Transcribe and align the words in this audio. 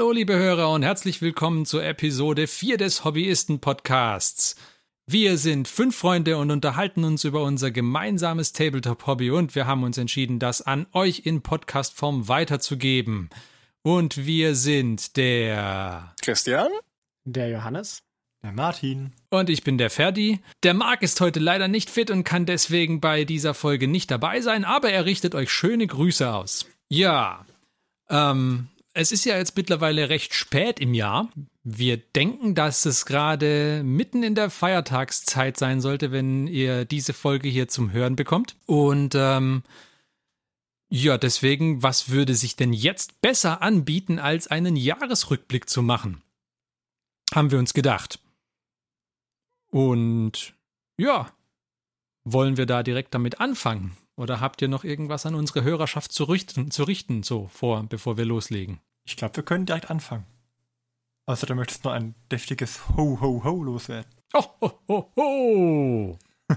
Hallo, 0.00 0.12
liebe 0.12 0.34
Hörer, 0.34 0.72
und 0.72 0.82
herzlich 0.82 1.20
willkommen 1.20 1.66
zur 1.66 1.84
Episode 1.84 2.46
4 2.46 2.78
des 2.78 3.04
Hobbyisten-Podcasts. 3.04 4.56
Wir 5.06 5.36
sind 5.36 5.68
fünf 5.68 5.94
Freunde 5.94 6.38
und 6.38 6.50
unterhalten 6.50 7.04
uns 7.04 7.24
über 7.24 7.42
unser 7.42 7.70
gemeinsames 7.70 8.54
Tabletop-Hobby 8.54 9.30
und 9.30 9.54
wir 9.54 9.66
haben 9.66 9.82
uns 9.82 9.98
entschieden, 9.98 10.38
das 10.38 10.62
an 10.62 10.86
euch 10.94 11.26
in 11.26 11.42
Podcast-Form 11.42 12.28
weiterzugeben. 12.28 13.28
Und 13.82 14.24
wir 14.24 14.54
sind 14.54 15.18
der 15.18 16.14
Christian, 16.22 16.70
der 17.24 17.50
Johannes, 17.50 18.02
der 18.42 18.52
Martin. 18.52 19.12
Und 19.28 19.50
ich 19.50 19.64
bin 19.64 19.76
der 19.76 19.90
Ferdi. 19.90 20.40
Der 20.62 20.72
Marc 20.72 21.02
ist 21.02 21.20
heute 21.20 21.40
leider 21.40 21.68
nicht 21.68 21.90
fit 21.90 22.10
und 22.10 22.24
kann 22.24 22.46
deswegen 22.46 23.02
bei 23.02 23.26
dieser 23.26 23.52
Folge 23.52 23.86
nicht 23.86 24.10
dabei 24.10 24.40
sein, 24.40 24.64
aber 24.64 24.90
er 24.90 25.04
richtet 25.04 25.34
euch 25.34 25.52
schöne 25.52 25.86
Grüße 25.86 26.32
aus. 26.32 26.64
Ja, 26.88 27.44
ähm, 28.08 28.68
es 28.92 29.12
ist 29.12 29.24
ja 29.24 29.36
jetzt 29.36 29.56
mittlerweile 29.56 30.08
recht 30.08 30.34
spät 30.34 30.80
im 30.80 30.94
Jahr. 30.94 31.30
Wir 31.62 31.96
denken, 31.96 32.54
dass 32.54 32.84
es 32.86 33.06
gerade 33.06 33.82
mitten 33.84 34.22
in 34.22 34.34
der 34.34 34.50
Feiertagszeit 34.50 35.56
sein 35.56 35.80
sollte, 35.80 36.10
wenn 36.10 36.46
ihr 36.46 36.84
diese 36.84 37.12
Folge 37.12 37.48
hier 37.48 37.68
zum 37.68 37.92
Hören 37.92 38.16
bekommt. 38.16 38.56
Und 38.66 39.14
ähm, 39.14 39.62
ja, 40.88 41.18
deswegen, 41.18 41.82
was 41.82 42.10
würde 42.10 42.34
sich 42.34 42.56
denn 42.56 42.72
jetzt 42.72 43.20
besser 43.20 43.62
anbieten, 43.62 44.18
als 44.18 44.48
einen 44.48 44.74
Jahresrückblick 44.74 45.68
zu 45.68 45.82
machen? 45.82 46.22
Haben 47.32 47.52
wir 47.52 47.60
uns 47.60 47.74
gedacht. 47.74 48.18
Und 49.70 50.54
ja, 50.96 51.30
wollen 52.24 52.56
wir 52.56 52.66
da 52.66 52.82
direkt 52.82 53.14
damit 53.14 53.38
anfangen? 53.40 53.96
Oder 54.16 54.40
habt 54.40 54.60
ihr 54.60 54.68
noch 54.68 54.84
irgendwas 54.84 55.24
an 55.26 55.34
unsere 55.34 55.62
Hörerschaft 55.62 56.12
zu 56.12 56.24
richten, 56.24 56.70
zu 56.70 56.82
richten 56.82 57.22
so 57.22 57.48
vor, 57.48 57.84
bevor 57.84 58.16
wir 58.18 58.24
loslegen? 58.24 58.80
Ich 59.04 59.16
glaube, 59.16 59.36
wir 59.36 59.42
können 59.42 59.66
direkt 59.66 59.90
anfangen. 59.90 60.26
Außer 61.26 61.46
du 61.46 61.54
möchtest 61.54 61.84
nur 61.84 61.92
ein 61.92 62.14
deftiges 62.30 62.88
Ho, 62.96 63.20
Ho, 63.20 63.42
Ho 63.44 63.62
loswerden. 63.62 64.10
Ho, 64.34 64.44
ho, 64.60 64.80
ho, 64.88 65.12
ho. 65.16 66.18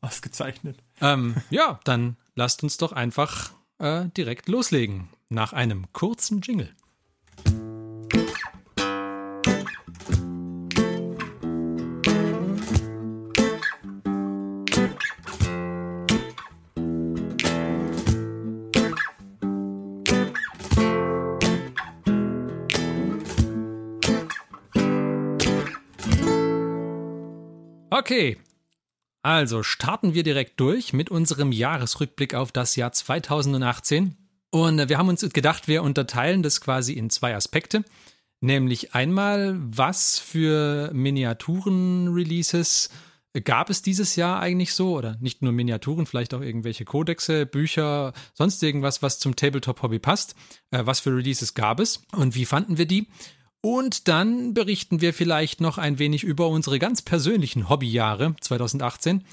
Ausgezeichnet. 0.00 0.78
Ähm, 1.00 1.36
ja, 1.50 1.80
dann 1.84 2.16
lasst 2.34 2.62
uns 2.62 2.76
doch 2.76 2.92
einfach 2.92 3.52
äh, 3.78 4.06
direkt 4.16 4.48
loslegen. 4.48 5.08
Nach 5.28 5.52
einem 5.52 5.92
kurzen 5.92 6.40
Jingle. 6.40 6.74
Okay, 28.06 28.36
also 29.22 29.64
starten 29.64 30.14
wir 30.14 30.22
direkt 30.22 30.60
durch 30.60 30.92
mit 30.92 31.10
unserem 31.10 31.50
Jahresrückblick 31.50 32.36
auf 32.36 32.52
das 32.52 32.76
Jahr 32.76 32.92
2018. 32.92 34.14
Und 34.50 34.78
äh, 34.78 34.88
wir 34.88 34.96
haben 34.96 35.08
uns 35.08 35.28
gedacht, 35.28 35.66
wir 35.66 35.82
unterteilen 35.82 36.44
das 36.44 36.60
quasi 36.60 36.92
in 36.92 37.10
zwei 37.10 37.34
Aspekte. 37.34 37.82
Nämlich 38.40 38.94
einmal, 38.94 39.56
was 39.58 40.20
für 40.20 40.92
Miniaturen-Releases 40.94 42.90
gab 43.42 43.70
es 43.70 43.82
dieses 43.82 44.14
Jahr 44.14 44.38
eigentlich 44.38 44.72
so? 44.72 44.96
Oder 44.96 45.16
nicht 45.18 45.42
nur 45.42 45.50
Miniaturen, 45.50 46.06
vielleicht 46.06 46.32
auch 46.32 46.42
irgendwelche 46.42 46.84
Kodexe, 46.84 47.44
Bücher, 47.44 48.12
sonst 48.34 48.62
irgendwas, 48.62 49.02
was 49.02 49.18
zum 49.18 49.34
Tabletop-Hobby 49.34 49.98
passt. 49.98 50.36
Äh, 50.70 50.86
was 50.86 51.00
für 51.00 51.10
Releases 51.10 51.54
gab 51.54 51.80
es 51.80 52.04
und 52.12 52.36
wie 52.36 52.44
fanden 52.44 52.78
wir 52.78 52.86
die? 52.86 53.08
Und 53.66 54.06
dann 54.06 54.54
berichten 54.54 55.00
wir 55.00 55.12
vielleicht 55.12 55.60
noch 55.60 55.76
ein 55.76 55.98
wenig 55.98 56.22
über 56.22 56.46
unsere 56.46 56.78
ganz 56.78 57.02
persönlichen 57.02 57.68
Hobbyjahre 57.68 58.36
2018 58.40 59.24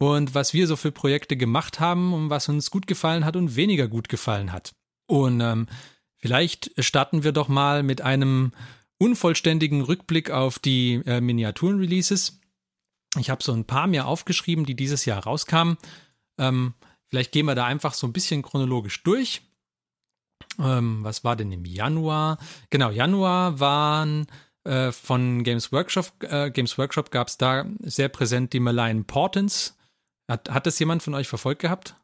und 0.00 0.34
was 0.34 0.52
wir 0.52 0.66
so 0.66 0.74
für 0.74 0.90
Projekte 0.90 1.36
gemacht 1.36 1.78
haben 1.78 2.12
und 2.12 2.28
was 2.28 2.48
uns 2.48 2.72
gut 2.72 2.88
gefallen 2.88 3.24
hat 3.24 3.36
und 3.36 3.54
weniger 3.54 3.86
gut 3.86 4.08
gefallen 4.08 4.50
hat. 4.50 4.74
Und 5.06 5.40
ähm, 5.40 5.68
vielleicht 6.16 6.72
starten 6.84 7.22
wir 7.22 7.30
doch 7.30 7.46
mal 7.46 7.84
mit 7.84 8.00
einem 8.00 8.50
unvollständigen 8.98 9.82
Rückblick 9.82 10.32
auf 10.32 10.58
die 10.58 10.94
äh, 11.06 11.20
Miniaturen-Releases. 11.20 12.40
Ich 13.16 13.30
habe 13.30 13.44
so 13.44 13.52
ein 13.52 13.64
paar 13.64 13.86
mir 13.86 14.08
aufgeschrieben, 14.08 14.66
die 14.66 14.74
dieses 14.74 15.04
Jahr 15.04 15.22
rauskamen. 15.22 15.76
Ähm, 16.36 16.74
vielleicht 17.06 17.30
gehen 17.30 17.46
wir 17.46 17.54
da 17.54 17.66
einfach 17.66 17.94
so 17.94 18.08
ein 18.08 18.12
bisschen 18.12 18.42
chronologisch 18.42 19.04
durch. 19.04 19.42
Ähm, 20.60 21.04
was 21.04 21.24
war 21.24 21.36
denn 21.36 21.52
im 21.52 21.64
Januar? 21.64 22.38
Genau, 22.70 22.90
Januar 22.90 23.60
waren 23.60 24.26
äh, 24.64 24.92
von 24.92 25.44
Games 25.44 25.72
Workshop, 25.72 26.12
äh, 26.22 26.50
Games 26.50 26.76
Workshop 26.78 27.10
gab 27.10 27.28
es 27.28 27.38
da 27.38 27.64
sehr 27.80 28.08
präsent 28.08 28.52
die 28.52 28.60
Malign 28.60 29.04
Portents. 29.04 29.76
Hat, 30.30 30.50
hat 30.50 30.66
das 30.66 30.78
jemand 30.78 31.02
von 31.02 31.14
euch 31.14 31.28
verfolgt 31.28 31.62
gehabt? 31.62 31.94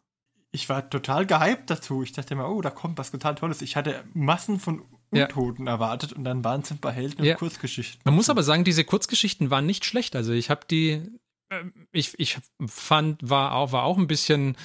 Ich 0.51 0.69
war 0.69 0.89
total 0.89 1.27
gehypt 1.27 1.69
dazu. 1.69 2.03
Ich 2.03 2.13
dachte 2.13 2.37
mir, 2.37 2.49
oh, 2.49 2.61
da 2.61 2.71
kommt 2.71 2.97
was 2.97 3.11
total 3.11 3.35
Tolles. 3.35 3.61
Ich 3.61 3.77
hatte 3.77 4.05
Massen 4.15 4.61
von 4.61 4.83
Untoten 5.11 5.67
ja. 5.67 5.73
erwartet 5.73 6.13
und 6.13 6.25
dann 6.25 6.45
waren 6.45 6.63
es 6.63 6.71
ein 6.71 6.79
paar 6.79 6.93
Helden 6.93 7.25
ja. 7.25 7.33
und 7.33 7.39
Kurzgeschichten. 7.39 8.01
Man 8.05 8.15
muss 8.15 8.31
aber 8.31 8.43
sagen, 8.43 8.65
diese 8.65 8.85
Kurzgeschichten 8.85 9.51
waren 9.51 9.67
nicht 9.67 9.85
schlecht. 9.85 10.17
Also 10.17 10.33
ich 10.33 10.51
habe 10.51 10.63
die, 10.71 11.03
äh, 11.51 11.65
ich, 11.93 12.19
ich 12.19 12.39
fand, 12.67 13.29
war 13.29 13.55
auch, 13.55 13.73
war 13.73 13.83
auch 13.83 13.99
ein 13.99 14.07
bisschen 14.07 14.57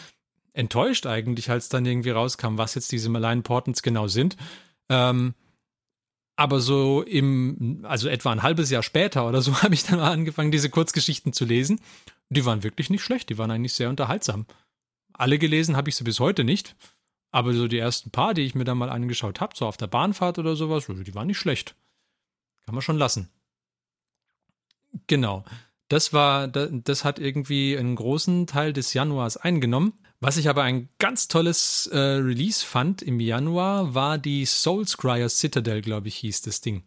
enttäuscht 0.54 1.06
eigentlich, 1.06 1.50
als 1.50 1.70
dann 1.70 1.86
irgendwie 1.86 2.10
rauskam, 2.12 2.58
was 2.58 2.76
jetzt 2.76 2.92
diese 2.92 3.10
Malign 3.10 3.44
Portents 3.44 3.82
genau 3.82 4.08
sind. 4.08 4.38
Ähm, 4.90 5.36
aber 6.36 6.62
so 6.62 7.02
im, 7.04 7.84
also 7.84 8.08
etwa 8.08 8.32
ein 8.32 8.44
halbes 8.44 8.70
Jahr 8.70 8.84
später 8.84 9.28
oder 9.28 9.42
so, 9.42 9.56
habe 9.62 9.74
ich 9.74 9.84
dann 9.84 10.00
mal 10.00 10.12
angefangen, 10.12 10.52
diese 10.52 10.70
Kurzgeschichten 10.70 11.34
zu 11.34 11.46
lesen. 11.46 11.82
Die 12.30 12.46
waren 12.46 12.64
wirklich 12.64 12.90
nicht 12.90 13.04
schlecht, 13.04 13.30
die 13.30 13.38
waren 13.38 13.52
eigentlich 13.52 13.74
sehr 13.74 13.90
unterhaltsam. 13.90 14.46
Alle 15.14 15.38
gelesen 15.38 15.76
habe 15.76 15.90
ich 15.90 15.96
sie 15.96 16.04
bis 16.04 16.20
heute 16.20 16.44
nicht. 16.44 16.76
Aber 17.32 17.54
so 17.54 17.68
die 17.68 17.78
ersten 17.78 18.09
paar, 18.09 18.34
die 18.34 18.42
ich 18.42 18.56
mir 18.56 18.64
dann 18.64 18.78
mal 18.78 18.90
angeschaut 18.90 19.40
habe, 19.40 19.56
so 19.56 19.68
auf 19.68 19.78
der 19.78 19.88
Bahnfahrt 19.88 20.40
oder 20.40 20.56
sowas, 20.56 20.86
die 20.88 21.14
waren 21.14 21.28
nicht 21.28 21.38
schlecht. 21.38 21.76
Kann 22.66 22.74
man 22.74 22.82
schon 22.82 22.98
lassen. 22.98 23.30
Genau. 25.08 25.44
Das 25.90 26.14
war, 26.14 26.48
das 26.48 27.04
hat 27.04 27.20
irgendwie 27.20 27.78
einen 27.78 27.96
großen 27.96 28.48
Teil 28.48 28.74
des 28.74 28.94
Januars 28.94 29.38
eingenommen. 29.38 29.94
Was 30.22 30.35
ich 30.35 30.50
aber 30.50 30.63
ein 30.63 30.90
ganz 30.97 31.30
tolles 31.30 31.88
äh, 31.88 31.97
Release 31.97 32.66
fand 32.66 33.02
im 33.02 33.22
Januar, 33.22 33.96
war 33.96 34.18
die 34.18 34.46
Soulscryer 34.46 35.30
Citadel, 35.30 35.81
glaube 35.81 36.09
ich, 36.09 36.18
hieß 36.18 36.41
das 36.41 36.59
Ding. 36.59 36.84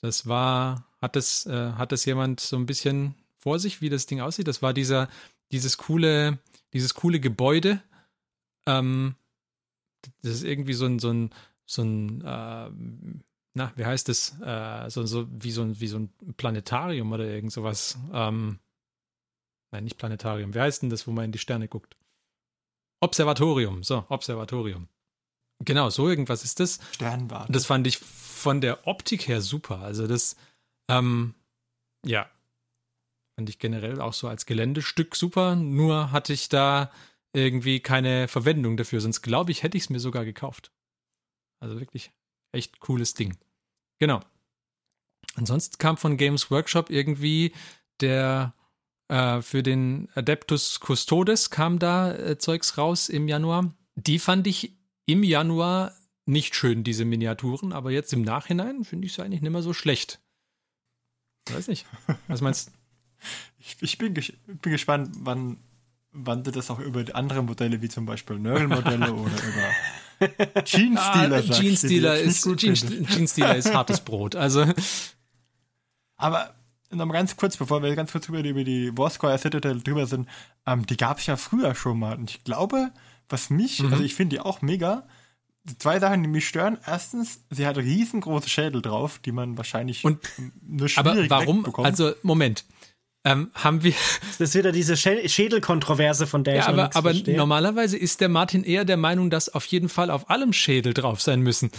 Das 0.00 0.26
war, 0.26 0.86
hat 1.02 1.16
das, 1.16 1.44
äh, 1.46 1.72
hat 1.72 1.92
das 1.92 2.06
jemand 2.06 2.40
so 2.40 2.56
ein 2.56 2.66
bisschen 2.66 3.14
vor 3.38 3.58
sich, 3.58 3.82
wie 3.82 3.90
das 3.90 4.06
Ding 4.06 4.20
aussieht? 4.20 4.48
Das 4.48 4.62
war 4.62 4.72
dieser, 4.72 5.08
dieses 5.52 5.76
coole, 5.76 6.38
dieses 6.72 6.94
coole 6.94 7.20
Gebäude. 7.20 7.82
Ähm, 8.66 9.16
das 10.22 10.36
ist 10.36 10.44
irgendwie 10.44 10.74
so 10.74 10.86
ein, 10.86 10.98
so 10.98 11.10
ein, 11.10 11.30
so 11.66 11.82
ein, 11.82 12.22
äh, 12.22 12.70
na, 13.52 13.72
wie 13.76 13.84
heißt 13.84 14.08
das? 14.08 14.40
Äh, 14.40 14.88
so, 14.88 15.04
so, 15.04 15.26
wie 15.30 15.50
so 15.50 15.60
ein, 15.62 15.78
wie 15.78 15.88
so 15.88 15.98
ein 15.98 16.10
Planetarium 16.38 17.12
oder 17.12 17.26
irgend 17.26 17.52
sowas. 17.52 17.98
Ähm, 18.14 18.60
nein, 19.72 19.84
nicht 19.84 19.98
Planetarium. 19.98 20.54
Wie 20.54 20.60
heißt 20.60 20.82
denn 20.82 20.90
das, 20.90 21.06
wo 21.06 21.12
man 21.12 21.26
in 21.26 21.32
die 21.32 21.38
Sterne 21.38 21.68
guckt? 21.68 21.96
Observatorium, 23.04 23.82
so, 23.82 24.04
Observatorium. 24.08 24.88
Genau, 25.60 25.90
so 25.90 26.08
irgendwas 26.08 26.42
ist 26.42 26.58
das. 26.58 26.80
Sternwarte. 26.92 27.52
Das 27.52 27.66
fand 27.66 27.86
ich 27.86 27.98
von 27.98 28.60
der 28.60 28.86
Optik 28.86 29.28
her 29.28 29.40
super. 29.40 29.78
Also 29.78 30.06
das, 30.06 30.36
ähm, 30.88 31.34
ja, 32.04 32.28
fand 33.36 33.48
ich 33.48 33.58
generell 33.58 34.00
auch 34.00 34.12
so 34.14 34.28
als 34.28 34.46
Geländestück 34.46 35.14
super. 35.16 35.54
Nur 35.54 36.12
hatte 36.12 36.32
ich 36.32 36.48
da 36.48 36.90
irgendwie 37.34 37.80
keine 37.80 38.26
Verwendung 38.26 38.76
dafür. 38.76 39.00
Sonst 39.00 39.22
glaube 39.22 39.52
ich, 39.52 39.62
hätte 39.62 39.76
ich 39.76 39.84
es 39.84 39.90
mir 39.90 40.00
sogar 40.00 40.24
gekauft. 40.24 40.72
Also 41.60 41.78
wirklich 41.78 42.12
echt 42.52 42.80
cooles 42.80 43.14
Ding. 43.14 43.36
Genau. 43.98 44.20
Ansonsten 45.34 45.78
kam 45.78 45.96
von 45.96 46.16
Games 46.16 46.50
Workshop 46.50 46.90
irgendwie 46.90 47.52
der 48.00 48.54
äh, 49.08 49.42
für 49.42 49.62
den 49.62 50.08
Adeptus 50.14 50.80
Custodes 50.80 51.50
kam 51.50 51.78
da 51.78 52.12
äh, 52.12 52.38
Zeugs 52.38 52.78
raus 52.78 53.08
im 53.08 53.28
Januar. 53.28 53.74
Die 53.96 54.18
fand 54.18 54.46
ich 54.46 54.72
im 55.06 55.22
Januar 55.22 55.92
nicht 56.26 56.54
schön, 56.54 56.84
diese 56.84 57.04
Miniaturen, 57.04 57.72
aber 57.72 57.90
jetzt 57.90 58.12
im 58.12 58.22
Nachhinein 58.22 58.84
finde 58.84 59.06
ich 59.06 59.12
sie 59.12 59.22
eigentlich 59.22 59.42
nicht 59.42 59.52
mehr 59.52 59.62
so 59.62 59.74
schlecht. 59.74 60.20
Weiß 61.50 61.68
nicht. 61.68 61.86
Was 62.28 62.40
meinst 62.40 62.68
du? 62.68 62.72
Ich, 63.66 63.76
ich 63.80 63.96
bin, 63.96 64.12
ges 64.12 64.30
bin, 64.46 64.72
gespannt, 64.72 65.08
wann, 65.20 65.56
wann 66.12 66.44
du 66.44 66.50
das 66.50 66.70
auch 66.70 66.80
über 66.80 67.02
andere 67.14 67.42
Modelle 67.42 67.80
wie 67.80 67.88
zum 67.88 68.04
Beispiel 68.04 68.38
Nörgel-Modelle 68.38 69.14
oder 69.14 69.32
über 69.32 70.62
Gene 70.64 70.98
Stealer 71.00 71.36
ah, 71.38 71.40
Gene 71.40 71.76
Stealer 71.76 72.18
ist, 72.18 72.44
Gene 72.44 72.76
Stealer 73.26 73.56
ist 73.56 73.72
hartes 73.72 74.00
Brot. 74.04 74.36
Also. 74.36 74.66
Aber 76.16 76.54
noch 76.90 77.06
mal 77.06 77.12
ganz 77.14 77.36
kurz, 77.36 77.56
bevor 77.56 77.82
wir 77.82 77.94
ganz 77.96 78.12
kurz 78.12 78.28
über 78.28 78.42
die, 78.42 78.50
über 78.50 78.64
die 78.64 78.96
Warsquire 78.96 79.38
Citadel 79.38 79.82
drüber 79.82 80.06
sind, 80.06 80.28
ähm, 80.66 80.86
die 80.86 80.96
gab 80.96 81.18
es 81.18 81.26
ja 81.26 81.36
früher 81.36 81.74
schon 81.74 81.98
mal. 81.98 82.16
Und 82.16 82.30
ich 82.30 82.44
glaube, 82.44 82.90
was 83.28 83.50
mich, 83.50 83.82
mhm. 83.82 83.92
also 83.92 84.04
ich 84.04 84.14
finde 84.14 84.36
die 84.36 84.40
auch 84.40 84.62
mega, 84.62 85.06
zwei 85.78 85.98
Sachen, 85.98 86.22
die 86.22 86.28
mich 86.28 86.46
stören. 86.46 86.78
Erstens, 86.86 87.44
sie 87.50 87.66
hat 87.66 87.76
riesengroße 87.78 88.48
Schädel 88.48 88.82
drauf, 88.82 89.18
die 89.24 89.32
man 89.32 89.56
wahrscheinlich 89.56 90.04
Und, 90.04 90.20
nur 90.62 90.88
aber 90.96 91.12
schwierig 91.14 91.30
warum? 91.30 91.58
wegbekommt. 91.58 91.86
Also, 91.86 92.12
Moment. 92.22 92.64
Ähm, 93.26 93.50
haben 93.54 93.82
wir. 93.82 93.94
Das 94.38 94.40
ist 94.50 94.54
wieder 94.54 94.70
diese 94.70 94.94
Schä- 94.94 95.26
Schädelkontroverse, 95.26 96.26
von 96.26 96.44
der 96.44 96.56
Ja, 96.56 96.60
ich 96.60 96.68
aber, 96.68 96.82
nichts 96.82 96.96
aber 96.96 97.10
verstehe. 97.10 97.36
normalerweise 97.38 97.96
ist 97.96 98.20
der 98.20 98.28
Martin 98.28 98.64
eher 98.64 98.84
der 98.84 98.98
Meinung, 98.98 99.30
dass 99.30 99.48
auf 99.48 99.64
jeden 99.66 99.88
Fall 99.88 100.10
auf 100.10 100.28
allem 100.28 100.52
Schädel 100.52 100.92
drauf 100.92 101.22
sein 101.22 101.40
müssen. 101.40 101.70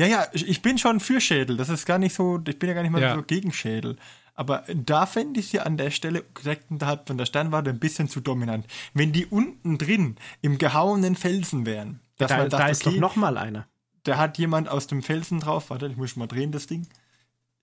Ja, 0.00 0.06
ja, 0.06 0.26
ich 0.32 0.48
ich 0.48 0.62
bin 0.62 0.78
schon 0.78 1.00
für 1.00 1.20
Schädel. 1.20 1.56
Das 1.56 1.68
ist 1.68 1.86
gar 1.86 1.98
nicht 1.98 2.14
so, 2.14 2.40
ich 2.46 2.58
bin 2.58 2.68
ja 2.68 2.74
gar 2.74 2.82
nicht 2.82 2.92
mal 2.92 3.02
Ja. 3.02 3.16
so 3.16 3.22
gegen 3.22 3.52
Schädel. 3.52 3.96
Aber 4.40 4.64
da 4.74 5.04
fände 5.04 5.38
ich 5.38 5.48
sie 5.48 5.60
an 5.60 5.76
der 5.76 5.90
Stelle 5.90 6.24
direkt 6.42 6.70
unterhalb 6.70 7.06
von 7.06 7.18
der 7.18 7.26
Sternwarte 7.26 7.68
ein 7.68 7.78
bisschen 7.78 8.08
zu 8.08 8.20
dominant. 8.20 8.66
Wenn 8.94 9.12
die 9.12 9.26
unten 9.26 9.76
drin 9.76 10.16
im 10.40 10.56
gehauenen 10.56 11.14
Felsen 11.14 11.66
wären, 11.66 12.00
dass 12.16 12.30
da, 12.30 12.38
man 12.38 12.48
da 12.48 12.56
sagt, 12.56 12.70
ist 12.70 12.86
okay, 12.86 12.94
doch 12.94 13.00
noch 13.02 13.16
mal 13.16 13.36
einer. 13.36 13.68
da 14.04 14.16
hat 14.16 14.38
jemand 14.38 14.70
aus 14.70 14.86
dem 14.86 15.02
Felsen 15.02 15.40
drauf, 15.40 15.68
warte, 15.68 15.88
ich 15.88 15.98
muss 15.98 16.16
mal 16.16 16.26
drehen, 16.26 16.52
das 16.52 16.66
Ding. 16.66 16.86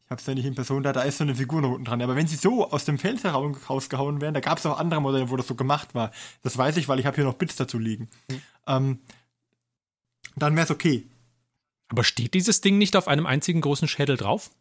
Ich 0.06 0.12
hab's 0.12 0.28
ja 0.28 0.36
nicht 0.36 0.46
in 0.46 0.54
Person 0.54 0.84
da, 0.84 0.94
da 0.94 1.02
ist 1.02 1.18
so 1.18 1.24
eine 1.24 1.34
Figur 1.34 1.62
noch 1.64 1.72
unten 1.72 1.86
dran. 1.86 2.00
Aber 2.00 2.16
wenn 2.16 2.28
sie 2.28 2.36
so 2.36 2.70
aus 2.70 2.86
dem 2.86 3.00
Felsen 3.00 3.32
rau- 3.32 3.58
rausgehauen 3.68 4.22
wären, 4.22 4.36
da 4.36 4.40
gab 4.40 4.60
es 4.60 4.66
auch 4.68 4.78
andere 4.78 5.02
Modelle, 5.02 5.32
wo 5.32 5.36
das 5.36 5.48
so 5.48 5.56
gemacht 5.56 5.96
war. 5.96 6.12
Das 6.44 6.60
weiß 6.60 6.78
ich, 6.78 6.88
weil 6.88 7.00
ich 7.00 7.08
habe 7.08 7.16
hier 7.16 7.26
noch 7.26 7.34
Bits 7.34 7.56
dazu 7.56 7.80
liegen. 7.80 8.08
Hm. 8.30 8.42
Ähm, 8.68 9.00
dann 10.36 10.56
wäre 10.56 10.66
es 10.66 10.70
okay. 10.72 11.08
Aber 11.88 12.04
steht 12.04 12.36
dieses 12.36 12.62
Ding 12.62 12.78
nicht 12.78 12.96
auf 12.96 13.08
einem 13.08 13.26
einzigen 13.26 13.62
großen 13.62 13.88
Schädel 13.88 14.16
drauf? 14.16 14.52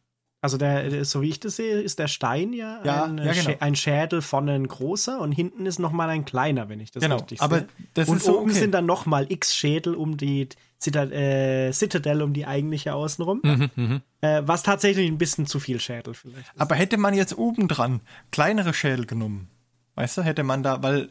Also 0.47 0.59
der, 0.59 1.05
so 1.05 1.23
wie 1.23 1.29
ich 1.29 1.41
das 1.41 1.57
sehe, 1.57 1.81
ist 1.81 1.99
der 1.99 2.07
Stein 2.07 2.53
ja, 2.53 2.81
Ja, 2.85 3.05
ein, 3.05 3.19
ja, 3.19 3.33
genau. 3.33 3.57
Ein 3.59 3.75
Schädel 3.75 4.23
von 4.23 4.49
ein 4.49 4.69
großer 4.69 5.19
und 5.21 5.33
hinten 5.33 5.67
ist 5.67 5.81
noch 5.81 5.91
mal 5.91 6.09
ein 6.09 6.25
kleiner, 6.25 6.69
wenn 6.69 6.79
ich 6.79 6.93
das 6.93 7.03
Genau, 7.03 7.17
richtig 7.17 7.41
aber 7.43 7.59
sehe. 7.59 7.69
das 7.95 8.09
und 8.09 8.19
ist 8.19 8.27
so 8.27 8.39
oben 8.39 8.51
okay. 8.51 8.61
sind 8.61 8.71
dann 8.73 8.87
noch 8.87 9.07
mal 9.07 9.27
x 9.29 9.57
Schädel 9.57 9.97
um 9.97 10.17
die 10.17 10.49
Cita 10.81 11.03
äh, 11.05 11.73
Citadel 11.73 12.23
um 12.23 12.33
die 12.33 12.47
eigentliche 12.47 12.95
außenrum, 12.95 13.41
Mhm, 13.43 13.71
mhm. 13.75 14.03
äh, 14.21 14.43
was 14.45 14.63
tatsächlich 14.63 15.09
ein 15.11 15.19
bisschen 15.19 15.47
zu 15.47 15.59
viel 15.59 15.81
Schädel 15.81 16.15
vielleicht. 16.15 16.39
ist. 16.55 16.61
Aber 16.61 16.77
hätte 16.77 16.97
man 16.97 17.13
jetzt 17.15 17.37
oben 17.37 17.67
dran 17.67 18.01
kleinere 18.31 18.73
Schädel 18.73 19.05
genommen, 19.07 19.49
weißt 19.97 20.19
du, 20.19 20.23
hätte 20.23 20.45
man 20.45 20.63
da, 20.63 20.81
weil 20.83 21.09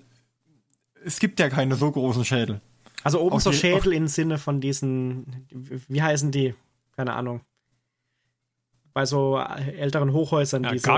es 1.03 1.19
gibt 1.19 1.39
ja 1.41 1.49
keine 1.49 1.75
so 1.75 1.91
großen 1.91 2.23
Schädel. 2.23 2.61
Also 3.03 3.19
oben 3.19 3.35
auf 3.35 3.41
so 3.43 3.51
je- 3.51 3.57
Schädel 3.57 3.91
im 3.93 4.07
Sinne 4.07 4.37
von 4.37 4.61
diesen, 4.61 5.45
wie 5.89 6.01
heißen 6.01 6.31
die? 6.31 6.55
Keine 6.95 7.13
Ahnung. 7.13 7.41
Bei 8.95 9.05
so 9.05 9.37
älteren 9.37 10.13
Hochhäusern, 10.13 10.63
Ja, 10.63 10.71
diese 10.71 10.89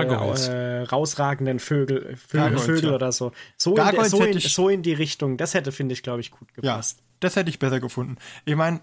äh, 0.52 0.82
rausragenden 0.84 1.58
Vögel, 1.58 2.16
Vögel, 2.16 2.40
Gargoyles, 2.40 2.64
Vögel 2.64 2.90
ja. 2.90 2.94
oder 2.94 3.10
so. 3.10 3.32
So 3.56 3.70
in, 3.70 3.76
Gargoyles 3.76 4.10
so, 4.12 4.22
in, 4.22 4.38
so 4.38 4.68
in 4.68 4.82
die 4.84 4.92
Richtung. 4.92 5.36
Das 5.36 5.52
hätte, 5.52 5.72
finde 5.72 5.94
ich, 5.94 6.04
glaube 6.04 6.20
ich, 6.20 6.30
gut 6.30 6.46
Ja, 6.62 6.74
gepasst. 6.74 7.02
das 7.18 7.34
hätte 7.34 7.50
ich 7.50 7.58
besser 7.58 7.80
gefunden. 7.80 8.16
Ich 8.44 8.54
meine, 8.54 8.80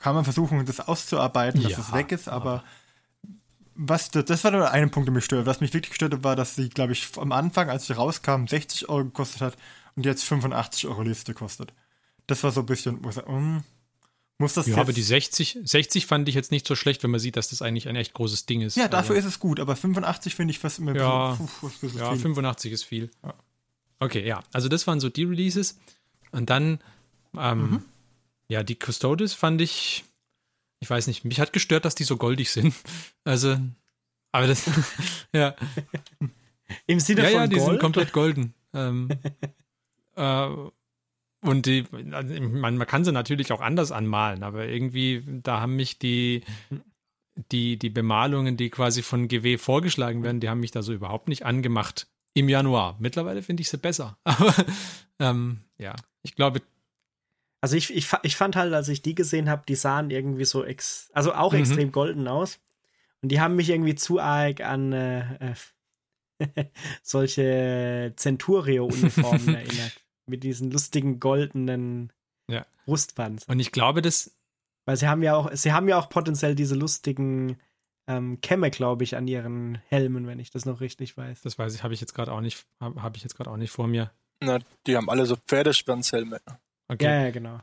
kann 0.00 0.16
man 0.16 0.24
versuchen, 0.24 0.66
das 0.66 0.80
auszuarbeiten, 0.80 1.62
dass 1.62 1.70
Ja, 1.70 1.78
es 1.78 1.92
weg 1.92 2.10
ist, 2.10 2.28
aber 2.28 2.64
was, 3.76 4.10
das, 4.10 4.24
das 4.24 4.42
war 4.42 4.50
nur 4.50 4.68
ein 4.68 4.90
Punkt, 4.90 5.06
der 5.06 5.14
mich 5.14 5.24
stört. 5.24 5.46
Was 5.46 5.60
mich 5.60 5.72
wirklich 5.72 5.90
gestört 5.90 6.12
hat, 6.12 6.24
war, 6.24 6.34
dass 6.34 6.56
sie, 6.56 6.70
glaube 6.70 6.94
ich, 6.94 7.06
am 7.18 7.30
Anfang, 7.30 7.70
als 7.70 7.86
sie 7.86 7.92
rauskam, 7.92 8.48
60 8.48 8.88
Euro 8.88 9.04
gekostet 9.04 9.42
hat 9.42 9.56
und 9.94 10.04
jetzt 10.04 10.24
85 10.24 10.88
Euro 10.88 11.02
Liste 11.02 11.34
kostet. 11.34 11.72
Das 12.26 12.42
war 12.42 12.50
so 12.50 12.60
ein 12.62 12.66
bisschen, 12.66 13.04
wo 13.04 13.10
ich 13.10 13.14
sag, 13.14 13.28
hm, 13.28 13.62
muss 14.42 14.52
das 14.54 14.66
Ja, 14.66 14.76
aber 14.76 14.92
die 14.92 15.02
60, 15.02 15.58
60 15.64 16.06
fand 16.06 16.28
ich 16.28 16.34
jetzt 16.34 16.50
nicht 16.50 16.66
so 16.66 16.74
schlecht, 16.76 17.02
wenn 17.02 17.10
man 17.10 17.20
sieht, 17.20 17.36
dass 17.36 17.48
das 17.48 17.62
eigentlich 17.62 17.88
ein 17.88 17.96
echt 17.96 18.12
großes 18.12 18.44
Ding 18.46 18.60
ist. 18.60 18.76
ja, 18.76 18.88
dafür 18.88 19.16
also, 19.16 19.26
ist 19.28 19.34
es 19.34 19.40
gut, 19.40 19.58
aber 19.60 19.74
85 19.76 20.34
finde 20.34 20.50
ich 20.52 20.58
fast 20.58 20.78
immer 20.78 20.94
Ja, 20.94 21.34
puh, 21.36 21.48
puh, 21.70 21.86
ist 21.86 21.96
Ja, 21.96 22.10
viel. 22.10 22.18
85 22.20 22.72
ist 22.72 22.84
viel. 22.84 23.10
Okay, 24.00 24.26
ja. 24.26 24.42
Also 24.52 24.68
das 24.68 24.86
waren 24.86 25.00
so 25.00 25.08
die 25.08 25.24
Releases. 25.24 25.78
Und 26.32 26.50
dann, 26.50 26.80
ähm, 27.38 27.58
Mhm. 27.70 27.82
ja, 28.48 28.62
die 28.62 28.76
Custodes 28.76 29.32
fand 29.34 29.60
ich, 29.60 30.04
ich 30.80 30.90
weiß 30.90 31.06
nicht, 31.06 31.24
mich 31.24 31.40
hat 31.40 31.52
gestört, 31.52 31.84
dass 31.84 31.94
die 31.94 32.04
so 32.04 32.16
goldig 32.16 32.50
sind. 32.50 32.74
Also, 33.24 33.56
aber 34.32 34.46
das, 34.48 34.64
ja. 35.32 35.54
Im 36.86 36.98
Sinne 37.00 37.22
Ja, 37.22 37.28
von 37.28 37.40
ja, 37.40 37.46
die 37.46 37.56
Gold. 37.56 37.68
sind 37.70 37.80
komplett 37.80 38.12
golden. 38.12 38.54
ähm, 38.74 39.08
äh, 40.16 40.48
und 41.42 41.66
die, 41.66 41.84
also, 42.12 42.40
meine, 42.40 42.78
man 42.78 42.86
kann 42.86 43.04
sie 43.04 43.12
natürlich 43.12 43.52
auch 43.52 43.60
anders 43.60 43.92
anmalen, 43.92 44.42
aber 44.42 44.66
irgendwie, 44.66 45.22
da 45.26 45.60
haben 45.60 45.76
mich 45.76 45.98
die, 45.98 46.42
die, 47.50 47.78
die 47.78 47.90
Bemalungen, 47.90 48.56
die 48.56 48.70
quasi 48.70 49.02
von 49.02 49.28
GW 49.28 49.58
vorgeschlagen 49.58 50.22
werden, 50.22 50.40
die 50.40 50.48
haben 50.48 50.60
mich 50.60 50.70
da 50.70 50.82
so 50.82 50.92
überhaupt 50.92 51.28
nicht 51.28 51.44
angemacht 51.44 52.06
im 52.34 52.48
Januar. 52.48 52.96
Mittlerweile 53.00 53.42
finde 53.42 53.60
ich 53.60 53.68
sie 53.68 53.78
besser. 53.78 54.18
Aber 54.24 54.54
ähm, 55.18 55.60
ja, 55.78 55.94
ich 56.22 56.34
glaube, 56.34 56.62
Also 57.60 57.76
ich, 57.76 57.94
ich, 57.94 58.08
ich 58.22 58.36
fand 58.36 58.56
halt, 58.56 58.72
als 58.72 58.88
ich 58.88 59.02
die 59.02 59.14
gesehen 59.14 59.48
habe, 59.50 59.62
die 59.68 59.74
sahen 59.74 60.10
irgendwie 60.10 60.44
so, 60.44 60.64
ex 60.64 61.10
also 61.12 61.32
auch 61.34 61.52
Mhm. 61.52 61.58
extrem 61.60 61.92
golden 61.92 62.28
aus. 62.28 62.58
Und 63.20 63.30
die 63.30 63.40
haben 63.40 63.54
mich 63.56 63.70
irgendwie 63.70 63.94
zu 63.94 64.18
arg 64.18 64.60
an 64.62 64.92
äh, 64.92 65.52
äh, 65.52 65.54
solche 67.02 68.12
Centurio-Uniformen 68.16 69.54
erinnert. 69.54 70.01
Mit 70.32 70.44
diesen 70.44 70.70
lustigen 70.70 71.20
goldenen 71.20 72.10
Ja. 72.48 72.64
Brustpanzern. 72.86 73.52
und 73.52 73.60
ich 73.60 73.70
glaube, 73.70 74.00
das, 74.00 74.34
Weil 74.86 74.96
sie 74.96 75.06
haben 75.06 75.22
ja 75.22 75.36
auch, 75.36 75.50
sie 75.52 75.72
haben 75.74 75.88
ja 75.90 75.98
auch 75.98 76.08
potenziell 76.08 76.54
diese 76.54 76.74
lustigen 76.74 77.58
ähm, 78.06 78.40
Kämme, 78.40 78.70
glaube 78.70 79.04
ich, 79.04 79.14
an 79.14 79.28
ihren 79.28 79.76
Helmen, 79.88 80.26
wenn 80.26 80.38
ich 80.40 80.50
das 80.50 80.64
noch 80.64 80.80
richtig 80.80 81.18
weiß. 81.18 81.42
das 81.42 81.58
weiß 81.58 81.74
ich, 81.74 81.82
habe 81.82 81.92
ich 81.92 82.00
jetzt 82.00 82.14
gerade 82.14 82.32
auch 82.32 82.40
nicht, 82.40 82.64
habe 82.80 83.02
hab 83.02 83.14
ich 83.14 83.22
jetzt 83.22 83.36
gerade 83.36 83.50
auch 83.50 83.58
nicht 83.58 83.70
vor 83.72 83.86
mir. 83.86 84.10
Na, 84.40 84.58
die 84.86 84.96
haben 84.96 85.10
alle 85.10 85.26
so 85.26 85.36
Pferdeschwanzhelme. 85.36 86.40
Okay. 86.88 87.04
Ja, 87.04 87.24
ja, 87.24 87.30
genau. 87.30 87.60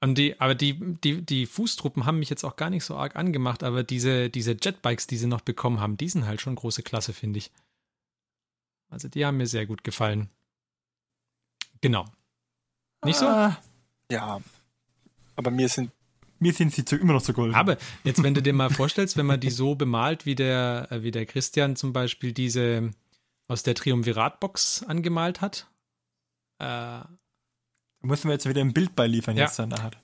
Und 0.00 0.18
die, 0.18 0.38
aber 0.38 0.54
die, 0.54 0.78
die, 1.02 1.22
die 1.22 1.46
Fußtruppen 1.46 2.04
haben 2.04 2.18
mich 2.18 2.28
jetzt 2.28 2.44
auch 2.44 2.56
gar 2.56 2.68
nicht 2.68 2.84
so 2.84 2.96
arg 2.96 3.16
angemacht, 3.16 3.62
aber 3.62 3.82
diese, 3.82 4.28
diese 4.28 4.52
Jetbikes, 4.60 5.06
die 5.06 5.16
sie 5.16 5.26
noch 5.26 5.40
bekommen 5.40 5.80
haben, 5.80 5.96
die 5.96 6.10
sind 6.10 6.26
halt 6.26 6.42
schon 6.42 6.54
große 6.54 6.82
Klasse, 6.82 7.14
finde 7.14 7.38
ich. 7.38 7.50
Also 8.90 9.08
die 9.08 9.24
haben 9.24 9.38
mir 9.38 9.46
sehr 9.46 9.64
gut 9.66 9.82
gefallen. 9.82 10.28
Genau. 11.84 12.06
Nicht 13.04 13.18
so? 13.18 13.26
Ah, 13.26 13.58
Ja. 14.10 14.40
Aber 15.36 15.50
mir 15.50 15.68
sind 15.68 15.90
mir 16.38 16.52
sind 16.54 16.72
sie 16.74 16.84
zu, 16.84 16.96
immer 16.96 17.12
noch 17.12 17.22
zu 17.22 17.32
golden. 17.34 17.54
Aber 17.54 17.76
jetzt, 18.04 18.22
wenn 18.22 18.32
du 18.34 18.40
dir 18.42 18.52
mal 18.54 18.70
vorstellst, 18.70 19.16
wenn 19.18 19.26
man 19.26 19.38
die 19.40 19.50
so 19.50 19.74
bemalt, 19.74 20.24
wie 20.26 20.34
der, 20.34 20.88
äh, 20.90 21.02
wie 21.02 21.10
der 21.10 21.26
Christian 21.26 21.76
zum 21.76 21.92
Beispiel 21.92 22.32
diese 22.32 22.90
aus 23.48 23.62
der 23.64 23.74
Triumvirat-Box 23.74 24.84
angemalt 24.84 25.40
hat. 25.42 25.66
Äh, 26.58 26.64
Da 26.64 27.08
müssen 28.00 28.28
wir 28.28 28.32
jetzt 28.32 28.48
wieder 28.48 28.62
ein 28.62 28.72
Bild 28.72 28.96
beiliefern, 28.96 29.36
Ja. 29.36 29.44
jetzt 29.44 29.58
dann 29.58 29.68
da 29.70 29.82
hat. 29.82 29.98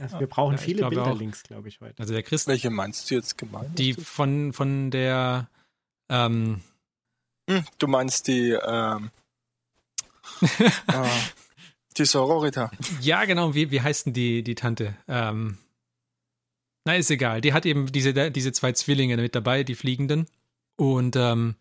Also 0.00 0.20
wir 0.20 0.28
brauchen 0.28 0.52
Ja, 0.52 0.58
viele. 0.58 0.88
Bilderlinks, 0.88 1.42
glaube 1.42 1.68
ich, 1.68 1.80
heute. 1.80 1.98
also 1.98 2.12
der 2.14 2.22
Christian, 2.22 2.52
welche 2.52 2.70
meinst 2.70 3.10
du 3.10 3.16
jetzt 3.16 3.36
gemeint? 3.36 3.76
die 3.78 3.94
von, 3.94 4.52
von 4.52 4.92
der 4.92 5.48
ähm, 6.08 6.60
Hm, 7.50 7.64
du 7.78 7.86
meinst 7.88 8.28
die, 8.28 8.50
ähm, 8.50 9.06
äh, 9.06 9.10
die 11.96 12.04
Sororita. 12.04 12.70
Ja, 13.00 13.24
genau. 13.24 13.54
Wie, 13.54 13.70
wie 13.70 13.80
heißt 13.80 14.06
denn 14.06 14.12
die, 14.12 14.42
die 14.42 14.54
Tante? 14.54 14.94
Ähm, 15.08 15.58
na, 16.84 16.96
ist 16.96 17.10
egal. 17.10 17.40
Die 17.40 17.52
hat 17.52 17.66
eben 17.66 17.92
diese, 17.92 18.30
diese 18.30 18.52
zwei 18.52 18.72
Zwillinge 18.72 19.16
mit 19.16 19.34
dabei, 19.34 19.64
die 19.64 19.74
Fliegenden. 19.74 20.26
Und 20.76 21.16
ähm, 21.16 21.56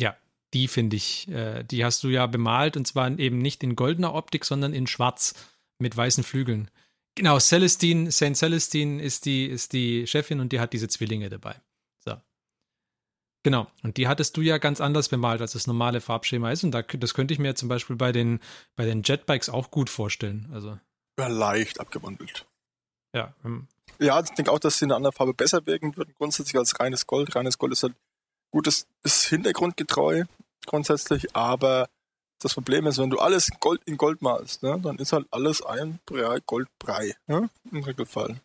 ja, 0.00 0.16
die 0.52 0.68
finde 0.68 0.96
ich, 0.96 1.28
äh, 1.28 1.62
die 1.64 1.84
hast 1.84 2.02
du 2.04 2.08
ja 2.08 2.26
bemalt 2.26 2.76
und 2.76 2.86
zwar 2.86 3.18
eben 3.18 3.38
nicht 3.38 3.62
in 3.62 3.76
goldener 3.76 4.14
Optik, 4.14 4.44
sondern 4.44 4.74
in 4.74 4.86
schwarz 4.86 5.34
mit 5.78 5.96
weißen 5.96 6.24
Flügeln. 6.24 6.70
Genau, 7.14 7.38
Celestine, 7.38 8.10
Saint 8.10 8.36
Celestine 8.36 9.02
ist 9.02 9.24
die, 9.24 9.46
ist 9.46 9.72
die 9.72 10.06
Chefin 10.06 10.40
und 10.40 10.52
die 10.52 10.60
hat 10.60 10.72
diese 10.72 10.88
Zwillinge 10.88 11.28
dabei. 11.28 11.56
Genau. 13.42 13.66
Und 13.82 13.96
die 13.96 14.06
hattest 14.06 14.36
du 14.36 14.42
ja 14.42 14.58
ganz 14.58 14.80
anders 14.80 15.08
bemalt, 15.08 15.40
als 15.40 15.52
das 15.52 15.66
normale 15.66 16.00
Farbschema 16.00 16.50
ist. 16.50 16.64
Und 16.64 16.72
da, 16.72 16.82
das 16.82 17.14
könnte 17.14 17.32
ich 17.32 17.40
mir 17.40 17.54
zum 17.54 17.68
Beispiel 17.68 17.96
bei 17.96 18.12
den, 18.12 18.40
bei 18.76 18.84
den 18.84 19.02
Jetbikes 19.02 19.48
auch 19.48 19.70
gut 19.70 19.88
vorstellen. 19.88 20.50
Also, 20.52 20.78
Ja, 21.18 21.28
leicht 21.28 21.80
abgewandelt. 21.80 22.46
ja. 23.14 23.34
ähm, 23.44 23.66
Ja, 23.98 24.20
ich 24.20 24.30
denke 24.30 24.52
auch, 24.52 24.58
dass 24.58 24.78
sie 24.78 24.84
in 24.84 24.90
einer 24.90 24.96
anderen 24.96 25.14
Farbe 25.14 25.34
besser 25.34 25.64
wirken 25.66 25.96
würden, 25.96 26.14
grundsätzlich 26.16 26.58
als 26.58 26.78
reines 26.78 27.06
Gold. 27.06 27.34
Reines 27.34 27.56
Gold 27.56 27.72
ist 27.72 27.82
halt 27.82 27.94
gut, 28.50 28.66
es 28.66 28.86
ist 29.02 29.24
hintergrundgetreu 29.24 30.24
grundsätzlich, 30.66 31.34
aber 31.34 31.88
das 32.40 32.54
Problem 32.54 32.86
ist, 32.86 32.98
wenn 32.98 33.10
du 33.10 33.18
alles 33.18 33.50
Gold 33.60 33.82
in 33.84 33.96
Gold 33.96 34.22
malst, 34.22 34.62
ne, 34.62 34.78
dann 34.82 34.98
ist 34.98 35.12
halt 35.12 35.26
alles 35.30 35.62
ein 35.62 35.98
Brei, 36.06 36.38
Goldbrei, 36.44 37.14
ne, 37.26 37.50
im 37.70 37.82
Regelfall. 37.82 38.40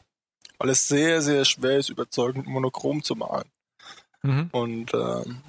Weil 0.58 0.70
es 0.70 0.88
sehr, 0.88 1.22
sehr 1.22 1.46
schwer 1.46 1.78
ist, 1.78 1.90
überzeugend 1.90 2.48
monochrom 2.48 3.04
zu 3.04 3.16
malen. 3.16 3.50
Mhm. 4.26 4.50
Und 4.52 4.94
ähm, 4.94 5.42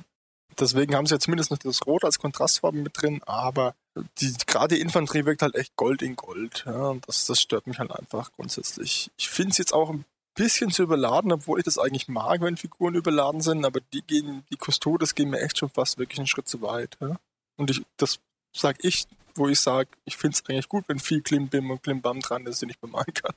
deswegen 0.59 0.95
haben 0.95 1.07
sie 1.07 1.15
ja 1.15 1.21
zumindest 1.21 1.51
noch 1.51 1.59
das 1.59 1.87
Rot 1.87 2.05
als 2.05 2.19
Kontrastfarbe 2.19 2.79
mit 2.79 3.01
drin, 3.01 3.23
aber 3.27 3.75
die, 4.21 4.35
gerade 4.47 4.75
die 4.75 4.81
Infanterie 4.81 5.25
wirkt 5.25 5.43
halt 5.43 5.55
echt 5.55 5.77
Gold 5.77 6.03
in 6.03 6.17
Gold. 6.17 6.65
Ja, 6.67 6.89
und 6.89 7.09
das, 7.09 7.27
das 7.27 7.41
stört 7.41 7.67
mich 7.67 7.79
halt 7.79 7.93
einfach 7.93 8.33
grundsätzlich. 8.33 9.11
Ich 9.17 9.29
finde 9.29 9.53
es 9.53 9.59
jetzt 9.59 9.73
auch 9.73 9.91
ein 9.91 10.05
bisschen 10.35 10.71
zu 10.71 10.83
überladen, 10.83 11.33
obwohl 11.33 11.59
ich 11.59 11.65
das 11.65 11.79
eigentlich 11.79 12.09
mag, 12.09 12.43
wenn 12.43 12.57
Figuren 12.57 12.95
überladen 12.95 13.41
sind, 13.41 13.65
aber 13.65 13.81
die 13.93 14.03
gehen, 14.03 14.45
die 14.51 14.59
Custodes 14.59 15.15
gehen 15.15 15.31
mir 15.31 15.41
echt 15.41 15.59
schon 15.59 15.71
fast 15.71 15.99
wirklich 15.99 16.19
einen 16.19 16.27
Schritt 16.27 16.49
zu 16.49 16.61
weit. 16.63 16.97
Ja? 17.01 17.19
Und 17.57 17.71
ich, 17.71 17.83
das 17.97 18.21
sag 18.55 18.85
ich, 18.85 19.07
wo 19.35 19.49
ich 19.49 19.61
sage, 19.61 19.89
ich 20.05 20.17
finde 20.17 20.37
es 20.37 20.49
eigentlich 20.49 20.69
gut, 20.69 20.85
wenn 20.89 20.99
viel 20.99 21.23
Klimbim 21.23 21.71
und 21.71 21.83
Klimbam 21.83 22.21
dran 22.21 22.47
ist, 22.47 22.63
den 22.63 22.71
ich 22.71 22.79
bemalen 22.79 23.13
kann. 23.15 23.35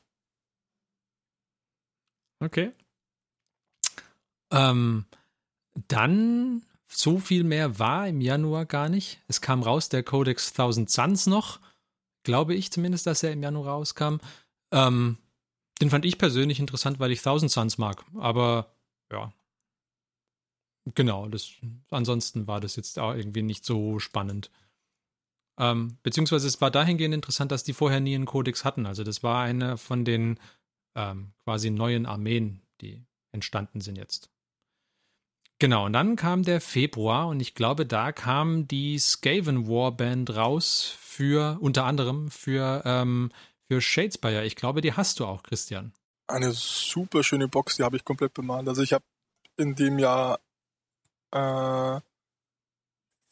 Okay. 2.41 2.71
Ähm, 4.51 5.05
dann 5.87 6.63
so 6.87 7.19
viel 7.19 7.43
mehr 7.43 7.79
war 7.79 8.07
im 8.07 8.21
Januar 8.21 8.65
gar 8.65 8.89
nicht. 8.89 9.21
Es 9.27 9.41
kam 9.41 9.61
raus 9.61 9.89
der 9.89 10.03
Codex 10.03 10.51
1000 10.51 10.89
Suns 10.89 11.27
noch. 11.27 11.59
Glaube 12.23 12.55
ich 12.55 12.71
zumindest, 12.71 13.05
dass 13.05 13.23
er 13.23 13.31
im 13.31 13.43
Januar 13.43 13.73
rauskam. 13.73 14.17
Ähm, 14.71 15.17
den 15.81 15.89
fand 15.89 16.05
ich 16.05 16.17
persönlich 16.17 16.59
interessant, 16.59 16.99
weil 16.99 17.11
ich 17.11 17.19
1000 17.19 17.51
Suns 17.51 17.77
mag. 17.77 18.03
Aber 18.17 18.73
ja. 19.11 19.31
Genau, 20.95 21.27
das, 21.27 21.51
ansonsten 21.91 22.47
war 22.47 22.59
das 22.59 22.75
jetzt 22.75 22.97
auch 22.97 23.13
irgendwie 23.13 23.43
nicht 23.43 23.63
so 23.63 23.99
spannend. 23.99 24.49
Ähm, 25.59 25.97
beziehungsweise 26.03 26.47
es 26.47 26.61
war 26.61 26.71
dahingehend 26.71 27.13
interessant, 27.13 27.51
dass 27.51 27.63
die 27.63 27.73
vorher 27.73 27.99
nie 27.99 28.15
einen 28.15 28.25
Kodex 28.25 28.65
hatten. 28.65 28.85
Also 28.85 29.03
das 29.03 29.21
war 29.21 29.43
eine 29.43 29.77
von 29.77 30.05
den 30.05 30.39
ähm, 30.95 31.33
quasi 31.43 31.69
neuen 31.69 32.05
Armeen, 32.05 32.61
die 32.81 33.03
entstanden 33.31 33.81
sind 33.81 33.97
jetzt. 33.97 34.31
Genau, 35.59 35.85
und 35.85 35.93
dann 35.93 36.15
kam 36.15 36.43
der 36.43 36.61
Februar 36.61 37.27
und 37.27 37.41
ich 37.41 37.53
glaube, 37.53 37.85
da 37.85 38.13
kam 38.13 38.67
die 38.69 38.97
Skaven 38.97 39.67
Warband 39.67 40.33
raus 40.33 40.95
für 40.97 41.57
unter 41.59 41.83
anderem 41.83 42.31
für, 42.31 42.81
ähm, 42.85 43.29
für 43.67 43.81
Shadespire. 43.81 44.45
Ich 44.45 44.55
glaube, 44.55 44.79
die 44.79 44.93
hast 44.93 45.19
du 45.19 45.25
auch, 45.25 45.43
Christian. 45.43 45.91
Eine 46.27 46.53
super 46.53 47.23
schöne 47.23 47.49
Box, 47.49 47.75
die 47.75 47.83
habe 47.83 47.97
ich 47.97 48.05
komplett 48.05 48.33
bemalt. 48.33 48.69
Also 48.69 48.83
ich 48.83 48.93
habe 48.93 49.03
in 49.57 49.75
dem 49.75 49.99
Jahr 49.99 50.39
äh, 51.31 51.99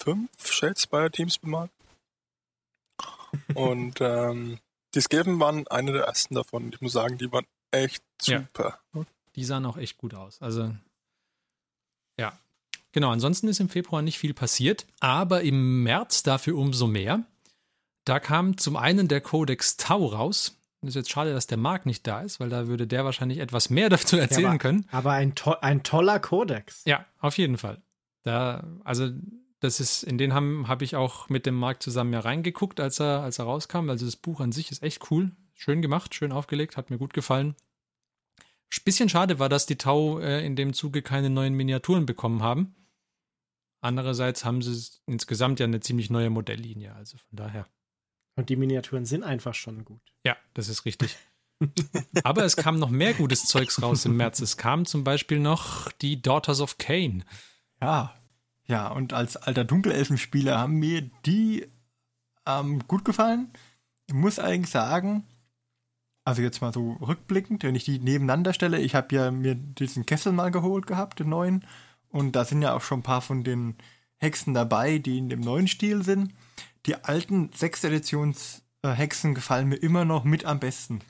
fünf 0.04 0.30
Shadespire-Teams 0.52 1.38
bemalt. 1.38 1.72
und 3.56 4.02
ähm, 4.02 4.60
die 4.96 5.02
Skaven 5.02 5.40
waren 5.40 5.66
eine 5.70 5.94
der 5.94 6.04
ersten 6.04 6.36
davon. 6.36 6.74
Ich 6.74 6.82
muss 6.82 6.92
sagen, 6.92 7.18
die 7.18 7.32
waren 7.32 7.46
echt 7.72 8.04
super. 8.22 8.82
Ja, 8.94 9.06
die 9.38 9.46
sahen 9.46 9.66
auch 9.66 9.78
echt 9.78 9.98
gut 9.98 10.14
aus. 10.14 10.42
Also. 10.42 10.74
Genau, 12.98 13.12
ansonsten 13.12 13.48
ist 13.48 13.60
im 13.60 13.70
Februar 13.70 14.02
nicht 14.02 14.18
viel 14.18 14.34
passiert, 14.34 14.88
aber 15.02 15.44
im 15.44 15.84
März 15.84 16.24
dafür 16.24 16.58
umso 16.58 16.88
mehr. 16.88 17.28
Da 18.06 18.20
kam 18.20 18.58
zum 18.58 18.76
einen 18.76 19.08
der 19.08 19.22
Codex 19.22 19.78
Tau 19.78 20.08
raus. 20.08 20.60
ist 20.82 20.96
jetzt 20.96 21.12
schade, 21.12 21.32
dass 21.32 21.46
der 21.46 21.60
Marc 21.60 21.86
nicht 21.86 22.08
da 22.08 22.22
ist, 22.22 22.40
weil 22.40 22.50
da 22.50 22.66
würde 22.66 22.88
der 22.88 23.06
wahrscheinlich 23.06 23.38
etwas 23.38 23.70
mehr 23.70 23.90
dazu 23.92 24.18
erzählen 24.18 24.42
ja, 24.42 24.50
aber, 24.50 24.58
können. 24.58 24.88
Aber 24.90 25.12
ein, 25.12 25.36
to 25.36 25.52
ein 25.62 25.84
toller 25.84 26.20
Codex. 26.20 26.82
Ja, 26.86 27.06
auf 27.20 27.38
jeden 27.38 27.60
Fall. 27.60 27.84
Da, 28.24 28.64
also 28.84 29.12
das 29.60 29.80
ist, 29.80 30.02
in 30.02 30.18
den 30.18 30.34
habe 30.34 30.68
hab 30.68 30.82
ich 30.82 30.96
auch 30.96 31.30
mit 31.30 31.46
dem 31.46 31.54
Marc 31.54 31.84
zusammen 31.84 32.14
ja 32.14 32.22
reingeguckt, 32.22 32.80
als 32.80 33.00
er, 33.00 33.22
als 33.22 33.38
er 33.38 33.46
rauskam. 33.46 33.92
Also 33.92 34.08
das 34.08 34.16
Buch 34.16 34.40
an 34.40 34.52
sich 34.52 34.72
ist 34.72 34.82
echt 34.82 35.12
cool. 35.12 35.34
Schön 35.54 35.84
gemacht, 35.84 36.16
schön 36.16 36.32
aufgelegt, 36.32 36.78
hat 36.78 36.90
mir 36.90 36.98
gut 36.98 37.14
gefallen. 37.14 37.54
Bisschen 38.86 39.08
schade 39.08 39.38
war, 39.38 39.50
dass 39.50 39.68
die 39.68 39.78
Tau 39.78 40.18
äh, 40.18 40.44
in 40.44 40.56
dem 40.56 40.74
Zuge 40.74 41.04
keine 41.04 41.30
neuen 41.30 41.54
Miniaturen 41.54 42.08
bekommen 42.08 42.42
haben. 42.42 42.74
Andererseits 43.88 44.44
haben 44.44 44.62
sie 44.62 44.78
insgesamt 45.06 45.62
ja 45.62 45.66
eine 45.66 45.80
ziemlich 45.80 46.10
neue 46.10 46.30
Modelllinie, 46.30 46.94
also 46.94 47.18
von 47.18 47.38
daher. 47.38 47.68
Und 48.36 48.50
die 48.50 48.58
Miniaturen 48.58 49.06
sind 49.06 49.24
einfach 49.24 49.54
schon 49.54 49.86
gut. 49.86 50.02
Ja, 50.26 50.36
das 50.54 50.68
ist 50.68 50.84
richtig. 50.84 51.16
Aber 52.26 52.44
es 52.44 52.58
kam 52.58 52.80
noch 52.80 52.90
mehr 52.90 53.14
gutes 53.14 53.46
Zeugs 53.46 53.82
raus 53.82 54.04
im 54.04 54.18
März. 54.18 54.42
Es 54.42 54.58
kam 54.58 54.86
zum 54.86 55.06
Beispiel 55.06 55.40
noch 55.40 55.90
die 55.94 56.22
Daughters 56.22 56.60
of 56.60 56.78
Cain. 56.78 57.24
Ja, 57.82 58.14
ja, 58.66 58.90
und 58.90 59.14
als 59.14 59.38
alter 59.38 59.64
Dunkelelfenspieler 59.64 60.60
haben 60.60 60.74
mir 60.74 61.10
die 61.26 61.66
ähm, 62.46 62.86
gut 62.90 63.06
gefallen. 63.06 63.54
Ich 64.08 64.14
muss 64.14 64.38
eigentlich 64.38 64.70
sagen, 64.70 65.24
also 66.26 66.42
jetzt 66.42 66.60
mal 66.60 66.74
so 66.74 66.92
rückblickend, 66.96 67.64
wenn 67.64 67.76
ich 67.76 67.86
die 67.86 68.00
nebeneinander 68.00 68.52
stelle, 68.52 68.82
ich 68.82 68.96
habe 68.96 69.16
ja 69.16 69.32
mir 69.32 69.56
diesen 69.56 70.06
Kessel 70.06 70.34
mal 70.34 70.52
geholt 70.52 70.88
gehabt, 70.88 71.22
den 71.22 71.30
neuen. 71.30 71.64
Und 72.10 72.36
da 72.36 72.46
sind 72.46 72.62
ja 72.62 72.74
auch 72.74 72.82
schon 72.82 73.00
ein 73.00 73.04
paar 73.04 73.22
von 73.22 73.44
den 73.44 73.76
Hexen 74.18 74.54
dabei, 74.54 74.98
die 74.98 75.18
in 75.18 75.30
dem 75.30 75.42
neuen 75.42 75.68
Stil 75.68 76.04
sind. 76.04 76.34
Die 76.86 76.96
alten 76.96 77.52
6. 77.54 77.84
Editions 77.86 78.64
äh, 78.82 78.90
Hexen 78.90 79.36
gefallen 79.36 79.68
mir 79.68 79.76
immer 79.76 80.06
noch 80.06 80.24
mit 80.24 80.46
am 80.46 80.60
besten. 80.60 81.02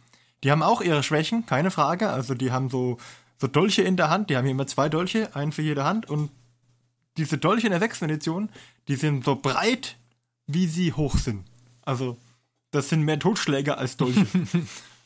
Die 0.43 0.51
haben 0.51 0.63
auch 0.63 0.81
ihre 0.81 1.03
Schwächen, 1.03 1.45
keine 1.45 1.71
Frage. 1.71 2.09
Also 2.09 2.33
die 2.33 2.51
haben 2.51 2.69
so, 2.69 2.97
so 3.37 3.47
Dolche 3.47 3.83
in 3.83 3.97
der 3.97 4.09
Hand, 4.09 4.29
die 4.29 4.37
haben 4.37 4.45
hier 4.45 4.51
immer 4.51 4.67
zwei 4.67 4.89
Dolche, 4.89 5.35
einen 5.35 5.51
für 5.51 5.61
jede 5.61 5.83
Hand. 5.83 6.09
Und 6.09 6.31
diese 7.17 7.37
Dolche 7.37 7.67
in 7.67 7.71
der 7.71 7.79
6. 7.79 8.03
Edition, 8.03 8.49
die 8.87 8.95
sind 8.95 9.23
so 9.23 9.35
breit, 9.35 9.97
wie 10.45 10.67
sie 10.67 10.93
hoch 10.93 11.17
sind. 11.17 11.45
Also 11.83 12.17
das 12.71 12.89
sind 12.89 13.03
mehr 13.03 13.19
Totschläge 13.19 13.77
als 13.77 13.97
Dolche. 13.97 14.27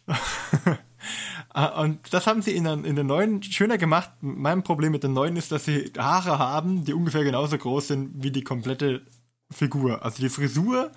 Ah, 1.54 1.82
und 1.82 2.14
das 2.14 2.28
haben 2.28 2.42
sie 2.42 2.52
in 2.52 2.66
in 2.66 2.96
der 2.96 3.04
neuen 3.04 3.44
schöner 3.44 3.78
gemacht. 3.78 4.10
Mein 4.22 4.64
Problem 4.64 4.94
mit 4.94 5.04
den 5.04 5.12
neuen 5.12 5.36
ist, 5.36 5.52
dass 5.52 5.66
sie 5.66 5.92
Haare 5.98 6.40
haben, 6.40 6.86
die 6.86 6.94
ungefähr 6.94 7.26
genauso 7.26 7.58
groß 7.58 7.90
sind 7.90 8.24
wie 8.24 8.32
die 8.32 8.46
komplette 8.46 9.02
Figur. 9.52 10.06
Also 10.06 10.24
die 10.24 10.30
Frisur 10.30 10.92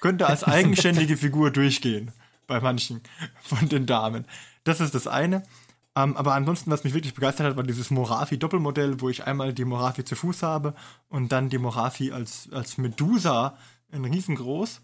könnte 0.00 0.26
als 0.26 0.42
eigenständige 0.42 1.16
Figur 1.16 1.52
durchgehen 1.52 2.10
bei 2.48 2.60
manchen 2.60 3.00
von 3.40 3.68
den 3.68 3.86
Damen. 3.86 4.24
Das 4.64 4.80
ist 4.80 4.94
das 4.94 5.06
eine. 5.06 5.44
Um, 5.92 6.10
ähm, 6.10 6.16
aber 6.16 6.34
ansonsten, 6.34 6.70
was 6.70 6.84
mich 6.84 6.94
wirklich 6.94 7.14
begeistert 7.14 7.48
hat, 7.48 7.56
war 7.56 7.64
dieses 7.64 7.90
Morafi-Doppelmodell, 7.90 9.00
wo 9.00 9.08
ich 9.08 9.26
einmal 9.26 9.52
die 9.52 9.64
Morafi 9.64 10.04
zu 10.04 10.14
Fuß 10.14 10.44
habe 10.44 10.74
und 11.08 11.32
dann 11.32 11.48
die 11.48 11.58
Morafi 11.58 12.12
als, 12.12 12.48
als 12.52 12.78
Medusa 12.78 13.56
in 13.90 14.04
riesengroß. 14.04 14.82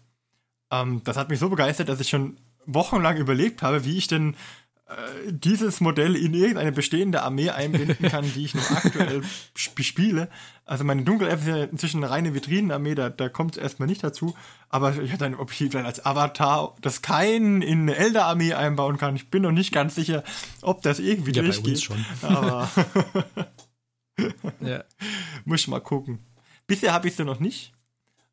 Um, 0.69 0.79
ähm, 0.79 1.01
das 1.05 1.15
hat 1.15 1.29
mich 1.29 1.39
so 1.39 1.49
begeistert, 1.49 1.87
dass 1.87 2.01
ich 2.01 2.09
schon 2.09 2.37
wochenlang 2.65 3.15
überlegt 3.15 3.61
habe, 3.61 3.85
wie 3.85 3.97
ich 3.97 4.07
denn 4.07 4.35
dieses 5.29 5.81
Modell 5.81 6.15
in 6.15 6.33
irgendeine 6.33 6.71
bestehende 6.71 7.21
Armee 7.21 7.49
einbinden 7.49 8.09
kann, 8.09 8.23
die 8.33 8.45
ich 8.45 8.55
noch 8.55 8.71
aktuell 8.71 9.21
bespiele. 9.75 10.29
Also 10.65 10.83
meine 10.85 11.03
Dunkelelf 11.03 11.41
ist 11.41 11.47
ja 11.47 11.63
inzwischen 11.63 12.03
eine 12.03 12.11
reine 12.11 12.33
Vitrinenarmee, 12.33 12.95
da, 12.95 13.09
da 13.09 13.27
kommt 13.27 13.57
es 13.57 13.61
erstmal 13.61 13.87
nicht 13.87 14.03
dazu. 14.03 14.35
Aber 14.69 14.95
ich 14.95 15.11
hatte 15.11 15.25
dann, 15.25 15.35
ob 15.35 15.51
ich 15.51 15.57
vielleicht 15.57 15.85
als 15.85 16.05
Avatar 16.05 16.75
das 16.81 17.01
kein 17.01 17.61
in 17.61 17.81
eine 17.81 17.95
Elder-Armee 17.95 18.53
einbauen 18.53 18.97
kann. 18.97 19.15
Ich 19.15 19.29
bin 19.29 19.43
noch 19.43 19.51
nicht 19.51 19.73
ganz 19.73 19.95
sicher, 19.95 20.23
ob 20.61 20.81
das 20.83 20.99
irgendwie 20.99 21.31
ja, 21.31 21.43
durchgeht. 21.43 21.81
Schon. 21.81 22.05
Aber 22.21 22.69
ja. 24.61 24.83
muss 25.45 25.61
ich 25.61 25.67
mal 25.67 25.81
gucken. 25.81 26.19
Bisher 26.65 26.93
habe 26.93 27.07
ich 27.07 27.15
sie 27.15 27.25
noch 27.25 27.39
nicht. 27.39 27.73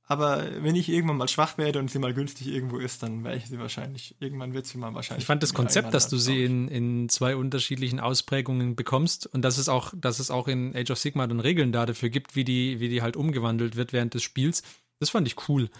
Aber 0.07 0.63
wenn 0.63 0.77
ich 0.77 0.91
irgendwann 0.91 1.17
mal 1.17 1.29
schwach 1.29 1.57
werde 1.57 1.79
und 1.79 1.91
sie 1.91 1.99
mal 1.99 2.13
günstig 2.13 2.49
irgendwo 2.49 2.77
ist, 2.77 3.03
dann 3.03 3.25
werde 3.25 3.39
ich 3.39 3.47
sie 3.47 3.59
wahrscheinlich, 3.59 4.15
irgendwann 4.21 4.53
wird 4.53 4.67
sie 4.67 4.77
mal 4.77 4.93
wahrscheinlich. 4.95 5.23
Ich 5.23 5.27
fand 5.27 5.43
das 5.43 5.55
Konzept, 5.55 5.95
dass 5.95 6.09
du 6.09 6.19
sie 6.19 6.45
in, 6.45 6.69
in 6.69 7.09
zwei 7.09 7.37
unterschiedlichen 7.37 8.01
Ausprägungen 8.01 8.77
bekommst 8.77 9.27
und 9.27 9.43
dass 9.43 9.57
es 9.57 9.71
auch, 9.71 9.95
dass 9.97 10.19
es 10.19 10.31
auch 10.31 10.47
in 10.47 10.77
Age 10.77 10.91
of 10.91 10.99
Sigma 10.99 11.27
dann 11.27 11.41
Regeln 11.41 11.73
da 11.73 11.87
dafür 11.87 12.11
gibt, 12.11 12.37
wie 12.37 12.45
die, 12.45 12.81
wie 12.81 12.91
die 12.91 13.01
halt 13.01 13.17
umgewandelt 13.17 13.77
wird 13.77 13.95
während 13.95 14.13
des 14.13 14.23
Spiels, 14.23 14.63
das 15.01 15.09
fand 15.09 15.27
ich 15.27 15.49
cool. 15.49 15.71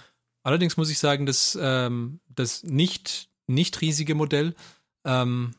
Allerdings 0.43 0.79
muss 0.79 0.91
ich 0.91 0.99
sagen, 0.99 1.27
dass 1.27 1.59
ähm, 1.61 2.21
das 2.29 2.63
nicht, 2.63 3.29
nicht 3.47 3.81
riesige 3.83 4.15
Modell 4.15 4.55
ähm, 5.05 5.55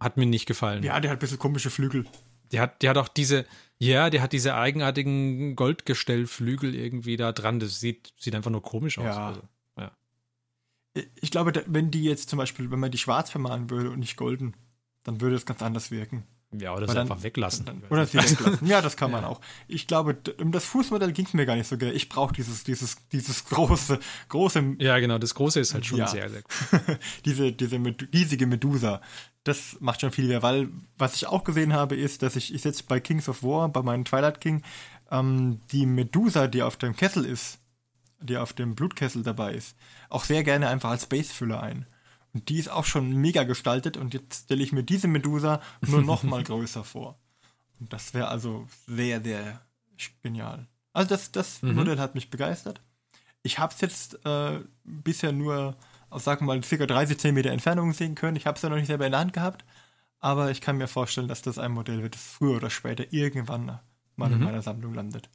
hat 0.00 0.16
mir 0.16 0.26
nicht 0.26 0.46
gefallen. 0.46 0.82
Ja, 0.82 1.00
der 1.00 1.10
hat 1.10 1.18
ein 1.18 1.20
bisschen 1.20 1.38
komische 1.38 1.70
Flügel. 1.70 2.06
Der 2.52 2.62
hat, 2.62 2.82
der 2.82 2.90
hat 2.90 2.98
auch 2.98 3.08
diese, 3.08 3.44
ja, 3.78 4.10
der 4.10 4.22
hat 4.22 4.32
diese 4.32 4.54
eigenartigen 4.54 5.54
Goldgestellflügel 5.56 6.74
irgendwie 6.74 7.16
da 7.16 7.32
dran. 7.32 7.60
Das 7.60 7.80
sieht, 7.80 8.12
sieht 8.18 8.34
einfach 8.34 8.50
nur 8.50 8.62
komisch 8.62 8.98
aus. 8.98 9.04
Ja. 9.04 9.28
Also, 9.28 9.42
ja. 9.78 9.92
Ich 11.20 11.30
glaube, 11.30 11.64
wenn 11.66 11.90
die 11.90 12.04
jetzt 12.04 12.30
zum 12.30 12.38
Beispiel, 12.38 12.70
wenn 12.70 12.80
man 12.80 12.90
die 12.90 12.98
schwarz 12.98 13.30
vermalen 13.30 13.68
würde 13.68 13.90
und 13.90 13.98
nicht 13.98 14.16
golden, 14.16 14.54
dann 15.02 15.20
würde 15.20 15.36
es 15.36 15.46
ganz 15.46 15.62
anders 15.62 15.90
wirken. 15.90 16.24
Ja, 16.60 16.74
oder 16.74 16.88
sie 16.88 16.98
einfach 16.98 17.22
weglassen. 17.22 17.64
Dann, 17.64 17.82
oder 17.90 18.06
sie 18.06 18.18
weglassen. 18.18 18.66
Ja, 18.66 18.80
das 18.80 18.96
kann 18.96 19.10
man 19.10 19.22
ja. 19.24 19.28
auch. 19.28 19.40
Ich 19.68 19.86
glaube, 19.86 20.16
um 20.40 20.52
das 20.52 20.64
Fußmodell 20.64 21.12
ging 21.12 21.26
es 21.26 21.34
mir 21.34 21.46
gar 21.46 21.56
nicht 21.56 21.68
so 21.68 21.76
gerne. 21.76 21.94
Ich 21.94 22.08
brauche 22.08 22.34
dieses, 22.34 22.64
dieses, 22.64 22.96
dieses 23.12 23.44
große, 23.46 23.98
große. 24.28 24.76
Ja, 24.78 24.98
genau, 24.98 25.18
das 25.18 25.34
große 25.34 25.60
ist 25.60 25.74
halt 25.74 25.86
schon 25.86 25.98
ja. 25.98 26.06
sehr, 26.06 26.28
sehr 26.28 26.42
gut. 26.86 26.98
diese, 27.24 27.52
diese 27.52 27.80
riesige 28.12 28.46
Medusa. 28.46 29.00
Das 29.44 29.76
macht 29.80 30.00
schon 30.00 30.10
viel 30.10 30.26
mehr, 30.26 30.42
weil 30.42 30.68
was 30.98 31.14
ich 31.14 31.26
auch 31.26 31.44
gesehen 31.44 31.72
habe, 31.72 31.94
ist, 31.94 32.22
dass 32.22 32.34
ich, 32.34 32.52
ich 32.52 32.64
jetzt 32.64 32.88
bei 32.88 32.98
Kings 32.98 33.28
of 33.28 33.42
War, 33.42 33.68
bei 33.68 33.82
meinem 33.82 34.04
Twilight 34.04 34.40
King, 34.40 34.62
ähm, 35.10 35.60
die 35.70 35.86
Medusa, 35.86 36.48
die 36.48 36.62
auf 36.62 36.76
dem 36.76 36.96
Kessel 36.96 37.24
ist, 37.24 37.58
die 38.20 38.36
auf 38.36 38.52
dem 38.52 38.74
Blutkessel 38.74 39.22
dabei 39.22 39.54
ist, 39.54 39.76
auch 40.08 40.24
sehr 40.24 40.42
gerne 40.42 40.68
einfach 40.68 40.90
als 40.90 41.06
Basefüller 41.06 41.62
ein. 41.62 41.86
Und 42.36 42.50
die 42.50 42.58
ist 42.58 42.68
auch 42.68 42.84
schon 42.84 43.16
mega 43.16 43.44
gestaltet 43.44 43.96
und 43.96 44.12
jetzt 44.12 44.44
stelle 44.44 44.62
ich 44.62 44.70
mir 44.70 44.82
diese 44.82 45.08
Medusa 45.08 45.62
nur 45.80 46.02
noch 46.02 46.22
mal 46.22 46.42
größer 46.44 46.84
vor. 46.84 47.18
Und 47.80 47.94
das 47.94 48.12
wäre 48.12 48.28
also 48.28 48.68
sehr, 48.86 49.22
sehr 49.22 49.62
genial. 50.22 50.66
Also 50.92 51.08
das, 51.08 51.32
das 51.32 51.62
mhm. 51.62 51.76
Modell 51.76 51.98
hat 51.98 52.14
mich 52.14 52.28
begeistert. 52.28 52.82
Ich 53.42 53.58
habe 53.58 53.72
es 53.72 53.80
jetzt 53.80 54.26
äh, 54.26 54.60
bisher 54.84 55.32
nur 55.32 55.78
aus, 56.10 56.24
sagen 56.24 56.46
wir 56.46 56.54
mal, 56.54 56.60
ca. 56.60 56.84
30 56.84 57.18
cm 57.18 57.38
Entfernung 57.38 57.94
sehen 57.94 58.14
können. 58.14 58.36
Ich 58.36 58.46
habe 58.46 58.56
es 58.56 58.62
ja 58.62 58.68
noch 58.68 58.76
nicht 58.76 58.88
selber 58.88 59.06
in 59.06 59.12
der 59.12 59.20
Hand 59.20 59.32
gehabt. 59.32 59.64
Aber 60.20 60.50
ich 60.50 60.60
kann 60.60 60.76
mir 60.76 60.88
vorstellen, 60.88 61.28
dass 61.28 61.40
das 61.40 61.58
ein 61.58 61.72
Modell 61.72 62.02
wird, 62.02 62.16
das 62.16 62.22
früher 62.22 62.56
oder 62.56 62.68
später 62.68 63.14
irgendwann 63.14 63.80
mal 64.16 64.28
mhm. 64.28 64.34
in 64.34 64.44
meiner 64.44 64.60
Sammlung 64.60 64.92
landet. 64.92 65.30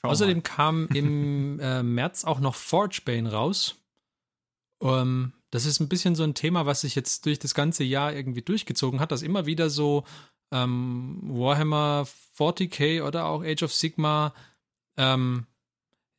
Schau 0.00 0.08
Außerdem 0.08 0.38
mal. 0.38 0.42
kam 0.42 0.88
im 0.88 1.60
äh, 1.62 1.84
März 1.84 2.24
auch 2.24 2.40
noch 2.40 2.56
Forgebane 2.56 3.30
raus. 3.30 3.76
Ähm, 4.82 5.34
Das 5.50 5.66
ist 5.66 5.80
ein 5.80 5.88
bisschen 5.88 6.14
so 6.14 6.22
ein 6.22 6.34
Thema, 6.34 6.66
was 6.66 6.82
sich 6.82 6.94
jetzt 6.94 7.26
durch 7.26 7.38
das 7.38 7.54
ganze 7.54 7.84
Jahr 7.84 8.14
irgendwie 8.14 8.42
durchgezogen 8.42 9.00
hat, 9.00 9.12
dass 9.12 9.22
immer 9.22 9.46
wieder 9.46 9.68
so 9.68 10.04
ähm, 10.52 11.20
Warhammer 11.22 12.06
40k 12.38 13.02
oder 13.02 13.26
auch 13.26 13.42
Age 13.42 13.64
of 13.64 13.72
Sigma, 13.72 14.32
ähm, 14.96 15.46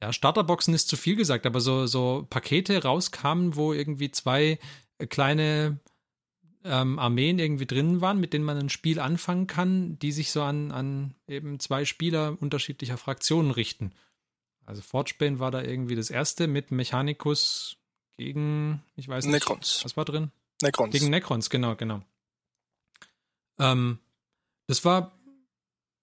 ja, 0.01 0.11
Starterboxen 0.11 0.73
ist 0.73 0.87
zu 0.89 0.97
viel 0.97 1.15
gesagt, 1.15 1.45
aber 1.45 1.61
so, 1.61 1.85
so 1.85 2.25
Pakete 2.29 2.83
rauskamen, 2.83 3.55
wo 3.55 3.71
irgendwie 3.73 4.11
zwei 4.11 4.59
kleine 5.09 5.79
ähm, 6.63 6.99
Armeen 6.99 7.39
irgendwie 7.39 7.65
drin 7.65 8.01
waren, 8.01 8.19
mit 8.19 8.33
denen 8.33 8.45
man 8.45 8.57
ein 8.57 8.69
Spiel 8.69 8.99
anfangen 8.99 9.47
kann, 9.47 9.97
die 9.99 10.11
sich 10.11 10.31
so 10.31 10.43
an, 10.43 10.71
an 10.71 11.15
eben 11.27 11.59
zwei 11.59 11.85
Spieler 11.85 12.37
unterschiedlicher 12.39 12.97
Fraktionen 12.97 13.51
richten. 13.51 13.91
Also 14.65 14.81
Forgebane 14.81 15.39
war 15.39 15.51
da 15.51 15.61
irgendwie 15.61 15.95
das 15.95 16.09
erste 16.09 16.47
mit 16.47 16.71
Mechanicus 16.71 17.77
gegen, 18.21 18.83
ich 18.95 19.07
weiß 19.07 19.25
nicht. 19.25 19.33
Necrons. 19.33 19.83
Was 19.83 19.97
war 19.97 20.05
drin? 20.05 20.31
Necrons. 20.61 20.91
Gegen 20.91 21.09
Necrons, 21.09 21.49
genau, 21.49 21.75
genau. 21.75 22.03
Ähm, 23.59 23.97
das 24.67 24.85
war, 24.85 25.17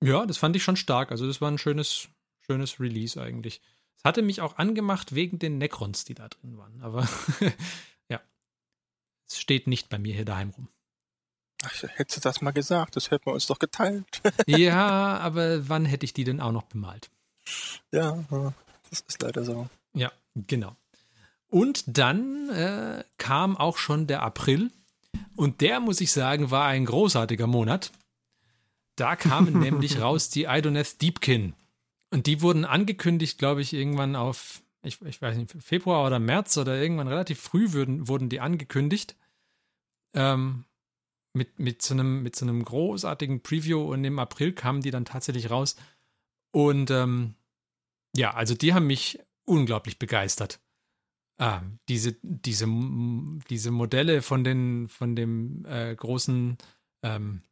ja, 0.03 0.27
das 0.27 0.37
fand 0.37 0.57
ich 0.57 0.65
schon 0.65 0.77
stark. 0.77 1.13
Also 1.13 1.29
das 1.29 1.41
war 1.41 1.49
ein 1.49 1.59
schönes, 1.59 2.09
schönes 2.41 2.81
Release 2.81 3.21
eigentlich. 3.21 3.61
Es 3.97 4.05
hatte 4.05 4.23
mich 4.23 4.41
auch 4.41 4.59
angemacht 4.59 5.15
wegen 5.15 5.39
den 5.39 5.59
Necrons, 5.59 6.05
die 6.05 6.15
da 6.15 6.29
drin 6.29 6.59
waren. 6.59 6.83
Aber 6.83 7.09
ja, 8.09 8.21
es 9.29 9.39
steht 9.39 9.69
nicht 9.69 9.89
bei 9.89 9.99
mir 9.99 10.15
hier 10.15 10.25
daheim 10.25 10.51
rum. 10.51 10.69
Ach, 11.63 11.83
hättest 11.83 12.19
du 12.19 12.29
das 12.29 12.41
mal 12.41 12.53
gesagt, 12.53 12.97
das 12.97 13.13
hätten 13.13 13.27
wir 13.27 13.33
uns 13.33 13.47
doch 13.47 13.61
geteilt. 13.61 14.23
ja, 14.47 15.19
aber 15.19 15.69
wann 15.69 15.85
hätte 15.85 16.05
ich 16.05 16.15
die 16.15 16.25
denn 16.25 16.41
auch 16.41 16.53
noch 16.53 16.65
bemalt? 16.65 17.11
ja, 17.93 18.25
das 18.91 19.01
ist 19.07 19.23
leider 19.23 19.45
so. 19.45 19.69
Ja, 19.95 20.13
genau. 20.35 20.77
Und 21.51 21.99
dann 21.99 22.51
äh, 22.51 23.05
kam 23.17 23.57
auch 23.57 23.79
schon 23.79 24.07
der 24.07 24.23
April. 24.23 24.71
Und 25.35 25.61
der, 25.61 25.81
muss 25.81 26.01
ich 26.01 26.13
sagen, 26.13 26.51
war 26.51 26.67
ein 26.67 26.85
großartiger 26.85 27.47
Monat. 27.47 27.91
Da 28.97 29.17
kamen 29.17 29.59
nämlich 29.61 30.01
raus 30.01 30.29
die 30.29 30.45
Idoneth 30.45 31.01
Deepkin. 31.01 31.55
Und 32.11 32.27
die 32.27 32.43
wurden 32.43 32.65
angekündigt, 32.65 33.39
glaube 33.39 33.63
ich, 33.63 33.73
irgendwann 33.73 34.17
auf, 34.17 34.63
ich, 34.83 35.01
ich, 35.03 35.21
weiß 35.21 35.37
nicht, 35.37 35.55
Februar 35.63 36.07
oder 36.07 36.19
März 36.19 36.57
oder 36.57 36.81
irgendwann 36.81 37.09
relativ 37.09 37.41
früh 37.41 37.73
würden, 37.73 38.09
wurden 38.09 38.29
die 38.29 38.41
angekündigt. 38.41 39.17
Ähm, 40.15 40.65
mit, 41.35 41.59
mit, 41.59 41.83
so 41.83 41.95
einem, 41.95 42.23
mit 42.23 42.35
so 42.37 42.45
einem 42.45 42.65
großartigen 42.65 43.43
Preview 43.43 43.81
und 43.81 44.05
im 44.05 44.19
April 44.19 44.53
kamen 44.53 44.81
die 44.81 44.91
dann 44.91 45.05
tatsächlich 45.05 45.51
raus. 45.51 45.77
Und 46.51 46.91
ähm, 46.91 47.35
ja, 48.17 48.33
also 48.35 48.55
die 48.55 48.75
haben 48.75 48.87
mich 48.87 49.19
unglaublich 49.45 49.99
begeistert. 49.99 50.61
Ah, 51.39 51.63
diese, 51.89 52.17
diese, 52.23 52.67
diese 53.49 53.71
Modelle 53.71 54.23
von 54.23 54.43
den, 54.43 54.89
von 54.89 55.15
dem 55.15 55.65
äh, 55.67 55.95
großen, 55.95 56.59
ähm, 57.05 57.43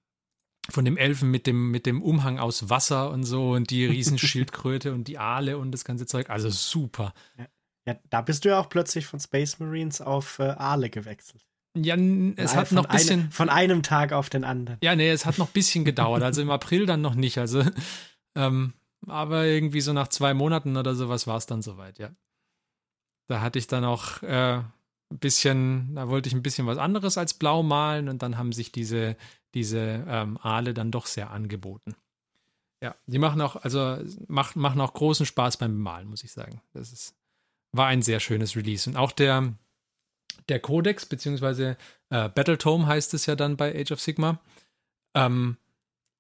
von 0.69 0.85
dem 0.85 0.97
Elfen 0.97 1.31
mit 1.31 1.47
dem, 1.47 1.71
mit 1.71 1.87
dem 1.87 2.03
Umhang 2.03 2.41
aus 2.41 2.69
Wasser 2.69 3.11
und 3.11 3.23
so 3.23 3.53
und 3.53 3.71
die 3.71 3.87
Riesenschildkröte 3.87 4.93
und 4.95 5.07
die 5.07 5.19
Aale 5.19 5.57
und 5.59 5.71
das 5.71 5.85
ganze 5.85 6.07
Zeug. 6.07 6.31
Also 6.31 6.51
super. 6.51 7.15
Ja, 7.39 7.47
ja, 7.87 7.97
da 8.11 8.21
bist 8.21 8.45
du 8.45 8.49
ja 8.49 8.59
auch 8.59 8.69
plötzlich 8.69 9.07
von 9.07 9.21
Space 9.21 9.61
Marines 9.61 10.01
auf 10.01 10.41
äh, 10.41 10.43
Aale 10.43 10.91
gewechselt. 10.91 11.47
Ja, 11.77 11.95
es 12.37 12.57
hat 12.57 12.73
noch 12.73 12.87
ein 12.87 12.97
bisschen. 12.97 13.21
Eine, 13.21 13.31
von 13.31 13.49
einem 13.49 13.83
Tag 13.83 14.13
auf 14.13 14.31
den 14.31 14.45
anderen. 14.45 14.79
Ja, 14.83 14.97
nee, 14.97 15.11
es 15.11 15.27
hat 15.27 15.39
noch 15.39 15.49
ein 15.49 15.53
bisschen 15.53 15.85
gedauert. 15.85 16.23
Also 16.23 16.43
im 16.43 16.51
April 16.51 16.87
dann 16.87 17.03
noch 17.03 17.15
nicht. 17.15 17.39
Also, 17.39 17.63
ähm, 18.35 18.73
aber 19.07 19.45
irgendwie 19.45 19.81
so 19.81 19.93
nach 19.93 20.09
zwei 20.09 20.35
Monaten 20.35 20.77
oder 20.77 20.95
sowas 20.95 21.27
war 21.27 21.37
es 21.37 21.47
dann 21.47 21.63
soweit, 21.63 21.99
ja. 21.99 22.11
Da 23.29 23.41
hatte 23.41 23.59
ich 23.59 23.67
dann 23.67 23.85
auch 23.85 24.23
äh, 24.23 24.59
ein 24.59 25.19
bisschen, 25.19 25.95
da 25.95 26.09
wollte 26.09 26.29
ich 26.29 26.35
ein 26.35 26.43
bisschen 26.43 26.67
was 26.67 26.79
anderes 26.79 27.19
als 27.19 27.35
blau 27.35 27.63
malen 27.63 28.09
und 28.09 28.23
dann 28.23 28.39
haben 28.39 28.53
sich 28.53 28.73
diese, 28.73 29.17
diese 29.55 30.05
ähm, 30.09 30.39
Aale 30.43 30.75
dann 30.75 30.91
doch 30.91 31.07
sehr 31.07 31.31
angeboten. 31.31 31.95
Ja, 32.83 32.95
die 33.07 33.19
machen 33.19 33.41
auch, 33.41 33.57
also 33.57 33.99
macht, 34.29 34.57
machen 34.57 34.81
auch 34.81 34.93
großen 34.93 35.27
Spaß 35.27 35.57
beim 35.57 35.79
Malen, 35.79 36.09
muss 36.09 36.25
ich 36.25 36.33
sagen. 36.33 36.61
Das 36.73 36.93
ist, 36.93 37.17
war 37.73 37.87
ein 37.87 38.03
sehr 38.03 38.21
schönes 38.21 38.55
Release. 38.55 38.89
Und 38.89 38.97
auch 38.97 39.13
der, 39.13 39.55
der 40.49 40.61
Codex, 40.61 41.07
beziehungsweise 41.07 41.77
äh, 42.11 42.29
Battletome 42.29 42.87
heißt 42.87 43.15
es 43.15 43.27
ja 43.27 43.35
dann 43.35 43.57
bei 43.57 43.75
Age 43.75 43.93
of 43.93 44.01
Sigma. 44.01 44.41
Ähm, 45.15 45.57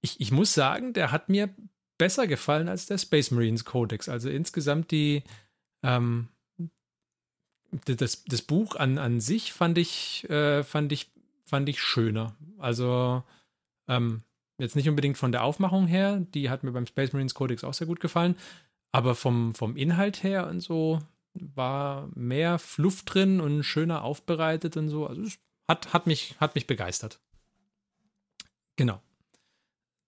ich, 0.00 0.20
ich 0.20 0.32
muss 0.32 0.54
sagen, 0.54 0.92
der 0.92 1.12
hat 1.12 1.28
mir 1.28 1.54
besser 1.98 2.26
gefallen 2.26 2.68
als 2.68 2.86
der 2.86 2.98
Space 2.98 3.30
Marines 3.30 3.64
Codex. 3.64 4.08
Also 4.08 4.30
insgesamt 4.30 4.90
die, 4.90 5.24
ähm, 5.82 6.28
das, 7.84 8.24
das 8.24 8.42
Buch 8.42 8.76
an, 8.76 8.98
an 8.98 9.20
sich 9.20 9.52
fand 9.52 9.78
ich, 9.78 10.28
äh, 10.30 10.62
fand 10.62 10.92
ich, 10.92 11.10
fand 11.44 11.68
ich 11.68 11.80
schöner. 11.80 12.34
Also 12.58 13.22
ähm, 13.88 14.22
jetzt 14.58 14.76
nicht 14.76 14.88
unbedingt 14.88 15.18
von 15.18 15.32
der 15.32 15.44
Aufmachung 15.44 15.86
her, 15.86 16.24
die 16.34 16.50
hat 16.50 16.62
mir 16.62 16.72
beim 16.72 16.86
Space 16.86 17.12
Marines 17.12 17.34
Codex 17.34 17.64
auch 17.64 17.74
sehr 17.74 17.86
gut 17.86 18.00
gefallen, 18.00 18.36
aber 18.92 19.14
vom, 19.14 19.54
vom 19.54 19.76
Inhalt 19.76 20.22
her 20.22 20.48
und 20.48 20.60
so 20.60 21.00
war 21.34 22.08
mehr 22.14 22.58
Fluff 22.58 23.04
drin 23.04 23.40
und 23.40 23.62
schöner 23.62 24.02
aufbereitet 24.02 24.76
und 24.76 24.88
so. 24.88 25.06
Also 25.06 25.22
hat, 25.68 25.92
hat, 25.92 26.06
mich, 26.06 26.36
hat 26.40 26.54
mich 26.54 26.66
begeistert. 26.66 27.20
Genau. 28.76 29.02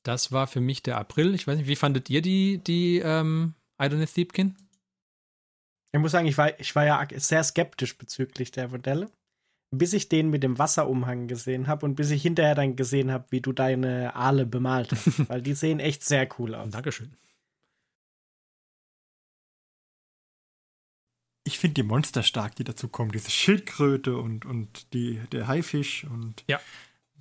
Das 0.04 0.32
war 0.32 0.46
für 0.46 0.60
mich 0.60 0.82
der 0.82 0.96
April. 0.96 1.34
Ich 1.34 1.46
weiß 1.46 1.58
nicht, 1.58 1.68
wie 1.68 1.76
fandet 1.76 2.08
ihr 2.08 2.22
die, 2.22 2.58
die 2.58 2.98
ähm, 3.04 3.54
Idoneth 3.78 4.14
Thiepkin? 4.14 4.56
Ich 5.92 6.00
muss 6.00 6.12
sagen, 6.12 6.26
ich 6.26 6.36
war, 6.36 6.58
ich 6.60 6.74
war 6.74 6.84
ja 6.84 7.06
sehr 7.16 7.42
skeptisch 7.42 7.96
bezüglich 7.96 8.50
der 8.50 8.68
Modelle, 8.68 9.10
bis 9.70 9.94
ich 9.94 10.08
den 10.08 10.28
mit 10.28 10.42
dem 10.42 10.58
Wasserumhang 10.58 11.28
gesehen 11.28 11.66
habe 11.66 11.86
und 11.86 11.94
bis 11.94 12.10
ich 12.10 12.22
hinterher 12.22 12.54
dann 12.54 12.76
gesehen 12.76 13.10
habe, 13.10 13.26
wie 13.30 13.40
du 13.40 13.52
deine 13.52 14.14
Aale 14.14 14.44
bemalt 14.44 14.92
hast. 14.92 15.28
weil 15.28 15.42
die 15.42 15.54
sehen 15.54 15.80
echt 15.80 16.04
sehr 16.04 16.28
cool 16.38 16.54
aus. 16.54 16.70
Dankeschön. 16.70 17.16
Ich 21.44 21.58
finde 21.58 21.74
die 21.74 21.82
Monster 21.82 22.22
stark, 22.22 22.56
die 22.56 22.64
dazu 22.64 22.88
kommen. 22.88 23.10
Diese 23.10 23.30
Schildkröte 23.30 24.18
und, 24.18 24.44
und 24.44 24.92
die, 24.92 25.18
der 25.32 25.48
Haifisch 25.48 26.04
und 26.04 26.44
ja. 26.46 26.60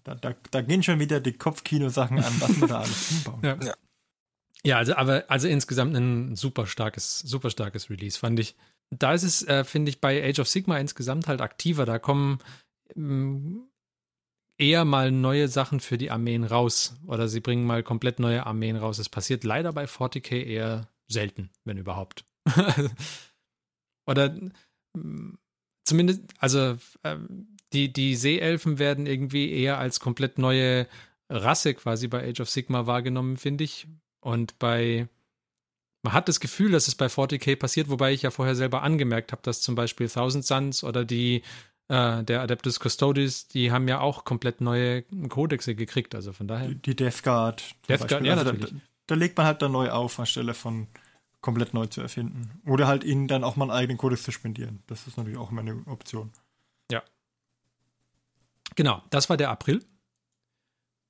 da, 0.04 0.16
da, 0.16 0.36
da 0.52 0.62
gehen 0.62 0.84
schon 0.84 1.00
wieder 1.00 1.22
die 1.22 1.32
Kopfkino-Sachen 1.32 2.18
an, 2.18 2.42
was 2.42 2.60
wir 2.60 2.68
da 2.68 2.80
alles 2.82 3.12
umbauen. 3.12 3.40
Ja. 3.44 3.58
ja. 3.64 3.74
Ja, 4.68 4.80
also, 4.80 4.96
aber 4.96 5.24
also 5.30 5.48
insgesamt 5.48 5.96
ein 5.96 6.36
super 6.36 6.68
starkes, 6.68 7.20
super 7.20 7.50
starkes 7.50 7.90
Release, 7.90 8.20
fand 8.20 8.38
ich. 8.38 8.54
Da 8.90 9.14
ist 9.14 9.24
es, 9.24 9.48
äh, 9.48 9.64
finde 9.64 9.90
ich, 9.90 10.02
bei 10.02 10.22
Age 10.22 10.40
of 10.40 10.50
Sigma 10.50 10.78
insgesamt 10.78 11.30
halt 11.30 11.40
aktiver. 11.40 11.86
Da 11.86 12.00
kommen 12.00 12.40
ähm, 12.94 13.70
eher 14.58 14.84
mal 14.84 15.10
neue 15.10 15.48
Sachen 15.48 15.80
für 15.80 15.98
die 15.98 16.12
Armeen 16.12 16.44
raus. 16.44 16.98
Oder 17.08 17.30
sie 17.30 17.40
bringen 17.40 17.66
mal 17.66 17.82
komplett 17.82 18.20
neue 18.20 18.46
Armeen 18.46 18.76
raus. 18.76 19.00
Es 19.00 19.08
passiert 19.08 19.46
leider 19.46 19.72
bei 19.72 19.86
40k 19.86 20.44
eher 20.44 20.90
selten, 21.08 21.50
wenn 21.64 21.78
überhaupt. 21.78 22.26
Oder 24.06 24.38
zumindest, 25.86 26.24
also 26.40 26.78
äh, 27.04 27.16
die, 27.72 27.94
die 27.94 28.18
Seeelfen 28.18 28.80
werden 28.80 29.06
irgendwie 29.06 29.50
eher 29.50 29.78
als 29.78 30.02
komplett 30.02 30.38
neue 30.38 30.88
Rasse 31.30 31.74
quasi 31.74 32.10
bei 32.10 32.28
Age 32.28 32.42
of 32.42 32.50
Sigma 32.50 32.86
wahrgenommen, 32.86 33.38
finde 33.38 33.64
ich. 33.64 33.88
Und 34.28 34.60
bei, 34.60 35.08
man 36.04 36.12
hat 36.12 36.28
das 36.28 36.42
Gefühl, 36.42 36.74
dass 36.74 36.90
es 36.90 36.96
bei 36.96 37.06
40k 37.06 37.56
passiert, 37.56 37.88
wobei 37.88 38.12
ich 38.12 38.24
ja 38.24 38.30
vorher 38.30 38.56
selber 38.56 38.84
angemerkt 38.84 39.32
habe, 39.32 39.42
dass 39.42 39.62
zum 39.62 39.76
Beispiel 39.76 40.10
Thousand 40.10 40.44
Suns 40.44 40.84
oder 40.84 41.06
die, 41.06 41.44
äh, 41.88 42.26
der 42.26 42.42
Adeptus 42.42 42.78
Custodes, 42.78 43.48
die 43.48 43.72
haben 43.72 43.88
ja 43.88 44.02
auch 44.02 44.26
komplett 44.26 44.60
neue 44.60 45.04
Kodexe 45.30 45.76
gekriegt, 45.76 46.14
also 46.14 46.34
von 46.34 46.46
daher. 46.46 46.74
Die 46.74 46.94
Death 46.94 47.24
Guard. 47.24 47.64
Death 47.88 48.06
Guard, 48.06 48.26
ja, 48.26 48.34
also 48.34 48.52
natürlich. 48.52 48.72
Da, 48.72 48.78
da, 49.08 49.16
legt 49.16 49.38
man 49.38 49.46
halt 49.46 49.62
dann 49.62 49.72
neu 49.72 49.92
auf, 49.92 50.20
anstelle 50.20 50.54
von 50.54 50.88
komplett 51.40 51.74
neu 51.74 51.86
zu 51.86 52.02
erfinden. 52.02 52.60
Oder 52.66 52.88
halt 52.88 53.06
ihnen 53.06 53.30
dann 53.30 53.46
auch 53.46 53.56
mal 53.56 53.64
einen 53.64 53.80
eigenen 53.80 53.98
Kodex 53.98 54.24
zu 54.24 54.34
spendieren. 54.34 54.84
Das 54.88 55.08
ist 55.08 55.16
natürlich 55.16 55.40
auch 55.40 55.52
immer 55.52 55.62
eine 55.62 55.84
Option. 55.86 56.34
Ja. 56.92 57.02
Genau, 58.76 59.02
das 59.10 59.30
war 59.30 59.38
der 59.38 59.52
April. 59.52 59.86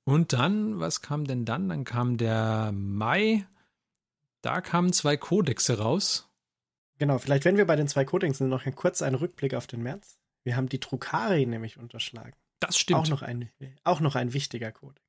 Und 0.08 0.32
dann, 0.32 0.80
was 0.80 1.02
kam 1.02 1.26
denn 1.26 1.44
dann? 1.44 1.68
Dann 1.68 1.84
kam 1.84 2.16
der 2.16 2.72
Mai. 2.72 3.46
Da 4.40 4.62
kamen 4.62 4.94
zwei 4.94 5.18
Kodexe 5.18 5.78
raus. 5.78 6.30
Genau, 6.96 7.18
vielleicht 7.18 7.44
wenn 7.44 7.58
wir 7.58 7.66
bei 7.66 7.76
den 7.76 7.88
zwei 7.88 8.06
Kodexen 8.06 8.48
noch 8.48 8.64
kurz 8.74 9.02
einen 9.02 9.16
Rückblick 9.16 9.52
auf 9.52 9.66
den 9.66 9.82
März. 9.82 10.18
Wir 10.44 10.56
haben 10.56 10.70
die 10.70 10.80
Trukari 10.80 11.44
nämlich 11.44 11.78
unterschlagen. 11.78 12.32
Das 12.58 12.78
stimmt. 12.78 13.00
Auch 13.00 13.08
noch 13.08 13.20
ein, 13.20 13.50
auch 13.84 14.00
noch 14.00 14.14
ein 14.14 14.32
wichtiger 14.32 14.72
Kodex. 14.72 15.04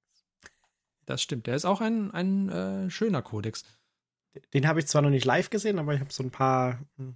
Das 1.05 1.21
stimmt. 1.21 1.47
Der 1.47 1.55
ist 1.55 1.63
auch 1.63 1.79
ein, 1.79 2.11
ein 2.11 2.49
äh, 2.49 2.89
schöner 2.89 3.21
Kodex. 3.21 3.63
Den 4.53 4.67
habe 4.67 4.81
ich 4.81 4.87
zwar 4.87 5.01
noch 5.01 5.11
nicht 5.11 5.25
live 5.25 5.49
gesehen, 5.49 5.79
aber 5.79 5.93
ich 5.93 6.01
habe 6.01 6.11
so 6.11 6.23
ein 6.23 6.31
paar 6.31 6.77
hm, 6.97 7.15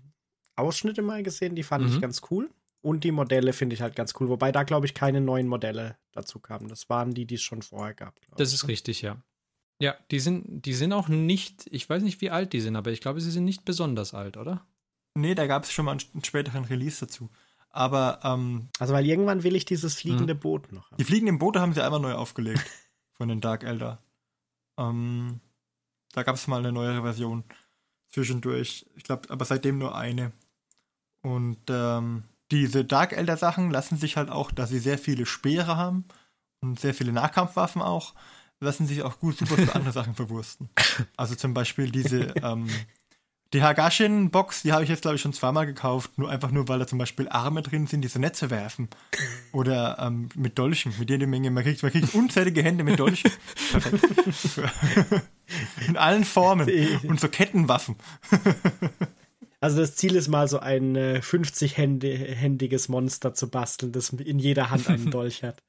Ausschnitte 0.56 1.02
mal 1.02 1.22
gesehen, 1.22 1.54
die 1.54 1.64
fand 1.64 1.86
mhm. 1.86 1.92
ich 1.92 2.02
ganz 2.02 2.22
cool. 2.32 2.50
Und 2.84 3.06
die 3.06 3.14
Modelle 3.14 3.54
finde 3.54 3.76
ich 3.76 3.82
halt 3.82 3.96
ganz 3.96 4.14
cool. 4.20 4.28
Wobei 4.28 4.52
da, 4.52 4.64
glaube 4.64 4.86
ich, 4.86 4.94
keine 4.94 5.22
neuen 5.22 5.48
Modelle 5.48 5.98
dazu 6.12 6.40
kamen. 6.40 6.68
Das 6.68 6.90
waren 6.90 7.14
die, 7.14 7.26
die 7.26 7.36
es 7.36 7.42
schon 7.42 7.62
vorher 7.62 7.94
gab. 7.94 8.20
Das 8.36 8.54
ist 8.54 8.64
ne? 8.64 8.70
richtig, 8.70 9.02
ja. 9.02 9.24
Ja, 9.80 9.96
die 10.12 10.20
sind, 10.20 10.66
die 10.66 10.74
sind 10.74 10.92
auch 10.92 11.08
nicht, 11.08 11.66
ich 11.72 11.90
weiß 11.90 12.04
nicht, 12.04 12.20
wie 12.20 12.30
alt 12.30 12.52
die 12.52 12.60
sind, 12.60 12.76
aber 12.76 12.92
ich 12.92 13.00
glaube, 13.00 13.22
sie 13.22 13.32
sind 13.32 13.46
nicht 13.46 13.64
besonders 13.64 14.14
alt, 14.14 14.36
oder? 14.36 14.68
Nee, 15.16 15.34
da 15.34 15.48
gab 15.48 15.64
es 15.64 15.72
schon 15.72 15.86
mal 15.86 15.92
einen, 15.92 16.02
einen, 16.14 16.24
späteren 16.26 16.66
Release 16.66 17.00
dazu. 17.00 17.30
Aber 17.70 18.20
ähm, 18.24 18.68
Also, 18.80 18.94
weil 18.94 19.06
irgendwann 19.06 19.44
will 19.44 19.56
ich 19.56 19.64
dieses 19.64 19.96
fliegende 19.96 20.36
Boot 20.36 20.72
noch 20.74 20.92
haben. 20.92 20.98
die 20.98 21.06
fliegenden 21.06 21.40
Boote 21.40 21.62
haben 21.62 21.74
sie 21.74 21.84
einmal 21.84 22.02
neu 22.02 22.14
aufgelegt 22.14 22.70
von 23.14 23.30
den 23.30 23.40
Dark 23.40 23.64
Elder. 23.64 24.04
Ähm, 24.78 25.40
da 26.12 26.24
gab 26.24 26.36
es 26.36 26.48
mal 26.48 26.60
eine 26.60 26.74
neuere 26.74 27.02
Version 27.02 27.46
zwischendurch. 28.10 28.86
Ich 28.98 29.04
glaube, 29.04 29.30
aber 29.30 29.46
seitdem 29.46 29.78
nur 29.78 29.96
eine. 29.96 30.34
Und 31.22 31.62
ähm, 31.70 32.26
diese 32.54 32.86
Dark 32.86 33.14
Elder 33.14 33.36
Sachen 33.36 33.72
lassen 33.72 33.98
sich 33.98 34.16
halt 34.16 34.30
auch, 34.30 34.52
da 34.52 34.68
sie 34.68 34.80
sehr 34.80 35.00
viele 35.00 35.26
Speere 35.26 35.76
haben 35.76 36.06
und 36.62 36.80
sehr 36.80 36.94
viele 36.94 37.12
Nahkampfwaffen 37.12 37.82
auch, 37.82 38.14
lassen 38.60 38.86
sich 38.86 39.02
auch 39.02 39.20
gut 39.20 39.38
super 39.38 39.56
für 39.56 39.76
andere 39.76 39.92
Sachen 39.94 40.14
verwursten. 40.14 40.70
Also 41.18 41.34
zum 41.34 41.56
Beispiel 41.56 41.90
diese, 41.90 42.34
ähm, 42.44 42.70
die 43.54 43.64
Hagashin-Box, 43.64 44.62
die 44.62 44.72
habe 44.72 44.84
ich 44.84 44.90
jetzt, 44.90 45.02
glaube 45.02 45.16
ich, 45.16 45.22
schon 45.22 45.34
zweimal 45.34 45.66
gekauft, 45.66 46.18
nur 46.18 46.30
einfach 46.30 46.52
nur, 46.52 46.68
weil 46.68 46.78
da 46.78 46.86
zum 46.86 47.00
Beispiel 47.00 47.28
Arme 47.28 47.64
drin 47.64 47.88
sind, 47.88 48.02
die 48.02 48.08
so 48.08 48.20
Netze 48.20 48.52
werfen. 48.52 48.88
Oder 49.52 49.98
ähm, 50.00 50.30
mit 50.36 50.60
Dolchen, 50.60 50.94
mit 51.00 51.10
jeder 51.10 51.26
Menge. 51.26 51.50
Man 51.50 51.64
kriegt, 51.64 51.82
man 51.82 51.92
kriegt 51.92 52.14
unzählige 52.14 52.62
Hände 52.62 52.84
mit 52.84 53.00
Dolchen. 53.00 53.32
Perfekt. 53.72 54.04
In 55.88 55.98
allen 55.98 56.24
Formen. 56.24 56.70
Und 57.04 57.20
so 57.20 57.28
Kettenwaffen. 57.28 57.96
Also 59.64 59.80
das 59.80 59.96
Ziel 59.96 60.18
ist 60.18 60.28
mal 60.28 60.50
so 60.50 60.60
ein 60.60 60.98
äh, 60.98 61.22
50-händiges 61.24 62.92
Monster 62.92 63.34
zu 63.34 63.50
basteln, 63.50 63.94
das 63.94 64.10
in 64.10 64.38
jeder 64.38 64.70
Hand 64.70 64.90
einen 64.90 65.10
Dolch 65.10 65.42
hat. 65.42 65.64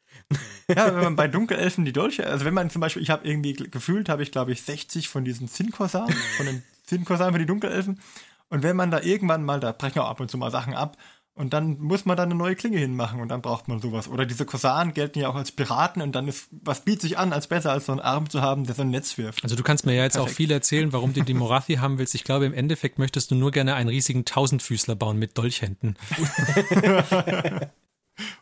Ja, 0.69 0.93
wenn 0.93 1.05
man 1.05 1.15
bei 1.15 1.29
Dunkelelfen 1.29 1.85
die 1.85 1.93
Dolche, 1.93 2.27
also 2.27 2.45
wenn 2.45 2.55
man 2.55 2.71
zum 2.71 2.81
Beispiel, 2.81 3.03
ich 3.03 3.11
habe 3.11 3.25
irgendwie 3.25 3.53
gefühlt, 3.53 4.09
habe 4.09 4.25
ich 4.25 4.33
glaube 4.33 4.51
ich 4.51 4.63
60 4.63 5.09
von 5.09 5.25
diesen 5.25 5.47
Zinnkorsaren, 5.47 6.13
von 6.37 6.47
den 6.47 6.65
Zinnkorsaren 6.83 7.35
für 7.35 7.39
die 7.39 7.47
Dunkelelfen. 7.47 8.01
Und 8.49 8.65
wenn 8.65 8.75
man 8.75 8.91
da 8.91 9.01
irgendwann 9.01 9.45
mal, 9.45 9.61
da 9.61 9.71
brechen 9.71 10.01
auch 10.01 10.11
ab 10.11 10.19
und 10.19 10.29
zu 10.29 10.39
mal 10.39 10.51
Sachen 10.51 10.75
ab, 10.75 10.97
und 11.37 11.53
dann 11.53 11.81
muss 11.81 12.05
man 12.05 12.17
da 12.17 12.23
eine 12.23 12.37
neue 12.37 12.55
Klinge 12.55 12.79
hinmachen 12.79 13.21
und 13.21 13.29
dann 13.29 13.43
braucht 13.43 13.67
man 13.67 13.81
sowas. 13.81 14.09
Oder 14.09 14.25
diese 14.25 14.47
Korsaren 14.47 14.95
gelten 14.95 15.19
ja 15.19 15.29
auch 15.29 15.35
als 15.35 15.51
Piraten 15.51 16.01
und 16.01 16.13
dann 16.13 16.29
ist, 16.29 16.49
was 16.51 16.85
bietet 16.85 17.03
sich 17.03 17.19
an, 17.19 17.33
als 17.33 17.49
besser 17.49 17.73
als 17.73 17.87
so 17.87 17.93
einen 17.93 18.01
Arm 18.01 18.31
zu 18.31 18.41
haben, 18.41 18.65
der 18.65 18.77
so 18.77 18.83
ein 18.83 18.91
Netz 18.91 19.19
wirft. 19.19 19.43
Also 19.43 19.57
du 19.57 19.65
kannst 19.65 19.85
mir 19.85 19.95
ja 19.95 20.05
jetzt 20.05 20.15
Perfekt. 20.15 20.33
auch 20.33 20.37
viel 20.37 20.51
erzählen, 20.53 20.93
warum 20.93 21.13
du 21.13 21.23
die 21.23 21.35
Morathi 21.35 21.75
haben 21.81 21.99
willst. 21.99 22.15
Ich 22.15 22.23
glaube, 22.23 22.47
im 22.47 22.55
Endeffekt 22.55 23.01
möchtest 23.01 23.33
du 23.33 23.35
nur 23.35 23.51
gerne 23.51 23.75
einen 23.75 23.89
riesigen 23.89 24.25
Tausendfüßler 24.25 24.95
bauen 24.95 25.19
mit 25.19 25.37
Dolchhänden. 25.37 25.97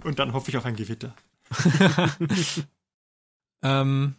Und 0.05 0.19
dann 0.19 0.35
hoffe 0.35 0.51
ich 0.51 0.57
auf 0.59 0.67
ein 0.67 0.77
Gewitter. 0.77 1.15
Ähm, 3.63 4.17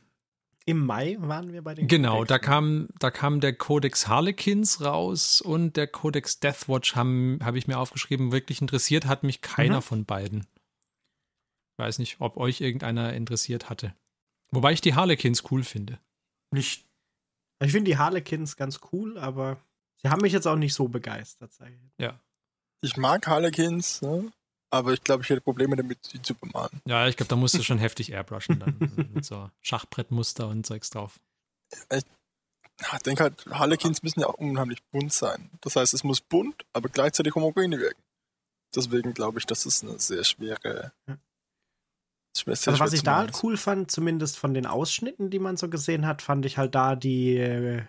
Im 0.65 0.85
Mai 0.85 1.17
waren 1.19 1.51
wir 1.51 1.61
bei 1.61 1.73
den 1.75 1.87
genau, 1.87 2.19
Codex, 2.19 2.29
da 2.29 2.39
kam, 2.39 2.87
da 2.99 3.11
kam 3.11 3.41
der 3.41 3.53
Codex 3.53 4.07
Harlequins 4.07 4.79
raus 4.81 5.41
und 5.41 5.75
der 5.75 5.87
Codex 5.87 6.39
Deathwatch 6.39 6.95
haben, 6.95 7.39
habe 7.43 7.57
ich 7.57 7.67
mir 7.67 7.77
aufgeschrieben. 7.77 8.31
Wirklich 8.31 8.61
interessiert 8.61 9.05
hat 9.05 9.23
mich 9.23 9.41
keiner 9.41 9.77
Mhm. 9.77 9.81
von 9.81 10.05
beiden. 10.05 10.47
Weiß 11.77 11.99
nicht, 11.99 12.21
ob 12.21 12.37
euch 12.37 12.61
irgendeiner 12.61 13.13
interessiert 13.13 13.69
hatte. 13.69 13.93
Wobei 14.51 14.71
ich 14.71 14.79
die 14.81 14.93
Harlequins 14.95 15.43
cool 15.51 15.63
finde. 15.63 15.99
Nicht, 16.51 16.85
Ich 17.59 17.71
finde 17.71 17.91
die 17.91 17.97
Harlequins 17.97 18.55
ganz 18.55 18.79
cool, 18.91 19.17
aber 19.17 19.57
sie 20.01 20.09
haben 20.09 20.21
mich 20.21 20.33
jetzt 20.33 20.47
auch 20.47 20.55
nicht 20.57 20.73
so 20.73 20.87
begeistert. 20.87 21.51
Sag 21.53 21.71
ich. 21.71 22.09
Ich 22.81 22.97
mag 22.97 23.25
Harlequins, 23.27 24.01
ne? 24.01 24.31
Aber 24.73 24.93
ich 24.93 25.03
glaube, 25.03 25.21
ich 25.21 25.29
hätte 25.29 25.41
Probleme 25.41 25.75
damit, 25.75 25.99
sie 26.03 26.19
zu 26.19 26.33
bemalen. 26.33 26.81
Ja, 26.87 27.07
ich 27.07 27.15
glaube, 27.15 27.29
da 27.29 27.35
musst 27.35 27.53
du 27.53 27.61
schon 27.61 27.77
heftig 27.77 28.11
airbrushen 28.11 28.59
dann. 28.59 28.75
mit 29.13 29.23
so 29.23 29.51
Schachbrettmuster 29.61 30.47
und 30.47 30.65
Zeugs 30.65 30.89
drauf. 30.89 31.19
Ich 31.91 32.03
denke 33.05 33.23
halt, 33.23 33.45
Harlequins 33.45 34.01
müssen 34.01 34.21
ja 34.21 34.27
auch 34.27 34.33
unheimlich 34.33 34.83
bunt 34.85 35.13
sein. 35.13 35.51
Das 35.61 35.75
heißt, 35.75 35.93
es 35.93 36.03
muss 36.03 36.21
bunt, 36.21 36.65
aber 36.73 36.89
gleichzeitig 36.89 37.35
homogen 37.35 37.71
wirken. 37.71 38.01
Deswegen 38.75 39.13
glaube 39.13 39.37
ich, 39.37 39.45
das 39.45 39.67
ist 39.67 39.83
eine 39.83 39.99
sehr 39.99 40.23
schwere. 40.23 40.91
Ja. 41.07 41.17
sehr 42.33 42.47
Also 42.47 42.71
was 42.71 42.77
schwer 42.77 42.87
ich 42.87 42.99
zu 42.99 43.05
da 43.05 43.17
halt 43.17 43.43
cool 43.43 43.57
fand, 43.57 43.91
zumindest 43.91 44.39
von 44.39 44.55
den 44.55 44.65
Ausschnitten, 44.65 45.29
die 45.29 45.39
man 45.39 45.55
so 45.55 45.69
gesehen 45.69 46.07
hat, 46.07 46.23
fand 46.23 46.47
ich 46.47 46.57
halt 46.57 46.73
da 46.73 46.95
die, 46.95 47.37
äh, 47.37 47.83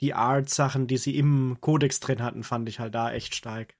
die 0.00 0.12
Art-Sachen, 0.12 0.88
die 0.88 0.96
sie 0.96 1.16
im 1.16 1.58
Codex 1.60 2.00
drin 2.00 2.20
hatten, 2.20 2.42
fand 2.42 2.68
ich 2.68 2.80
halt 2.80 2.96
da 2.96 3.12
echt 3.12 3.36
stark. 3.36 3.76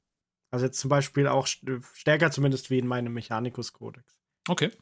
Also 0.56 0.64
jetzt 0.64 0.80
zum 0.80 0.88
Beispiel 0.88 1.28
auch 1.28 1.46
st- 1.46 1.84
stärker 1.92 2.30
zumindest 2.30 2.70
wie 2.70 2.78
in 2.78 2.86
meinem 2.86 3.12
Mechanicus-Codex. 3.12 4.18
Okay. 4.48 4.72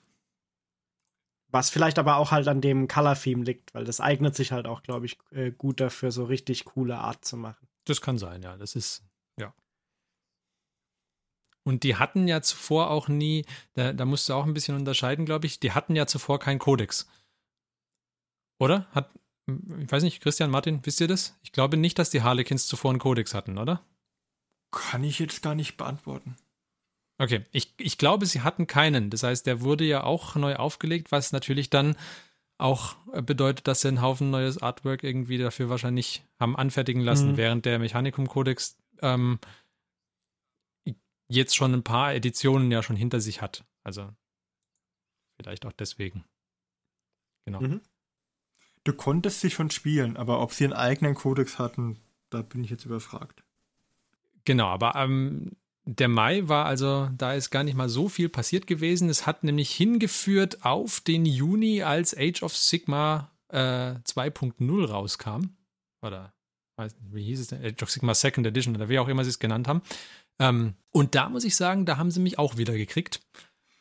Was 1.49 1.69
vielleicht 1.69 1.99
aber 1.99 2.19
auch 2.19 2.31
halt 2.31 2.47
an 2.47 2.61
dem 2.61 2.87
Color-Theme 2.87 3.43
liegt, 3.43 3.75
weil 3.75 3.85
das 3.85 4.01
eignet 4.01 4.37
sich 4.37 4.53
halt 4.53 4.69
auch, 4.69 4.85
glaube 4.85 5.07
ich, 5.07 5.19
äh, 5.33 5.51
gut 5.51 5.81
dafür, 5.81 6.13
so 6.13 6.27
richtig 6.27 6.65
coole 6.65 6.97
Art 6.97 7.25
zu 7.25 7.37
machen. 7.37 7.67
Das 7.87 8.01
kann 8.01 8.19
sein, 8.19 8.41
ja. 8.43 8.57
Das 8.57 8.77
ist, 8.77 9.03
ja. 9.37 9.53
Und 11.65 11.83
die 11.83 11.97
hatten 11.97 12.29
ja 12.29 12.41
zuvor 12.41 12.91
auch 12.91 13.09
nie, 13.09 13.45
da, 13.73 13.93
da 13.93 14.05
musst 14.05 14.29
du 14.29 14.35
auch 14.35 14.45
ein 14.45 14.55
bisschen 14.55 14.77
unterscheiden, 14.77 15.27
glaube 15.27 15.47
ich, 15.47 15.59
die 15.59 15.73
hatten 15.73 15.97
ja 15.97 16.07
zuvor 16.07 16.39
keinen 16.39 16.61
Kodex. 16.61 17.09
Oder? 18.61 18.87
Hat, 18.93 19.13
ich 19.49 19.91
weiß 19.91 20.05
nicht, 20.05 20.23
Christian, 20.23 20.53
Martin, 20.53 20.87
wisst 20.87 21.01
ihr 21.01 21.09
das? 21.09 21.37
Ich 21.43 21.51
glaube 21.51 21.77
nicht, 21.77 21.99
dass 21.99 22.11
die 22.11 22.23
Harlequins 22.23 22.69
zuvor 22.69 22.93
einen 22.93 23.01
Kodex 23.01 23.35
hatten, 23.35 23.59
oder? 23.59 23.85
Kann 24.75 25.05
ich 25.05 25.19
jetzt 25.19 25.43
gar 25.43 25.55
nicht 25.55 25.77
beantworten. 25.77 26.37
Okay, 27.19 27.45
ich, 27.53 27.73
ich 27.79 27.97
glaube, 27.97 28.27
sie 28.27 28.41
hatten 28.41 28.67
keinen. 28.67 29.09
Das 29.11 29.23
heißt, 29.23 29.47
der 29.47 29.61
wurde 29.61 29.85
ja 29.85 30.03
auch 30.03 30.35
neu 30.35 30.57
aufgelegt, 30.57 31.13
was 31.13 31.33
natürlich 31.33 31.71
dann 31.71 31.97
auch 32.59 32.97
äh, 33.13 33.23
bedeutet, 33.23 33.69
dass 33.69 33.81
sie 33.83 33.89
einen 33.89 34.03
Haufen 34.03 34.31
neues 34.31 34.61
Artwork 34.61 35.05
irgendwie 35.05 35.39
dafür 35.39 35.69
wahrscheinlich 35.69 36.25
haben 36.41 36.57
anfertigen 36.57 37.03
lassen, 37.03 37.33
Mhm. 37.33 37.37
während 37.37 37.65
der 37.67 37.79
Mechanicum-Kodex 37.79 38.77
ähm, 39.01 39.39
jetzt 41.29 41.55
schon 41.55 41.73
ein 41.73 41.85
paar 41.85 42.15
Editionen 42.15 42.71
ja 42.71 42.83
schon 42.83 42.97
hinter 42.97 43.21
sich 43.21 43.41
hat. 43.43 43.65
Also 43.85 44.11
vielleicht 45.37 45.67
auch 45.67 45.73
deswegen. 45.73 46.25
Genau. 47.45 47.61
Mhm. 47.61 47.81
Du 48.85 48.93
konntest 48.93 49.41
sie 49.41 49.51
schon 49.51 49.71
spielen, 49.71 50.17
aber 50.17 50.41
ob 50.41 50.53
sie 50.53 50.65
einen 50.65 50.73
eigenen 50.75 51.15
Kodex 51.15 51.59
hatten, 51.59 52.01
da 52.31 52.43
bin 52.43 52.65
ich 52.65 52.71
jetzt 52.71 52.85
überfragt. 52.85 53.44
Genau, 54.45 54.67
aber 54.67 54.95
ähm, 54.97 55.53
der 55.87 56.09
Mai 56.09 56.49
war 56.49 56.67
also, 56.67 57.09
da 57.17 57.35
ist 57.35 57.51
gar 57.51 57.63
nicht 57.63 57.75
mal 57.75 57.89
so 57.89 58.09
viel 58.09 58.29
passiert 58.29 58.67
gewesen. 58.67 59.09
Es 59.09 59.27
hat 59.27 59.45
nämlich 59.45 59.71
hingeführt 59.71 60.65
auf 60.65 61.01
den 61.01 61.27
Juni, 61.27 61.83
als 61.83 62.17
Age 62.17 62.43
of 62.43 62.57
Sigma 62.57 63.31
äh, 63.49 63.95
2.0 64.07 64.87
rauskam. 64.87 65.51
Oder 66.03 66.33
weiß 66.77 66.95
nicht, 67.01 67.15
wie 67.15 67.25
hieß 67.25 67.41
es 67.41 67.49
denn? 67.49 67.65
Age 67.65 67.83
of 67.83 67.91
Sigma 67.91 68.15
Second 68.15 68.47
Edition 68.47 68.75
oder 68.75 68.89
wie 68.89 68.99
auch 68.99 69.09
immer 69.09 69.25
sie 69.25 69.31
es 69.31 69.39
genannt 69.39 69.69
haben. 69.69 69.83
Ähm, 70.39 70.75
und 70.91 71.15
da 71.15 71.29
muss 71.29 71.45
ich 71.45 71.55
sagen, 71.55 71.85
da 71.85 71.97
haben 71.97 72.11
sie 72.11 72.21
mich 72.21 72.39
auch 72.39 72.57
wieder 72.57 72.75
gekriegt, 72.75 73.21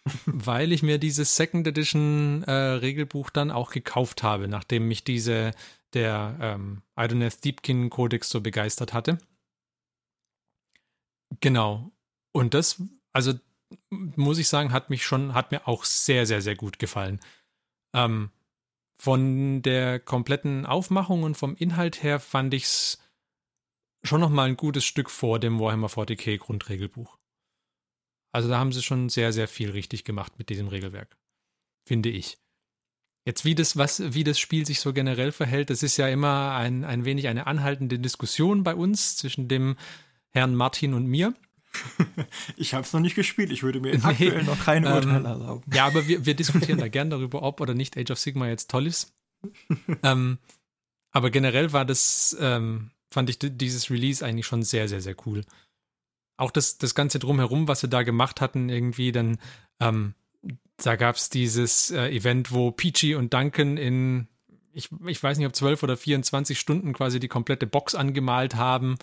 weil 0.25 0.71
ich 0.73 0.83
mir 0.83 0.97
dieses 0.97 1.35
Second 1.35 1.65
Edition 1.67 2.43
äh, 2.43 2.51
Regelbuch 2.51 3.29
dann 3.29 3.49
auch 3.49 3.71
gekauft 3.71 4.23
habe, 4.23 4.47
nachdem 4.47 4.87
mich 4.87 5.03
diese 5.03 5.51
der 5.93 6.37
ähm, 6.41 6.81
Idoneth 6.97 7.45
Deepkin 7.45 7.89
Codex 7.89 8.29
so 8.29 8.41
begeistert 8.41 8.93
hatte. 8.93 9.19
Genau. 11.39 11.91
Und 12.31 12.53
das, 12.53 12.81
also 13.11 13.33
muss 13.89 14.37
ich 14.37 14.47
sagen, 14.47 14.71
hat 14.71 14.89
mich 14.89 15.05
schon, 15.05 15.33
hat 15.33 15.51
mir 15.51 15.67
auch 15.67 15.83
sehr, 15.83 16.25
sehr, 16.25 16.41
sehr 16.41 16.55
gut 16.55 16.79
gefallen. 16.79 17.19
Ähm, 17.95 18.31
von 18.97 19.61
der 19.61 19.99
kompletten 19.99 20.65
Aufmachung 20.65 21.23
und 21.23 21.35
vom 21.35 21.55
Inhalt 21.55 22.03
her 22.03 22.19
fand 22.19 22.53
ich 22.53 22.63
es 22.63 22.99
schon 24.03 24.21
noch 24.21 24.29
mal 24.29 24.47
ein 24.47 24.57
gutes 24.57 24.85
Stück 24.85 25.09
vor 25.09 25.39
dem 25.39 25.59
Warhammer 25.59 25.87
40k 25.87 26.37
Grundregelbuch. 26.37 27.17
Also 28.31 28.49
da 28.49 28.57
haben 28.57 28.71
sie 28.71 28.81
schon 28.81 29.09
sehr, 29.09 29.31
sehr 29.31 29.47
viel 29.47 29.71
richtig 29.71 30.03
gemacht 30.03 30.37
mit 30.37 30.49
diesem 30.49 30.67
Regelwerk. 30.67 31.17
Finde 31.87 32.09
ich. 32.09 32.37
Jetzt, 33.25 33.45
wie 33.45 33.55
das, 33.55 33.77
was, 33.77 34.13
wie 34.13 34.23
das 34.23 34.39
Spiel 34.39 34.65
sich 34.65 34.81
so 34.81 34.91
generell 34.91 35.31
verhält, 35.31 35.69
das 35.69 35.83
ist 35.83 35.97
ja 35.97 36.09
immer 36.09 36.55
ein, 36.55 36.83
ein 36.83 37.05
wenig 37.05 37.27
eine 37.27 37.47
anhaltende 37.47 37.99
Diskussion 37.99 38.63
bei 38.63 38.75
uns 38.75 39.15
zwischen 39.15 39.47
dem 39.47 39.77
Herrn 40.33 40.55
Martin 40.55 40.93
und 40.93 41.05
mir. 41.07 41.33
Ich 42.55 42.73
habe 42.73 42.83
es 42.83 42.93
noch 42.93 42.99
nicht 42.99 43.15
gespielt, 43.15 43.51
ich 43.51 43.63
würde 43.63 43.79
mir 43.79 43.97
Nee, 43.97 44.03
aktuell 44.03 44.43
noch 44.43 44.63
kein 44.63 44.85
ähm, 44.85 44.93
Urteil 44.93 45.25
erlauben. 45.25 45.63
Ja, 45.73 45.85
aber 45.85 46.07
wir, 46.07 46.25
wir 46.25 46.33
diskutieren 46.35 46.79
da 46.79 46.87
gern 46.87 47.09
darüber, 47.09 47.41
ob 47.41 47.61
oder 47.61 47.73
nicht 47.73 47.97
Age 47.97 48.11
of 48.11 48.19
Sigma 48.19 48.47
jetzt 48.47 48.69
toll 48.69 48.85
ist. 48.85 49.13
ähm, 50.03 50.37
aber 51.11 51.29
generell 51.29 51.73
war 51.73 51.85
das, 51.85 52.37
ähm, 52.39 52.91
fand 53.11 53.29
ich 53.29 53.39
dieses 53.39 53.89
Release 53.89 54.25
eigentlich 54.25 54.45
schon 54.45 54.63
sehr, 54.63 54.87
sehr, 54.87 55.01
sehr 55.01 55.15
cool. 55.25 55.43
Auch 56.37 56.51
das, 56.51 56.77
das 56.77 56.95
Ganze 56.95 57.19
drumherum, 57.19 57.67
was 57.67 57.81
sie 57.81 57.89
da 57.89 58.03
gemacht 58.03 58.41
hatten, 58.41 58.69
irgendwie, 58.69 59.11
dann, 59.11 59.37
ähm, 59.79 60.15
da 60.77 60.95
gab 60.95 61.15
es 61.15 61.29
dieses 61.29 61.91
äh, 61.91 62.09
Event, 62.09 62.51
wo 62.51 62.71
Peachy 62.71 63.15
und 63.15 63.33
Duncan 63.33 63.77
in, 63.77 64.27
ich, 64.73 64.89
ich 65.05 65.21
weiß 65.21 65.37
nicht, 65.37 65.47
ob 65.47 65.55
12 65.55 65.83
oder 65.83 65.97
24 65.97 66.59
Stunden 66.59 66.93
quasi 66.93 67.19
die 67.19 67.27
komplette 67.27 67.67
Box 67.67 67.93
angemalt 67.93 68.55
haben. 68.55 68.97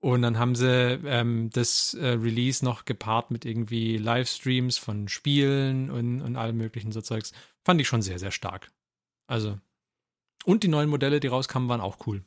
Und 0.00 0.22
dann 0.22 0.38
haben 0.38 0.54
sie 0.54 1.00
ähm, 1.04 1.50
das 1.52 1.94
äh, 1.94 2.06
Release 2.06 2.64
noch 2.64 2.84
gepaart 2.84 3.30
mit 3.30 3.44
irgendwie 3.44 3.96
Livestreams 3.96 4.78
von 4.78 5.08
Spielen 5.08 5.90
und, 5.90 6.22
und 6.22 6.36
allem 6.36 6.56
möglichen 6.56 6.92
so 6.92 7.00
Zeugs. 7.00 7.32
Fand 7.64 7.80
ich 7.80 7.88
schon 7.88 8.02
sehr, 8.02 8.18
sehr 8.18 8.30
stark. 8.30 8.70
Also. 9.26 9.58
Und 10.44 10.62
die 10.62 10.68
neuen 10.68 10.88
Modelle, 10.88 11.18
die 11.20 11.26
rauskamen, 11.26 11.68
waren 11.68 11.80
auch 11.80 12.06
cool. 12.06 12.24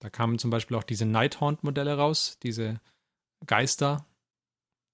Da 0.00 0.10
kamen 0.10 0.38
zum 0.38 0.50
Beispiel 0.50 0.76
auch 0.76 0.82
diese 0.82 1.04
Nighthaunt-Modelle 1.04 1.96
raus, 1.96 2.38
diese 2.42 2.80
Geister. 3.46 4.06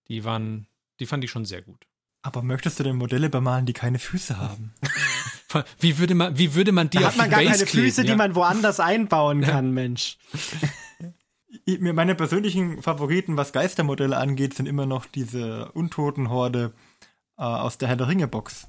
Die 0.08 0.24
waren 0.24 0.66
Die 1.00 1.06
fand 1.06 1.22
ich 1.22 1.30
schon 1.30 1.44
sehr 1.44 1.62
gut. 1.62 1.86
Aber 2.22 2.42
möchtest 2.42 2.80
du 2.80 2.82
denn 2.82 2.96
Modelle 2.96 3.30
bemalen, 3.30 3.64
die 3.64 3.72
keine 3.72 3.98
Füße 3.98 4.38
haben? 4.38 4.74
Wie 5.78 5.96
würde 5.96 6.14
man, 6.14 6.36
wie 6.36 6.54
würde 6.54 6.72
man 6.72 6.90
die 6.90 6.98
Da 6.98 7.06
auf 7.06 7.12
hat 7.12 7.16
man 7.16 7.30
gar 7.30 7.40
Base 7.40 7.52
keine 7.52 7.64
kleben, 7.64 7.86
Füße, 7.86 8.02
ja? 8.02 8.08
die 8.08 8.16
man 8.16 8.34
woanders 8.34 8.80
einbauen 8.80 9.40
kann, 9.40 9.72
Mensch. 9.72 10.18
Meine 11.78 12.14
persönlichen 12.14 12.82
Favoriten, 12.82 13.36
was 13.36 13.52
Geistermodelle 13.52 14.16
angeht, 14.16 14.54
sind 14.54 14.66
immer 14.66 14.84
noch 14.86 15.06
diese 15.06 15.72
Untotenhorde 15.72 16.74
äh, 17.38 17.42
aus 17.42 17.78
der 17.78 17.88
Herr 17.88 17.96
der 17.96 18.08
Ringe 18.08 18.28
Box. 18.28 18.66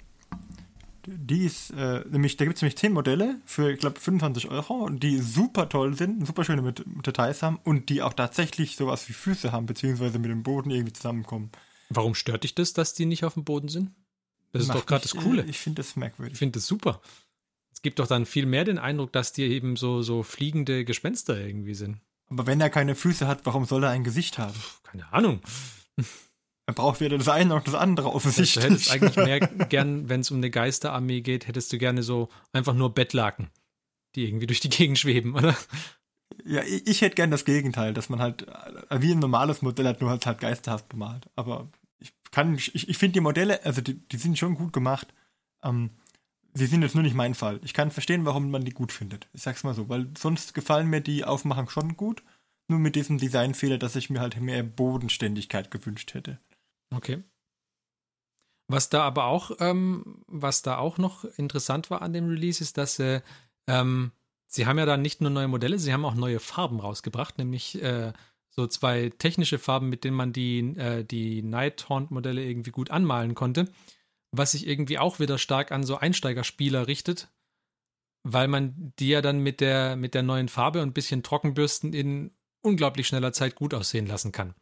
Die 1.06 1.46
ist, 1.46 1.72
äh, 1.72 2.04
nämlich, 2.10 2.38
da 2.38 2.46
gibt 2.46 2.58
es 2.58 2.62
nämlich 2.62 2.78
10 2.78 2.94
Modelle 2.94 3.42
für, 3.46 3.72
ich 3.72 3.80
glaube, 3.80 4.00
25 4.00 4.50
Euro, 4.50 4.90
die 4.90 5.18
super 5.20 5.68
toll 5.68 5.96
sind, 5.96 6.26
super 6.26 6.44
schöne 6.44 6.62
mit, 6.62 6.86
mit 6.86 7.06
Details 7.08 7.42
haben 7.42 7.60
und 7.64 7.90
die 7.90 8.02
auch 8.02 8.14
tatsächlich 8.14 8.76
sowas 8.76 9.10
wie 9.10 9.14
Füße 9.14 9.52
haben, 9.52 9.66
beziehungsweise 9.66 10.20
mit 10.20 10.30
dem 10.30 10.44
Boden 10.44 10.70
irgendwie 10.70 10.94
zusammenkommen. 10.94 11.52
Warum 11.90 12.16
stört 12.16 12.44
dich 12.44 12.54
das, 12.54 12.74
dass 12.74 12.94
die 12.94 13.06
nicht 13.06 13.24
auf 13.24 13.34
dem 13.34 13.44
Boden 13.44 13.70
sind? 13.70 13.92
Das 14.52 14.64
ist 14.64 14.74
doch 14.74 14.86
gerade 14.86 15.02
das 15.04 15.16
Coole. 15.16 15.44
äh, 15.44 15.50
Ich 15.50 15.58
finde 15.60 15.82
das 15.82 15.96
merkwürdig. 15.96 16.34
Ich 16.34 16.40
finde 16.40 16.60
das 16.60 16.68
super. 16.68 17.02
Es 17.74 17.82
gibt 17.82 18.00
doch 18.00 18.08
dann 18.08 18.26
viel 18.26 18.46
mehr 18.46 18.66
den 18.66 18.78
Eindruck, 18.78 19.12
dass 19.12 19.32
die 19.34 19.44
eben 19.44 19.76
so, 19.78 20.02
so 20.02 20.22
fliegende 20.22 20.86
Gespenster 20.86 21.40
irgendwie 21.40 21.76
sind. 21.76 22.00
Aber 22.30 22.46
wenn 22.48 22.62
er 22.62 22.70
keine 22.70 22.96
Füße 22.96 23.28
hat, 23.28 23.46
warum 23.46 23.66
soll 23.66 23.84
er 23.84 23.90
ein 23.90 24.04
Gesicht 24.04 24.38
haben? 24.38 24.54
Keine 24.84 25.12
Ahnung. 25.12 25.42
Er 26.68 26.74
braucht 26.74 27.02
weder 27.02 27.18
das 27.18 27.28
eine 27.28 27.50
noch 27.50 27.64
das 27.64 27.74
andere 27.74 28.10
Du 28.10 28.14
offensichtlich. 28.16 28.64
hättest 28.64 28.92
eigentlich 28.92 29.16
mehr 29.16 29.40
gern, 29.70 30.08
wenn 30.08 30.22
es 30.22 30.30
um 30.30 30.38
eine 30.38 30.52
Geisterarmee 30.52 31.22
geht, 31.22 31.48
hättest 31.48 31.74
du 31.74 31.80
gerne 31.80 32.04
so 32.04 32.30
einfach 32.54 32.76
nur 32.76 32.94
Bettlaken, 32.94 33.50
die 34.16 34.26
irgendwie 34.28 34.46
durch 34.46 34.60
die 34.60 34.70
Gegend 34.70 35.00
schweben, 35.00 35.34
oder? 35.34 35.58
Ja, 36.46 36.62
ich, 36.62 36.86
ich 36.88 37.02
hätte 37.02 37.16
gern 37.16 37.32
das 37.32 37.44
Gegenteil, 37.44 37.94
dass 37.94 38.10
man 38.10 38.22
halt 38.22 38.48
äh, 38.48 39.02
wie 39.02 39.12
ein 39.12 39.20
normales 39.20 39.64
Modell 39.64 39.88
hat, 39.88 40.00
nur 40.00 40.12
halt, 40.12 40.28
halt 40.28 40.40
geisterhaft 40.40 40.88
bemalt. 40.90 41.28
Aber 41.36 41.70
ich 42.00 42.14
kann, 42.32 42.56
ich, 42.56 42.88
ich 42.88 42.98
finde 42.98 43.14
die 43.14 43.20
Modelle, 43.22 43.66
also 43.66 43.82
die, 43.82 43.96
die 43.96 44.18
sind 44.18 44.38
schon 44.38 44.54
gut 44.54 44.72
gemacht. 44.72 45.08
Ähm, 45.64 45.90
sie 46.54 46.66
sind 46.66 46.82
jetzt 46.82 46.96
nur 46.96 47.04
nicht 47.04 47.16
mein 47.16 47.36
Fall. 47.36 47.60
Ich 47.64 47.74
kann 47.74 47.92
verstehen, 47.92 48.26
warum 48.26 48.52
man 48.52 48.66
die 48.66 48.72
gut 48.72 48.92
findet. 48.92 49.28
Ich 49.34 49.42
sag's 49.42 49.64
mal 49.64 49.74
so, 49.74 49.90
weil 49.90 50.10
sonst 50.18 50.54
gefallen 50.54 50.88
mir 50.88 51.02
die 51.02 51.24
Aufmachung 51.24 51.70
schon 51.70 51.98
gut. 51.98 52.24
Nur 52.68 52.80
mit 52.80 52.96
diesem 52.96 53.18
Designfehler, 53.18 53.80
dass 53.80 53.96
ich 53.96 54.10
mir 54.10 54.20
halt 54.20 54.40
mehr 54.40 54.62
Bodenständigkeit 54.62 55.72
gewünscht 55.72 56.14
hätte. 56.14 56.40
Okay. 56.94 57.24
Was 58.68 58.90
da 58.90 59.04
aber 59.04 59.26
auch, 59.26 59.52
ähm, 59.60 60.24
was 60.28 60.62
da 60.62 60.78
auch 60.78 61.00
noch 61.00 61.26
interessant 61.38 61.90
war 61.90 62.04
an 62.04 62.14
dem 62.14 62.30
Release, 62.30 62.64
ist, 62.64 62.78
dass 62.78 63.00
äh, 63.00 63.22
ähm, 63.68 64.12
sie 64.46 64.68
haben 64.68 64.78
ja 64.78 64.86
da 64.86 64.98
nicht 64.98 65.22
nur 65.22 65.32
neue 65.32 65.48
Modelle, 65.48 65.80
sie 65.80 65.92
haben 65.92 66.06
auch 66.06 66.14
neue 66.14 66.40
Farben 66.40 66.80
rausgebracht, 66.80 67.40
nämlich 67.40 67.82
äh, 67.82 68.14
so 68.52 68.68
zwei 68.68 69.10
technische 69.18 69.58
Farben, 69.58 69.90
mit 69.90 70.04
denen 70.04 70.18
man 70.18 70.34
die, 70.34 70.60
äh, 70.78 71.04
die 71.04 71.42
Nighthaunt-Modelle 71.42 72.44
irgendwie 72.44 72.72
gut 72.72 72.92
anmalen 72.92 73.34
konnte, 73.34 73.72
was 74.32 74.52
sich 74.52 74.68
irgendwie 74.68 75.00
auch 75.00 75.20
wieder 75.20 75.38
stark 75.38 75.72
an 75.72 75.84
so 75.84 75.98
Einsteigerspieler 75.98 76.88
richtet, 76.88 77.30
weil 78.24 78.48
man 78.48 78.94
die 79.00 79.10
ja 79.10 79.22
dann 79.22 79.40
mit 79.40 79.62
der, 79.62 79.96
mit 79.96 80.14
der 80.14 80.24
neuen 80.24 80.50
Farbe 80.50 80.82
und 80.82 80.90
ein 80.90 80.94
bisschen 80.94 81.24
Trockenbürsten 81.24 81.94
in 81.94 82.32
unglaublich 82.62 83.08
schneller 83.08 83.34
Zeit 83.34 83.56
gut 83.56 83.74
aussehen 83.74 84.06
lassen 84.06 84.32
kann. 84.32 84.54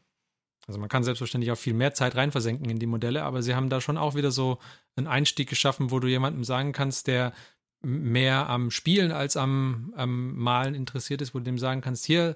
Also 0.67 0.79
man 0.79 0.89
kann 0.89 1.03
selbstverständlich 1.03 1.51
auch 1.51 1.57
viel 1.57 1.73
mehr 1.73 1.93
Zeit 1.93 2.15
reinversenken 2.15 2.69
in 2.69 2.79
die 2.79 2.87
Modelle, 2.87 3.23
aber 3.23 3.41
sie 3.41 3.55
haben 3.55 3.69
da 3.69 3.79
schon 3.79 3.97
auch 3.97 4.15
wieder 4.15 4.31
so 4.31 4.59
einen 4.95 5.07
Einstieg 5.07 5.49
geschaffen, 5.49 5.91
wo 5.91 5.99
du 5.99 6.07
jemandem 6.07 6.43
sagen 6.43 6.73
kannst, 6.73 7.07
der 7.07 7.33
mehr 7.81 8.49
am 8.49 8.69
Spielen 8.69 9.11
als 9.11 9.37
am, 9.37 9.93
am 9.95 10.35
Malen 10.35 10.75
interessiert 10.75 11.21
ist, 11.21 11.33
wo 11.33 11.39
du 11.39 11.45
dem 11.45 11.57
sagen 11.57 11.81
kannst, 11.81 12.05
hier, 12.05 12.35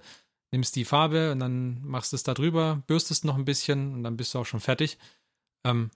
nimmst 0.51 0.75
die 0.75 0.85
Farbe 0.85 1.31
und 1.31 1.39
dann 1.39 1.81
machst 1.83 2.11
du 2.11 2.15
es 2.15 2.23
da 2.23 2.33
drüber, 2.33 2.83
bürstest 2.87 3.25
noch 3.25 3.37
ein 3.37 3.45
bisschen 3.45 3.93
und 3.93 4.03
dann 4.03 4.17
bist 4.17 4.33
du 4.33 4.39
auch 4.39 4.45
schon 4.45 4.59
fertig. 4.59 4.97
Ähm, 5.65 5.91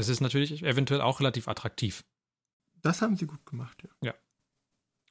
das 0.00 0.08
ist 0.08 0.22
natürlich 0.22 0.62
eventuell 0.62 1.02
auch 1.02 1.20
relativ 1.20 1.46
attraktiv. 1.46 2.04
Das 2.80 3.02
haben 3.02 3.16
sie 3.16 3.26
gut 3.26 3.44
gemacht, 3.44 3.86
ja. 4.02 4.14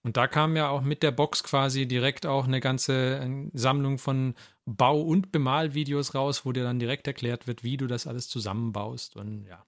Und 0.01 0.17
da 0.17 0.27
kam 0.27 0.55
ja 0.55 0.69
auch 0.69 0.81
mit 0.81 1.03
der 1.03 1.11
Box 1.11 1.43
quasi 1.43 1.85
direkt 1.85 2.25
auch 2.25 2.45
eine 2.45 2.59
ganze 2.59 3.19
äh, 3.19 3.49
Sammlung 3.53 3.99
von 3.99 4.33
Bau- 4.65 5.01
und 5.01 5.31
Bemalvideos 5.31 6.15
raus, 6.15 6.43
wo 6.43 6.51
dir 6.53 6.63
dann 6.63 6.79
direkt 6.79 7.05
erklärt 7.05 7.45
wird, 7.45 7.63
wie 7.63 7.77
du 7.77 7.85
das 7.85 8.07
alles 8.07 8.29
zusammenbaust. 8.29 9.15
Und 9.15 9.45
ja. 9.45 9.63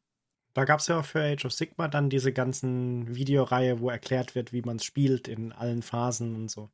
Da 0.54 0.66
gab 0.66 0.80
es 0.80 0.88
ja 0.88 1.00
auch 1.00 1.06
für 1.06 1.22
Age 1.22 1.46
of 1.46 1.54
Sigma 1.54 1.88
dann 1.88 2.10
diese 2.10 2.34
ganzen 2.34 3.14
Videoreihe, 3.14 3.80
wo 3.80 3.92
erklärt 3.92 4.34
wird, 4.34 4.54
wie 4.54 4.64
man 4.64 4.78
es 4.78 4.86
spielt 4.86 5.28
in 5.28 5.52
allen 5.52 5.84
Phasen 5.84 6.36
und 6.36 6.50
so. 6.50 6.72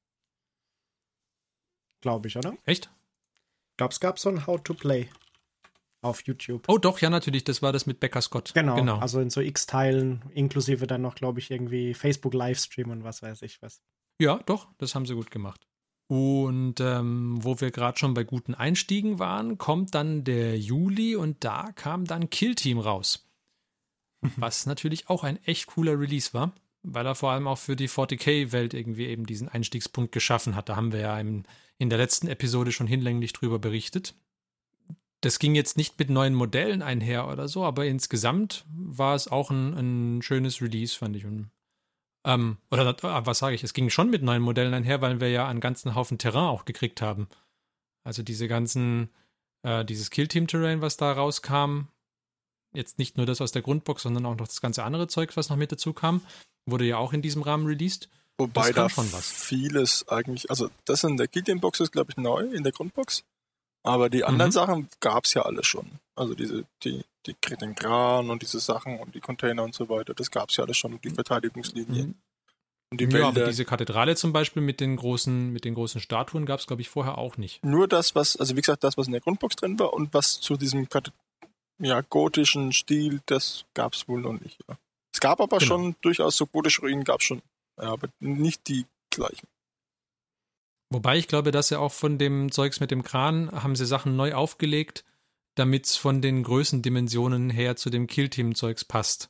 Glaube 1.99 2.29
ich, 2.29 2.37
oder? 2.37 2.55
Echt? 2.63 2.89
Ich 3.71 3.77
glaube, 3.77 3.91
es 3.91 3.99
gab 3.99 4.19
so 4.19 4.29
ein 4.29 4.47
How 4.47 4.63
to 4.63 4.73
Play 4.73 5.09
auf 6.01 6.21
YouTube. 6.23 6.63
Oh, 6.67 6.77
doch, 6.77 6.99
ja, 6.99 7.09
natürlich. 7.09 7.43
Das 7.43 7.61
war 7.61 7.73
das 7.73 7.85
mit 7.85 7.99
Becker 7.99 8.21
Scott. 8.21 8.53
Genau, 8.53 8.75
genau. 8.75 8.99
also 8.99 9.19
in 9.19 9.29
so 9.29 9.41
X-Teilen, 9.41 10.23
inklusive 10.33 10.87
dann 10.87 11.01
noch, 11.01 11.15
glaube 11.15 11.39
ich, 11.39 11.51
irgendwie 11.51 11.93
Facebook-Livestream 11.93 12.89
und 12.89 13.03
was 13.03 13.21
weiß 13.21 13.41
ich 13.41 13.61
was. 13.61 13.81
Ja, 14.19 14.39
doch, 14.45 14.67
das 14.77 14.95
haben 14.95 15.05
sie 15.05 15.15
gut 15.15 15.31
gemacht. 15.31 15.67
Und 16.07 16.79
ähm, 16.79 17.43
wo 17.43 17.59
wir 17.59 17.71
gerade 17.71 17.99
schon 17.99 18.13
bei 18.13 18.23
guten 18.23 18.55
Einstiegen 18.55 19.19
waren, 19.19 19.57
kommt 19.57 19.93
dann 19.93 20.23
der 20.23 20.57
Juli 20.57 21.15
und 21.15 21.43
da 21.43 21.71
kam 21.73 22.05
dann 22.05 22.29
Kill 22.29 22.55
Team 22.55 22.79
raus. 22.79 23.27
Was 24.37 24.65
natürlich 24.65 25.09
auch 25.09 25.23
ein 25.23 25.37
echt 25.43 25.67
cooler 25.67 25.99
Release 25.99 26.33
war, 26.33 26.53
weil 26.81 27.05
er 27.05 27.13
vor 27.13 27.31
allem 27.31 27.47
auch 27.47 27.57
für 27.57 27.75
die 27.75 27.89
40k-Welt 27.89 28.73
irgendwie 28.73 29.05
eben 29.05 29.25
diesen 29.25 29.49
Einstiegspunkt 29.49 30.11
geschaffen 30.11 30.55
hat. 30.55 30.69
Da 30.69 30.75
haben 30.75 30.91
wir 30.91 31.01
ja 31.01 31.19
im, 31.19 31.43
in 31.77 31.89
der 31.89 31.99
letzten 31.99 32.27
Episode 32.27 32.71
schon 32.71 32.87
hinlänglich 32.87 33.33
drüber 33.33 33.59
berichtet. 33.59 34.15
Das 35.21 35.39
ging 35.39 35.55
jetzt 35.55 35.77
nicht 35.77 35.97
mit 35.97 36.09
neuen 36.09 36.35
Modellen 36.35 36.81
einher 36.81 37.27
oder 37.27 37.47
so, 37.47 37.63
aber 37.63 37.85
insgesamt 37.85 38.65
war 38.69 39.15
es 39.15 39.27
auch 39.27 39.49
ein, 39.49 40.17
ein 40.17 40.21
schönes 40.21 40.61
Release, 40.61 40.95
fand 40.95 41.15
ich. 41.15 41.25
Und 41.25 41.49
ähm, 42.27 42.57
oder 42.71 42.89
äh, 42.89 43.25
was 43.25 43.39
sage 43.39 43.55
ich? 43.55 43.63
Es 43.63 43.73
ging 43.73 43.89
schon 43.89 44.09
mit 44.09 44.21
neuen 44.21 44.41
Modellen 44.41 44.73
einher, 44.73 45.01
weil 45.01 45.19
wir 45.19 45.29
ja 45.29 45.47
einen 45.47 45.61
ganzen 45.61 45.95
Haufen 45.95 46.17
Terrain 46.17 46.49
auch 46.49 46.65
gekriegt 46.65 47.01
haben. 47.01 47.27
Also 48.03 48.21
diese 48.21 48.47
ganzen, 48.47 49.09
äh, 49.63 49.85
dieses 49.85 50.09
Killteam-Terrain, 50.09 50.81
was 50.81 50.97
da 50.97 51.11
rauskam, 51.11 51.87
jetzt 52.73 52.99
nicht 52.99 53.17
nur 53.17 53.25
das 53.25 53.41
aus 53.41 53.51
der 53.51 53.61
Grundbox, 53.61 54.03
sondern 54.03 54.25
auch 54.25 54.35
noch 54.35 54.47
das 54.47 54.61
ganze 54.61 54.83
andere 54.83 55.07
Zeug, 55.07 55.35
was 55.37 55.49
noch 55.49 55.57
mit 55.57 55.71
dazu 55.71 55.93
kam, 55.93 56.21
wurde 56.65 56.85
ja 56.85 56.97
auch 56.97 57.13
in 57.13 57.21
diesem 57.21 57.41
Rahmen 57.41 57.65
released. 57.65 58.09
Wobei 58.37 58.71
da 58.71 58.89
schon 58.89 59.11
was. 59.13 59.31
vieles 59.31 60.07
eigentlich, 60.09 60.49
also 60.49 60.69
das 60.85 61.03
in 61.03 61.17
der 61.17 61.27
Guardian 61.27 61.59
Box 61.59 61.79
ist, 61.79 61.91
glaube 61.91 62.11
ich, 62.11 62.17
neu 62.17 62.41
in 62.41 62.63
der 62.63 62.71
Grundbox. 62.71 63.23
Aber 63.87 64.09
die 64.09 64.25
anderen 64.25 64.49
Mhm. 64.49 64.53
Sachen 64.53 64.89
gab 64.99 65.23
es 65.23 65.33
ja 65.33 65.43
alle 65.43 65.63
schon. 65.63 65.89
Also 66.15 66.35
diese, 66.35 66.65
die, 66.83 67.03
die, 67.25 67.35
den 67.61 67.73
Kran 67.73 68.29
und 68.29 68.41
diese 68.41 68.59
Sachen 68.59 68.99
und 68.99 69.15
die 69.15 69.21
Container 69.21 69.63
und 69.63 69.73
so 69.73 69.87
weiter, 69.87 70.13
das 70.13 70.29
gab 70.29 70.49
es 70.49 70.57
ja 70.57 70.65
alles 70.65 70.75
schon, 70.77 70.93
und 70.93 71.03
die 71.05 71.09
Verteidigungslinie. 71.09 72.13
Und 72.91 72.99
die 73.01 73.05
Mhm. 73.07 73.11
ja, 73.15 73.27
aber 73.29 73.45
diese 73.45 73.63
Kathedrale 73.63 74.15
zum 74.17 74.33
Beispiel 74.33 74.61
mit 74.61 74.81
den 74.81 74.97
großen, 74.97 75.51
mit 75.53 75.63
den 75.63 75.73
großen 75.73 76.01
Statuen 76.01 76.45
gab 76.45 76.59
es, 76.59 76.67
glaube 76.67 76.81
ich, 76.81 76.89
vorher 76.89 77.17
auch 77.17 77.37
nicht. 77.37 77.63
Nur 77.63 77.87
das, 77.87 78.13
was, 78.13 78.35
also 78.35 78.55
wie 78.57 78.61
gesagt, 78.61 78.83
das, 78.83 78.97
was 78.97 79.07
in 79.07 79.13
der 79.13 79.21
Grundbox 79.21 79.55
drin 79.55 79.79
war 79.79 79.93
und 79.93 80.13
was 80.13 80.39
zu 80.41 80.57
diesem 80.57 80.89
Kathe- 80.89 81.13
ja, 81.79 82.01
gotischen 82.01 82.73
Stil, 82.73 83.21
das 83.27 83.63
gab 83.73 83.93
es 83.93 84.07
wohl 84.09 84.19
noch 84.21 84.33
nicht. 84.33 84.57
Ja. 84.67 84.77
Es 85.13 85.19
gab 85.21 85.39
aber 85.39 85.59
Genau. 85.59 85.67
schon 85.67 85.95
durchaus 86.01 86.35
so 86.35 86.45
gotische 86.45 86.81
Ruinen, 86.81 87.03
gab 87.05 87.19
es 87.21 87.25
schon. 87.27 87.41
Ja, 87.79 87.91
aber 87.93 88.09
nicht 88.19 88.67
die 88.67 88.85
gleichen. 89.11 89.47
Wobei 90.89 91.17
ich 91.17 91.27
glaube, 91.27 91.51
dass 91.51 91.69
ja 91.69 91.79
auch 91.79 91.91
von 91.91 92.17
dem 92.17 92.51
Zeugs 92.51 92.79
mit 92.79 92.91
dem 92.91 93.03
Kran 93.03 93.51
haben 93.51 93.75
sie 93.75 93.85
Sachen 93.85 94.15
neu 94.15 94.33
aufgelegt, 94.33 95.03
damit 95.55 95.85
es 95.85 95.95
von 95.95 96.21
den 96.21 96.43
Größendimensionen 96.43 97.49
her 97.49 97.75
zu 97.75 97.89
dem 97.89 98.07
Killteam-Zeugs 98.07 98.85
passt. 98.85 99.29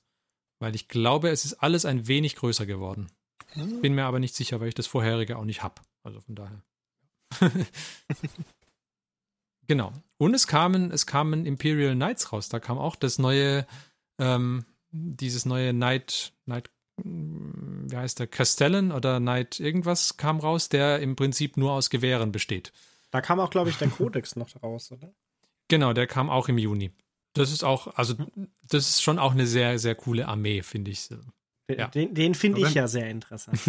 Weil 0.59 0.75
ich 0.75 0.87
glaube, 0.87 1.29
es 1.29 1.45
ist 1.45 1.53
alles 1.55 1.85
ein 1.85 2.07
wenig 2.07 2.35
größer 2.35 2.65
geworden. 2.65 3.07
Hm. 3.53 3.81
Bin 3.81 3.95
mir 3.95 4.05
aber 4.05 4.19
nicht 4.19 4.35
sicher, 4.35 4.59
weil 4.59 4.67
ich 4.67 4.75
das 4.75 4.87
vorherige 4.87 5.37
auch 5.37 5.45
nicht 5.45 5.63
habe. 5.63 5.81
Also 6.03 6.21
von 6.21 6.35
daher. 6.35 6.61
genau. 9.67 9.93
Und 10.17 10.33
es 10.33 10.47
kamen, 10.47 10.91
es 10.91 11.05
kamen 11.05 11.45
Imperial 11.45 11.95
Knights 11.95 12.31
raus. 12.33 12.49
Da 12.49 12.59
kam 12.59 12.77
auch 12.77 12.95
das 12.95 13.19
neue, 13.19 13.65
ähm, 14.19 14.65
dieses 14.91 15.45
neue 15.45 15.71
Knight, 15.73 16.33
Knight, 16.45 16.69
wie 17.03 17.95
heißt 17.95 18.19
der, 18.19 18.27
Castellan 18.27 18.91
oder 18.91 19.19
Knight 19.19 19.59
irgendwas 19.59 20.17
kam 20.17 20.39
raus, 20.39 20.69
der 20.69 20.99
im 20.99 21.15
Prinzip 21.15 21.57
nur 21.57 21.71
aus 21.71 21.89
Gewehren 21.89 22.31
besteht. 22.31 22.71
Da 23.11 23.21
kam 23.21 23.39
auch, 23.39 23.49
glaube 23.49 23.69
ich, 23.69 23.77
der 23.77 23.89
Codex 23.89 24.35
noch 24.35 24.49
raus, 24.61 24.91
oder? 24.91 25.13
Genau, 25.69 25.93
der 25.93 26.07
kam 26.07 26.29
auch 26.29 26.49
im 26.49 26.57
Juni. 26.57 26.91
Das 27.33 27.51
ist 27.51 27.63
auch, 27.63 27.87
also 27.95 28.15
das 28.63 28.89
ist 28.89 29.01
schon 29.03 29.19
auch 29.19 29.31
eine 29.33 29.45
sehr, 29.45 29.77
sehr 29.79 29.95
coole 29.95 30.27
Armee, 30.27 30.61
finde 30.63 30.91
ich. 30.91 31.07
Den, 31.07 31.21
Ja. 31.69 31.87
den, 31.87 32.13
den 32.13 32.33
finde 32.35 32.61
ich 32.61 32.73
ja 32.73 32.87
sehr 32.87 33.09
interessant. 33.09 33.59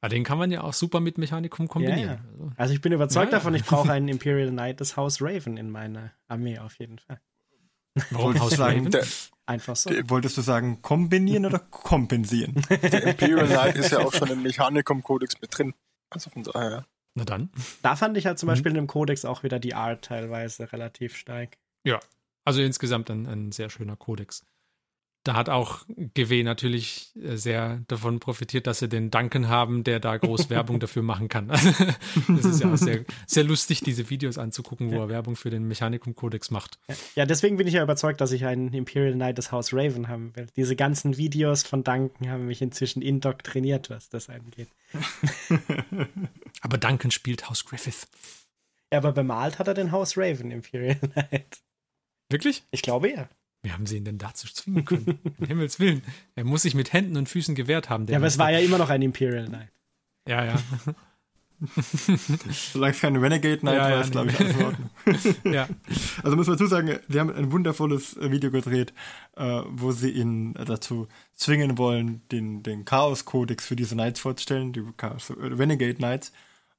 Aber 0.00 0.08
den 0.14 0.22
kann 0.24 0.38
man 0.38 0.50
ja 0.50 0.62
auch 0.62 0.72
super 0.74 1.00
mit 1.00 1.18
Mechanikum 1.18 1.66
kombinieren. 1.68 2.10
Ja, 2.10 2.24
Also, 2.30 2.50
Also 2.56 2.74
ich 2.74 2.80
bin 2.80 2.92
überzeugt 2.92 3.24
Ja, 3.26 3.30
ja. 3.32 3.38
davon, 3.38 3.54
ich 3.54 3.64
brauche 3.64 3.90
einen 3.92 4.08
Imperial 4.08 4.50
Knight 4.50 4.80
des 4.80 4.96
Haus 4.96 5.20
Raven 5.20 5.56
in 5.56 5.70
meiner 5.70 6.12
Armee 6.28 6.58
auf 6.58 6.78
jeden 6.78 6.98
Fall. 6.98 7.20
Warum 8.10 8.26
Wolltest 8.26 8.42
Haus 8.44 8.50
du 8.50 8.56
sagen, 8.56 8.78
Raven? 8.78 8.90
Der, 8.90 9.06
Einfach 9.46 9.76
so. 9.76 9.90
D- 9.90 10.08
Wolltest 10.08 10.36
du 10.38 10.40
sagen, 10.40 10.80
kombinieren 10.80 11.44
oder 11.46 11.58
kompensieren? 11.58 12.54
der 12.70 13.02
Imperial 13.04 13.46
Knight 13.46 13.76
ist 13.76 13.90
ja 13.92 13.98
auch 13.98 14.12
schon 14.14 14.28
im 14.30 14.42
Mechanicum-Kodex 14.42 15.40
mit 15.40 15.56
drin. 15.56 15.74
Also 16.10 16.30
von 16.30 16.42
daher. 16.44 16.86
Na 17.14 17.24
dann. 17.24 17.50
Da 17.82 17.94
fand 17.94 18.16
ich 18.16 18.26
halt 18.26 18.38
zum 18.38 18.46
Mhm. 18.46 18.52
Beispiel 18.52 18.70
in 18.70 18.76
dem 18.76 18.86
Codex 18.86 19.24
auch 19.24 19.42
wieder 19.42 19.58
die 19.58 19.74
Art 19.74 20.04
teilweise 20.04 20.72
relativ 20.72 21.16
stark. 21.16 21.58
Also 22.46 22.60
insgesamt 22.62 23.10
ein, 23.10 23.26
ein 23.26 23.52
sehr 23.52 23.70
schöner 23.70 23.96
Kodex. 23.96 24.44
Da 25.24 25.34
hat 25.34 25.48
auch 25.48 25.86
GW 25.88 26.42
natürlich 26.42 27.12
äh, 27.16 27.36
sehr 27.36 27.82
davon 27.88 28.20
profitiert, 28.20 28.66
dass 28.66 28.80
sie 28.80 28.90
den 28.90 29.10
Duncan 29.10 29.48
haben, 29.48 29.82
der 29.82 29.98
da 29.98 30.18
groß 30.18 30.50
Werbung 30.50 30.80
dafür 30.80 31.02
machen 31.02 31.28
kann. 31.28 31.48
das 32.28 32.44
ist 32.44 32.60
ja 32.60 32.70
auch 32.70 32.76
sehr, 32.76 33.04
sehr 33.26 33.44
lustig, 33.44 33.80
diese 33.80 34.10
Videos 34.10 34.36
anzugucken, 34.36 34.92
wo 34.92 35.00
er 35.00 35.08
Werbung 35.08 35.34
für 35.34 35.48
den 35.48 35.66
Mechanicum-Kodex 35.66 36.50
macht. 36.50 36.78
Ja, 37.14 37.24
deswegen 37.24 37.56
bin 37.56 37.66
ich 37.66 37.72
ja 37.72 37.82
überzeugt, 37.82 38.20
dass 38.20 38.32
ich 38.32 38.44
einen 38.44 38.72
Imperial 38.74 39.14
Knight 39.14 39.38
des 39.38 39.50
Haus 39.50 39.72
Raven 39.72 40.08
haben 40.08 40.36
will. 40.36 40.46
Diese 40.56 40.76
ganzen 40.76 41.16
Videos 41.16 41.62
von 41.62 41.82
Duncan 41.82 42.28
haben 42.28 42.46
mich 42.46 42.60
inzwischen 42.60 43.00
indoktriniert, 43.00 43.88
was 43.88 44.10
das 44.10 44.28
angeht. 44.28 44.68
aber 46.60 46.76
Duncan 46.76 47.10
spielt 47.10 47.48
Haus 47.48 47.64
Griffith. 47.64 48.06
Ja, 48.92 48.98
aber 48.98 49.12
bemalt 49.12 49.58
hat 49.58 49.68
er 49.68 49.74
den 49.74 49.90
Haus 49.90 50.18
Raven 50.18 50.50
Imperial 50.50 50.96
Knight. 50.96 51.62
Wirklich? 52.28 52.62
Ich 52.70 52.82
glaube 52.82 53.10
ja. 53.10 53.28
Wie 53.64 53.72
haben 53.72 53.86
sie 53.86 53.96
ihn 53.96 54.04
denn 54.04 54.18
dazu 54.18 54.46
zwingen 54.46 54.84
können? 54.84 55.18
um 55.38 55.46
Himmels 55.46 55.80
Willen. 55.80 56.02
Er 56.36 56.44
muss 56.44 56.62
sich 56.62 56.74
mit 56.74 56.92
Händen 56.92 57.16
und 57.16 57.30
Füßen 57.30 57.54
gewehrt 57.54 57.88
haben. 57.88 58.06
Ja, 58.06 58.18
aber 58.18 58.26
es 58.26 58.38
war 58.38 58.52
ja 58.52 58.58
immer 58.58 58.76
noch 58.76 58.90
ein 58.90 59.00
Imperial 59.00 59.46
Knight. 59.46 59.72
Ja, 60.28 60.44
ja. 60.44 60.62
Solange 62.72 62.92
es 62.92 63.00
kein 63.00 63.16
Renegade 63.16 63.58
Knight 63.58 63.76
ja, 63.76 63.90
war, 63.90 64.00
ist, 64.00 64.06
nee. 64.06 64.12
glaube 64.12 64.30
ich, 64.30 64.40
alles 64.40 64.54
in 64.54 64.64
Ordnung. 64.64 64.90
ja. 65.54 65.68
Also 66.22 66.36
muss 66.36 66.46
man 66.46 66.58
dazu 66.58 66.66
sagen, 66.66 66.98
wir 67.08 67.20
haben 67.20 67.34
ein 67.34 67.52
wundervolles 67.52 68.18
äh, 68.18 68.30
Video 68.30 68.50
gedreht, 68.50 68.92
äh, 69.36 69.62
wo 69.68 69.92
sie 69.92 70.10
ihn 70.10 70.52
dazu 70.52 71.08
zwingen 71.34 71.78
wollen, 71.78 72.20
den, 72.32 72.62
den 72.62 72.84
Chaos-Kodex 72.84 73.66
für 73.66 73.76
diese 73.76 73.94
Knights 73.94 74.20
vorzustellen, 74.20 74.74
die 74.74 74.84
Chaos, 74.98 75.30
äh, 75.30 75.34
Renegade 75.38 75.94
Knights. 75.94 76.32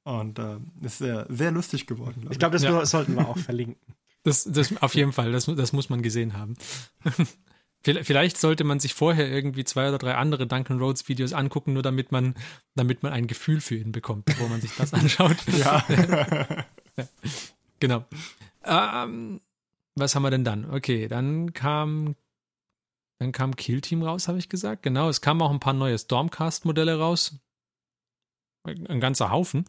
Und 0.04 0.38
äh, 0.38 0.58
ist 0.82 0.98
sehr, 0.98 1.26
sehr 1.28 1.50
lustig 1.50 1.88
geworden. 1.88 2.20
Glaub 2.20 2.32
ich 2.32 2.38
glaube, 2.38 2.52
das 2.52 2.62
ja. 2.62 2.86
sollten 2.86 3.16
wir 3.16 3.26
auch 3.26 3.38
verlinken. 3.38 3.96
Das, 4.26 4.42
das 4.42 4.76
auf 4.82 4.96
jeden 4.96 5.12
Fall, 5.12 5.30
das, 5.30 5.46
das 5.46 5.72
muss 5.72 5.88
man 5.88 6.02
gesehen 6.02 6.32
haben. 6.32 6.56
Vielleicht 7.84 8.38
sollte 8.38 8.64
man 8.64 8.80
sich 8.80 8.92
vorher 8.92 9.30
irgendwie 9.30 9.62
zwei 9.62 9.88
oder 9.88 9.98
drei 9.98 10.16
andere 10.16 10.48
Duncan 10.48 10.80
Rhodes 10.80 11.08
Videos 11.08 11.32
angucken, 11.32 11.74
nur 11.74 11.84
damit 11.84 12.10
man, 12.10 12.34
damit 12.74 13.04
man 13.04 13.12
ein 13.12 13.28
Gefühl 13.28 13.60
für 13.60 13.76
ihn 13.76 13.92
bekommt, 13.92 14.24
bevor 14.24 14.48
man 14.48 14.60
sich 14.60 14.74
das 14.74 14.92
anschaut. 14.94 15.36
ja. 15.56 15.84
ja. 16.96 17.08
Genau. 17.78 18.04
Ähm, 18.64 19.40
was 19.94 20.16
haben 20.16 20.24
wir 20.24 20.30
denn 20.32 20.42
dann? 20.42 20.68
Okay, 20.72 21.06
dann 21.06 21.52
kam, 21.52 22.16
dann 23.20 23.30
kam 23.30 23.54
Kill 23.54 23.80
Team 23.80 24.02
raus, 24.02 24.26
habe 24.26 24.38
ich 24.38 24.48
gesagt. 24.48 24.82
Genau, 24.82 25.08
es 25.08 25.20
kamen 25.20 25.40
auch 25.40 25.52
ein 25.52 25.60
paar 25.60 25.72
neue 25.72 25.96
Stormcast-Modelle 25.96 26.98
raus. 26.98 27.36
Ein 28.64 28.98
ganzer 28.98 29.30
Haufen. 29.30 29.66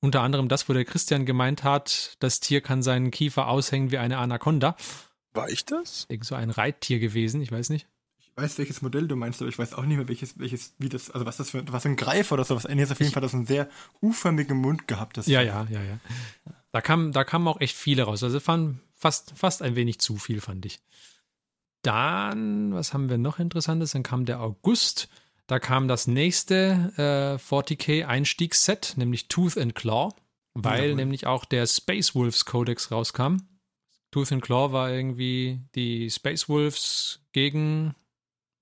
Unter 0.00 0.22
anderem 0.22 0.48
das, 0.48 0.68
wo 0.68 0.72
der 0.72 0.84
Christian 0.84 1.26
gemeint 1.26 1.62
hat, 1.62 2.16
das 2.20 2.40
Tier 2.40 2.62
kann 2.62 2.82
seinen 2.82 3.10
Kiefer 3.10 3.48
aushängen 3.48 3.90
wie 3.90 3.98
eine 3.98 4.18
Anaconda. 4.18 4.76
War 5.34 5.48
ich 5.48 5.64
das? 5.66 6.06
Irgend 6.08 6.24
so 6.24 6.34
ein 6.34 6.50
Reittier 6.50 6.98
gewesen, 6.98 7.42
ich 7.42 7.52
weiß 7.52 7.68
nicht. 7.68 7.86
Ich 8.18 8.30
weiß, 8.34 8.58
welches 8.58 8.80
Modell 8.80 9.06
du 9.06 9.16
meinst, 9.16 9.42
aber 9.42 9.48
ich 9.50 9.58
weiß 9.58 9.74
auch 9.74 9.84
nicht 9.84 9.98
mehr, 9.98 10.08
welches, 10.08 10.38
welches, 10.38 10.74
wie 10.78 10.88
das, 10.88 11.10
also 11.10 11.26
was 11.26 11.36
das 11.36 11.50
für, 11.50 11.62
was 11.70 11.84
ein 11.84 11.96
Greif 11.96 12.32
oder 12.32 12.44
sowas. 12.44 12.66
Nee, 12.68 12.84
auf 12.84 12.98
jeden 12.98 13.12
Fall 13.12 13.22
das 13.22 13.34
einen 13.34 13.46
sehr 13.46 13.68
u-förmigen 14.00 14.56
Mund 14.56 14.88
gehabt. 14.88 15.18
Das 15.18 15.26
ja, 15.26 15.42
ja, 15.42 15.66
ja, 15.70 15.82
ja. 15.82 15.98
Da 16.72 16.80
kam, 16.80 17.12
da 17.12 17.24
kamen 17.24 17.46
auch 17.48 17.60
echt 17.60 17.76
viele 17.76 18.04
raus. 18.04 18.22
Also 18.22 18.40
fand 18.40 18.80
fast, 18.94 19.32
fast 19.36 19.60
ein 19.60 19.76
wenig 19.76 19.98
zu 20.00 20.16
viel, 20.16 20.40
fand 20.40 20.64
ich. 20.64 20.80
Dann, 21.82 22.72
was 22.74 22.94
haben 22.94 23.10
wir 23.10 23.18
noch 23.18 23.38
Interessantes? 23.38 23.92
Dann 23.92 24.02
kam 24.02 24.24
der 24.24 24.40
August. 24.40 25.08
Da 25.50 25.58
kam 25.58 25.88
das 25.88 26.06
nächste 26.06 26.92
äh, 26.96 27.42
40k 27.42 28.06
Einstiegsset, 28.06 28.94
nämlich 28.96 29.26
Tooth 29.26 29.58
and 29.58 29.74
Claw, 29.74 30.14
weil 30.54 30.90
ja, 30.90 30.94
nämlich 30.94 31.26
auch 31.26 31.44
der 31.44 31.66
Space 31.66 32.14
Wolves 32.14 32.44
Codex 32.44 32.92
rauskam. 32.92 33.38
Tooth 34.12 34.30
and 34.30 34.42
Claw 34.42 34.70
war 34.70 34.92
irgendwie 34.92 35.58
die 35.74 36.08
Space 36.08 36.48
Wolves 36.48 37.24
gegen, 37.32 37.96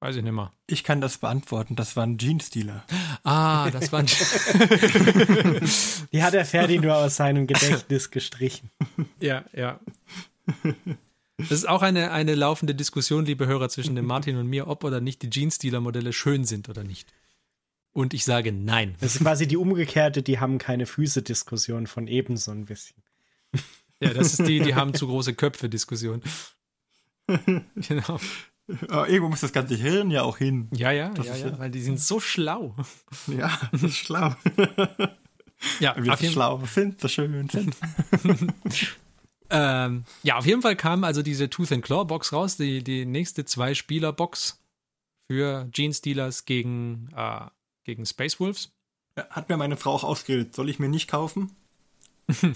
weiß 0.00 0.16
ich 0.16 0.22
nicht 0.22 0.32
mehr. 0.32 0.50
Ich 0.66 0.82
kann 0.82 1.02
das 1.02 1.18
beantworten, 1.18 1.76
das 1.76 1.94
waren 1.94 2.16
Jeans-Dealer. 2.16 2.86
Ah, 3.22 3.70
das 3.70 3.92
waren. 3.92 4.06
die 6.10 6.22
hat 6.22 6.32
der 6.32 6.46
Ferdi 6.46 6.78
nur 6.78 6.96
aus 6.96 7.16
seinem 7.16 7.46
Gedächtnis 7.46 8.10
gestrichen. 8.10 8.70
Ja, 9.20 9.44
ja. 9.52 9.78
Das 11.38 11.52
ist 11.52 11.68
auch 11.68 11.82
eine, 11.82 12.10
eine 12.10 12.34
laufende 12.34 12.74
Diskussion, 12.74 13.24
liebe 13.24 13.46
Hörer, 13.46 13.68
zwischen 13.68 13.94
dem 13.94 14.06
Martin 14.06 14.36
und 14.36 14.48
mir, 14.48 14.66
ob 14.66 14.82
oder 14.82 15.00
nicht 15.00 15.22
die 15.22 15.30
Jeans-Dealer-Modelle 15.30 16.12
schön 16.12 16.44
sind 16.44 16.68
oder 16.68 16.82
nicht. 16.82 17.12
Und 17.92 18.12
ich 18.12 18.24
sage 18.24 18.52
nein. 18.52 18.96
Das 19.00 19.14
ist 19.14 19.22
quasi 19.22 19.46
die 19.46 19.56
umgekehrte, 19.56 20.22
die 20.22 20.40
haben 20.40 20.58
keine 20.58 20.86
Füße-Diskussion 20.86 21.86
von 21.86 22.08
eben 22.08 22.36
so 22.36 22.50
ein 22.50 22.64
bisschen. 22.64 22.96
Ja, 24.00 24.12
das 24.14 24.32
ist 24.32 24.46
die, 24.46 24.60
die 24.60 24.74
haben 24.74 24.94
zu 24.94 25.06
große 25.06 25.34
Köpfe-Diskussion. 25.34 26.22
genau. 27.76 28.20
Aber 28.88 29.08
irgendwo 29.08 29.30
muss 29.30 29.40
das 29.40 29.52
ganze 29.52 29.76
Hirn 29.76 30.10
ja 30.10 30.22
auch 30.22 30.38
hin. 30.38 30.68
Ja, 30.72 30.90
ja, 30.90 31.12
ja, 31.22 31.36
ja, 31.36 31.58
weil 31.58 31.70
die 31.70 31.80
sind 31.80 32.00
so 32.00 32.20
schlau. 32.20 32.76
Ja, 33.26 33.58
das 33.72 33.82
ist 33.82 33.96
schlau. 33.96 34.34
Ja, 35.80 35.96
wir 36.04 36.16
sind 36.16 36.32
schlau, 36.32 36.62
sind 36.66 37.00
so 37.00 37.08
schön, 37.08 37.48
sind. 37.48 37.76
Ähm, 39.50 40.04
ja, 40.22 40.36
auf 40.36 40.46
jeden 40.46 40.62
Fall 40.62 40.76
kam 40.76 41.04
also 41.04 41.22
diese 41.22 41.48
Tooth 41.48 41.72
and 41.72 41.84
Claw 41.84 42.04
Box 42.04 42.32
raus, 42.32 42.56
die, 42.56 42.82
die 42.82 43.06
nächste 43.06 43.44
Zwei-Spieler-Box 43.44 44.60
für 45.30 45.68
Gene 45.72 45.94
Stealers 45.94 46.44
gegen, 46.44 47.08
äh, 47.16 47.46
gegen 47.84 48.04
Space 48.04 48.40
Wolves. 48.40 48.72
Hat 49.30 49.48
mir 49.48 49.56
meine 49.56 49.76
Frau 49.76 49.92
auch 49.92 50.04
ausgeredet, 50.04 50.54
soll 50.54 50.68
ich 50.68 50.78
mir 50.78 50.88
nicht 50.88 51.08
kaufen? 51.08 51.56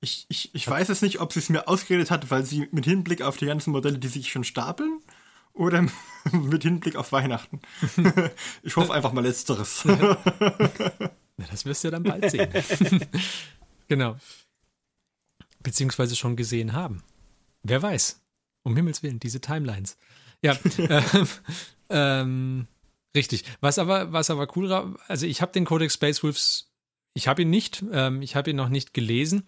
ich, 0.00 0.26
ich, 0.28 0.54
ich 0.54 0.68
weiß 0.68 0.88
es 0.88 1.02
nicht, 1.02 1.20
ob 1.20 1.32
sie 1.32 1.40
es 1.40 1.50
mir 1.50 1.68
ausgeredet 1.68 2.10
hat, 2.10 2.30
weil 2.30 2.44
sie 2.44 2.68
mit 2.70 2.84
Hinblick 2.84 3.22
auf 3.22 3.36
die 3.36 3.46
ganzen 3.46 3.72
Modelle, 3.72 3.98
die 3.98 4.08
sich 4.08 4.30
schon 4.30 4.44
stapeln, 4.44 5.00
oder 5.52 5.86
mit 6.32 6.62
Hinblick 6.62 6.96
auf 6.96 7.12
Weihnachten. 7.12 7.60
ich 8.62 8.76
hoffe 8.76 8.92
einfach 8.94 9.12
mal 9.12 9.24
letzteres. 9.24 9.84
ja, 9.84 10.16
das 11.50 11.64
wirst 11.64 11.84
du 11.84 11.90
dann 11.90 12.04
bald 12.04 12.30
sehen. 12.30 12.50
genau 13.88 14.16
beziehungsweise 15.64 16.14
schon 16.14 16.36
gesehen 16.36 16.74
haben. 16.74 17.02
Wer 17.64 17.82
weiß. 17.82 18.20
Um 18.62 18.76
Himmels 18.76 19.02
Willen, 19.02 19.18
diese 19.18 19.40
Timelines. 19.40 19.98
Ja, 20.40 20.56
ähm, 20.78 21.28
ähm, 21.90 22.68
richtig. 23.16 23.44
Was 23.60 23.80
aber, 23.80 24.12
was 24.12 24.30
aber 24.30 24.46
cool 24.56 24.70
war, 24.70 24.94
also 25.08 25.26
ich 25.26 25.42
habe 25.42 25.52
den 25.52 25.64
Codex 25.64 25.94
Space 25.94 26.22
Wolves, 26.22 26.70
ich 27.14 27.26
habe 27.26 27.42
ihn 27.42 27.50
nicht, 27.50 27.84
ähm, 27.90 28.22
ich 28.22 28.36
habe 28.36 28.50
ihn 28.50 28.56
noch 28.56 28.68
nicht 28.68 28.94
gelesen. 28.94 29.46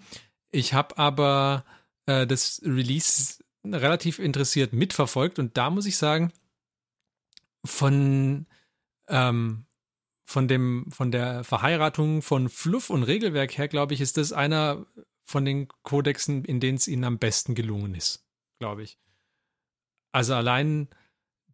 Ich 0.51 0.75
habe 0.75 0.99
aber 0.99 1.65
äh, 2.07 2.27
das 2.27 2.61
Release 2.65 3.45
relativ 3.65 4.19
interessiert 4.19 4.73
mitverfolgt 4.73 5.39
und 5.39 5.57
da 5.57 5.71
muss 5.71 5.87
ich 5.87 5.97
sagen, 5.97 6.33
von, 7.65 8.47
ähm, 9.09 9.67
von 10.25 10.49
dem, 10.49 10.87
von 10.91 11.11
der 11.11 11.45
Verheiratung 11.45 12.23
von 12.23 12.49
Fluff 12.49 12.91
und 12.91 13.03
Regelwerk 13.03 13.59
her, 13.59 13.69
glaube 13.69 13.95
ich, 13.95 14.01
ist 14.01 14.17
das 14.17 14.33
einer 14.33 14.87
von 15.27 15.45
den 15.45 15.69
Kodexen, 15.83 16.45
in 16.45 16.61
denen 16.61 16.79
es 16.79 16.89
ihnen 16.89 17.05
am 17.05 17.19
besten 17.19 17.55
gelungen 17.55 17.95
ist, 17.95 18.25
glaube 18.61 18.85
ich. 18.85 18.97
Also 20.13 20.35
allein 20.35 20.89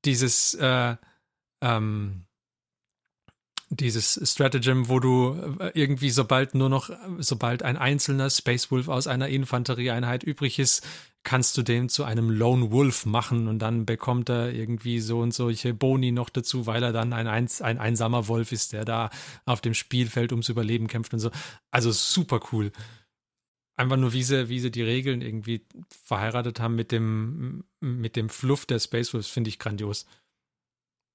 dieses, 0.04 0.54
äh, 0.54 0.96
ähm, 1.62 2.26
dieses 3.70 4.20
Stratagem, 4.30 4.90
wo 4.90 5.00
du 5.00 5.56
äh, 5.58 5.70
irgendwie 5.72 6.10
sobald 6.10 6.54
nur 6.54 6.68
noch, 6.68 6.90
sobald 7.18 7.62
ein 7.62 7.78
einzelner 7.78 8.28
Space 8.28 8.70
Wolf 8.70 8.88
aus 8.88 9.06
einer 9.06 9.28
Infanterieeinheit 9.28 10.22
übrig 10.22 10.58
ist, 10.58 10.86
kannst 11.22 11.56
du 11.56 11.62
den 11.62 11.88
zu 11.88 12.04
einem 12.04 12.28
Lone 12.28 12.72
Wolf 12.72 13.06
machen 13.06 13.48
und 13.48 13.60
dann 13.60 13.86
bekommt 13.86 14.28
er 14.28 14.52
irgendwie 14.52 15.00
so 15.00 15.20
und 15.20 15.32
solche 15.32 15.72
Boni 15.72 16.12
noch 16.12 16.28
dazu, 16.28 16.66
weil 16.66 16.82
er 16.82 16.92
dann 16.92 17.14
ein, 17.14 17.26
Eins, 17.26 17.62
ein 17.62 17.78
einsamer 17.78 18.28
Wolf 18.28 18.52
ist, 18.52 18.74
der 18.74 18.84
da 18.84 19.08
auf 19.46 19.62
dem 19.62 19.72
Spielfeld 19.72 20.32
ums 20.32 20.50
Überleben 20.50 20.88
kämpft 20.88 21.14
und 21.14 21.20
so. 21.20 21.30
Also 21.70 21.90
super 21.90 22.40
cool 22.52 22.70
einfach 23.82 23.96
nur, 23.96 24.12
wie 24.12 24.22
sie, 24.22 24.48
wie 24.48 24.60
sie 24.60 24.70
die 24.70 24.82
Regeln 24.82 25.20
irgendwie 25.20 25.66
verheiratet 26.04 26.60
haben 26.60 26.76
mit 26.76 26.92
dem, 26.92 27.64
mit 27.80 28.16
dem 28.16 28.28
Fluff 28.28 28.64
der 28.64 28.78
Space 28.78 29.12
Wolves, 29.12 29.28
finde 29.28 29.48
ich 29.48 29.58
grandios. 29.58 30.06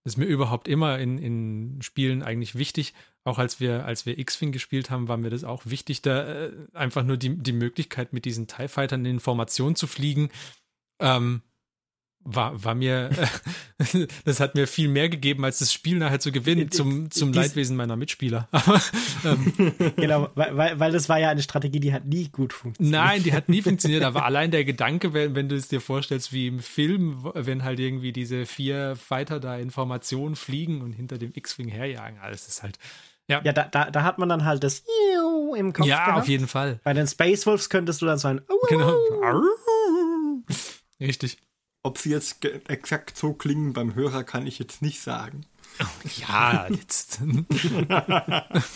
Ist 0.03 0.17
mir 0.17 0.25
überhaupt 0.25 0.67
immer 0.67 0.99
in, 0.99 1.17
in 1.17 1.81
Spielen 1.81 2.23
eigentlich 2.23 2.55
wichtig. 2.55 2.93
Auch 3.23 3.39
als 3.39 3.59
wir, 3.59 3.85
als 3.85 4.05
wir 4.05 4.17
X-Wing 4.17 4.51
gespielt 4.51 4.89
haben, 4.89 5.07
war 5.07 5.17
mir 5.17 5.29
das 5.29 5.43
auch 5.43 5.65
wichtig, 5.65 6.01
da 6.01 6.45
äh, 6.45 6.53
einfach 6.73 7.03
nur 7.03 7.17
die, 7.17 7.37
die 7.37 7.53
Möglichkeit, 7.53 8.13
mit 8.13 8.25
diesen 8.25 8.47
TIE 8.47 8.67
Fightern 8.67 9.05
in 9.05 9.19
Formation 9.19 9.75
zu 9.75 9.87
fliegen. 9.87 10.29
Ähm, 10.99 11.41
war, 12.29 12.61
war 12.63 12.75
mir, 12.75 13.09
das 14.25 14.39
hat 14.39 14.55
mir 14.55 14.67
viel 14.67 14.89
mehr 14.89 15.07
gegeben, 15.07 15.45
als 15.45 15.59
das 15.59 15.71
Spiel 15.71 15.97
nachher 15.97 16.19
zu 16.19 16.31
gewinnen, 16.31 16.69
zum, 16.71 17.09
zum 17.09 17.31
Dies, 17.31 17.41
Leidwesen 17.41 17.77
meiner 17.77 17.95
Mitspieler. 17.95 18.49
Aber, 18.51 18.81
ähm, 19.23 19.73
genau, 19.95 20.29
weil, 20.35 20.77
weil 20.77 20.91
das 20.91 21.07
war 21.07 21.19
ja 21.19 21.29
eine 21.29 21.41
Strategie, 21.41 21.79
die 21.79 21.93
hat 21.93 22.05
nie 22.05 22.27
gut 22.27 22.51
funktioniert. 22.51 22.93
Nein, 22.93 23.23
die 23.23 23.33
hat 23.33 23.47
nie 23.47 23.61
funktioniert, 23.61 24.03
aber 24.03 24.25
allein 24.25 24.51
der 24.51 24.65
Gedanke, 24.65 25.13
wenn, 25.13 25.35
wenn 25.35 25.47
du 25.47 25.55
es 25.55 25.69
dir 25.69 25.79
vorstellst, 25.79 26.33
wie 26.33 26.47
im 26.47 26.59
Film, 26.59 27.29
wenn 27.33 27.63
halt 27.63 27.79
irgendwie 27.79 28.11
diese 28.11 28.45
vier 28.45 28.95
Fighter 28.95 29.39
da 29.39 29.57
in 29.57 29.71
Formation 29.71 30.35
fliegen 30.35 30.81
und 30.81 30.91
hinter 30.91 31.17
dem 31.17 31.31
X-Wing 31.33 31.69
herjagen, 31.69 32.19
alles 32.19 32.47
ist 32.47 32.63
halt, 32.63 32.77
ja, 33.29 33.41
ja 33.43 33.53
da, 33.53 33.63
da, 33.63 33.89
da 33.89 34.03
hat 34.03 34.19
man 34.19 34.27
dann 34.29 34.43
halt 34.43 34.63
das 34.63 34.83
im 35.55 35.73
Kopf. 35.73 35.87
Ja, 35.87 36.05
gehabt. 36.05 36.21
auf 36.21 36.27
jeden 36.27 36.47
Fall. 36.47 36.79
Bei 36.83 36.93
den 36.93 37.07
Space 37.07 37.45
Wolves 37.45 37.69
könntest 37.69 38.01
du 38.01 38.05
dann 38.05 38.17
so 38.17 38.27
ein 38.27 38.41
Genau. 38.69 38.93
Richtig. 40.99 41.37
Ob 41.87 41.97
sie 41.97 42.09
jetzt 42.09 42.43
exakt 42.67 43.15
so 43.17 43.31
klingen 43.31 43.71
beim 43.71 43.95
Hörer, 43.95 44.25
kann 44.25 44.45
ich 44.45 44.59
jetzt 44.59 44.81
nicht 44.81 44.99
sagen. 45.01 45.45
Ja, 46.27 46.67
jetzt. 46.69 47.21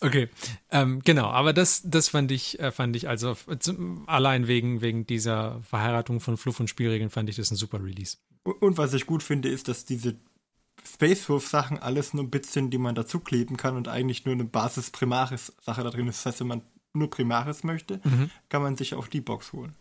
okay, 0.00 0.28
ähm, 0.70 1.02
genau, 1.04 1.26
aber 1.26 1.52
das, 1.52 1.82
das 1.84 2.08
fand 2.08 2.32
ich, 2.32 2.58
äh, 2.58 2.72
fand 2.72 2.96
ich 2.96 3.08
also 3.08 3.36
allein 4.06 4.48
wegen, 4.48 4.80
wegen 4.80 5.06
dieser 5.06 5.62
Verheiratung 5.62 6.20
von 6.20 6.36
Fluff 6.36 6.58
und 6.60 6.68
Spielregeln 6.68 7.10
fand 7.10 7.28
ich 7.28 7.36
das 7.36 7.50
ein 7.50 7.56
super 7.56 7.82
Release. 7.84 8.16
Und, 8.44 8.60
und 8.62 8.78
was 8.78 8.92
ich 8.94 9.06
gut 9.06 9.22
finde, 9.22 9.48
ist, 9.48 9.68
dass 9.68 9.84
diese 9.84 10.16
Space 10.84 11.28
Wolf 11.28 11.46
Sachen 11.46 11.78
alles 11.78 12.14
nur 12.14 12.28
Bits 12.28 12.52
sind, 12.52 12.70
die 12.70 12.78
man 12.78 12.94
dazu 12.94 13.20
kleben 13.20 13.56
kann 13.56 13.76
und 13.76 13.88
eigentlich 13.88 14.24
nur 14.24 14.34
eine 14.34 14.44
Basis 14.44 14.90
Primaris 14.90 15.52
Sache 15.60 15.84
da 15.84 15.90
drin 15.90 16.08
ist. 16.08 16.18
Das 16.18 16.26
heißt, 16.32 16.40
wenn 16.40 16.48
man 16.48 16.62
nur 16.94 17.10
Primaris 17.10 17.62
möchte, 17.62 18.00
Mhm. 18.04 18.30
kann 18.48 18.62
man 18.62 18.76
sich 18.76 18.94
auch 18.94 19.06
die 19.06 19.20
Box 19.20 19.52
holen. 19.52 19.74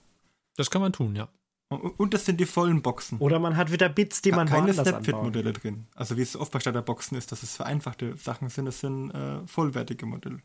Das 0.58 0.70
kann 0.70 0.82
man 0.82 0.92
tun, 0.92 1.16
ja. 1.16 1.30
Und, 1.70 2.14
das 2.14 2.26
sind 2.26 2.40
die 2.40 2.46
vollen 2.46 2.82
Boxen. 2.82 3.18
Oder 3.20 3.40
man 3.40 3.58
hat 3.58 3.72
wieder 3.74 3.90
Bits, 3.90 4.22
die 4.22 4.32
man 4.32 4.48
Keine. 4.48 4.74
Snapfit-Modelle 4.74 5.52
drin. 5.52 5.88
Also 5.96 6.16
wie 6.16 6.22
es 6.22 6.38
oft 6.38 6.52
bei 6.52 6.62
Starterboxen 6.62 7.18
ist, 7.18 7.32
dass 7.34 7.44
es 7.44 7.58
vereinfachte 7.58 8.16
Sachen 8.16 8.50
sind, 8.50 8.66
das 8.66 8.80
sind 8.80 9.12
äh, 9.12 9.46
vollwertige 9.46 10.06
Modelle. 10.06 10.40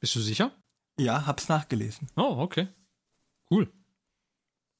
Bist 0.00 0.16
du 0.16 0.20
sicher? 0.20 0.52
Ja, 0.98 1.26
hab's 1.26 1.48
nachgelesen. 1.48 2.08
Oh, 2.16 2.36
okay. 2.38 2.68
Cool. 3.50 3.70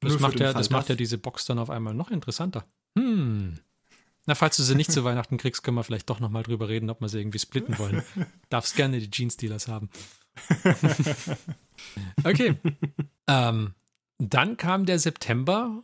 Das, 0.01 0.13
Nur 0.13 0.21
macht 0.21 0.41
ja, 0.41 0.53
das 0.53 0.71
macht 0.71 0.89
ja 0.89 0.97
diese 0.97 1.17
Box 1.17 1.45
dann 1.47 1.61
auf 1.61 1.71
einmal 1.71 1.95
noch 1.95 2.11
interessanter. 2.11 2.65
Hm. 2.99 3.59
Na, 4.27 4.35
falls 4.35 4.57
du 4.57 4.65
sie 4.65 4.75
nicht 4.75 4.91
zu 4.91 5.05
Weihnachten 5.05 5.37
kriegst, 5.37 5.63
können 5.63 5.77
wir 5.77 5.85
vielleicht 5.85 6.11
doch 6.11 6.19
nochmal 6.19 6.43
drüber 6.43 6.69
reden, 6.69 6.91
ob 6.91 7.01
wir 7.01 7.09
sie 7.09 7.21
irgendwie 7.21 7.39
splitten 7.39 7.79
wollen. 7.79 8.03
Darfst 8.49 8.75
gerne 8.75 8.99
die 8.99 9.11
Jeans-Dealers 9.11 9.69
haben. 9.69 9.89
okay. 12.25 12.57
ähm, 13.29 13.75
dann 14.19 14.57
kam 14.57 14.87
der 14.87 14.99
September 14.99 15.83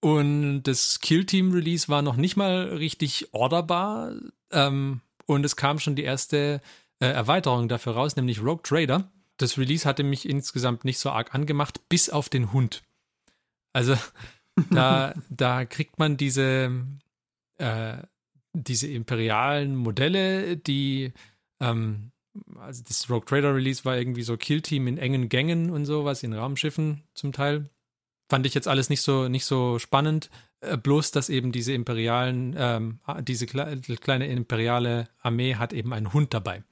und 0.00 0.62
das 0.62 1.00
Kill-Team-Release 1.00 1.88
war 1.88 2.02
noch 2.02 2.16
nicht 2.16 2.36
mal 2.36 2.68
richtig 2.70 3.32
orderbar. 3.32 4.14
Ähm, 4.50 5.00
und 5.26 5.44
es 5.44 5.56
kam 5.56 5.78
schon 5.78 5.94
die 5.94 6.02
erste 6.02 6.60
äh, 7.00 7.06
Erweiterung 7.06 7.68
dafür 7.68 7.94
raus, 7.94 8.16
nämlich 8.16 8.42
Rogue 8.42 8.62
Trader. 8.62 9.10
Das 9.36 9.58
Release 9.58 9.88
hatte 9.88 10.02
mich 10.02 10.28
insgesamt 10.28 10.84
nicht 10.84 10.98
so 10.98 11.10
arg 11.10 11.34
angemacht, 11.34 11.88
bis 11.88 12.10
auf 12.10 12.28
den 12.28 12.52
Hund. 12.52 12.82
Also 13.72 13.96
da, 14.70 15.14
da 15.28 15.64
kriegt 15.64 15.98
man 15.98 16.16
diese, 16.16 16.72
äh, 17.58 17.98
diese 18.52 18.88
imperialen 18.88 19.76
Modelle, 19.76 20.56
die, 20.56 21.12
ähm, 21.60 22.10
also 22.58 22.82
das 22.86 23.08
Rogue 23.10 23.24
Trader 23.26 23.54
Release 23.54 23.84
war 23.84 23.96
irgendwie 23.96 24.22
so 24.22 24.36
Killteam 24.36 24.86
in 24.86 24.98
engen 24.98 25.28
Gängen 25.28 25.70
und 25.70 25.84
sowas, 25.84 26.22
in 26.22 26.32
Raumschiffen 26.32 27.02
zum 27.14 27.32
Teil. 27.32 27.70
Fand 28.28 28.46
ich 28.46 28.54
jetzt 28.54 28.68
alles 28.68 28.88
nicht 28.88 29.02
so, 29.02 29.28
nicht 29.28 29.44
so 29.44 29.78
spannend. 29.78 30.30
Äh, 30.60 30.76
bloß, 30.76 31.10
dass 31.10 31.28
eben 31.28 31.52
diese 31.52 31.72
imperialen, 31.72 32.54
ähm, 32.56 33.00
diese 33.22 33.46
kle 33.46 33.80
kleine 34.00 34.26
imperiale 34.28 35.08
Armee 35.20 35.56
hat 35.56 35.72
eben 35.72 35.92
einen 35.92 36.12
Hund 36.12 36.32
dabei. 36.34 36.62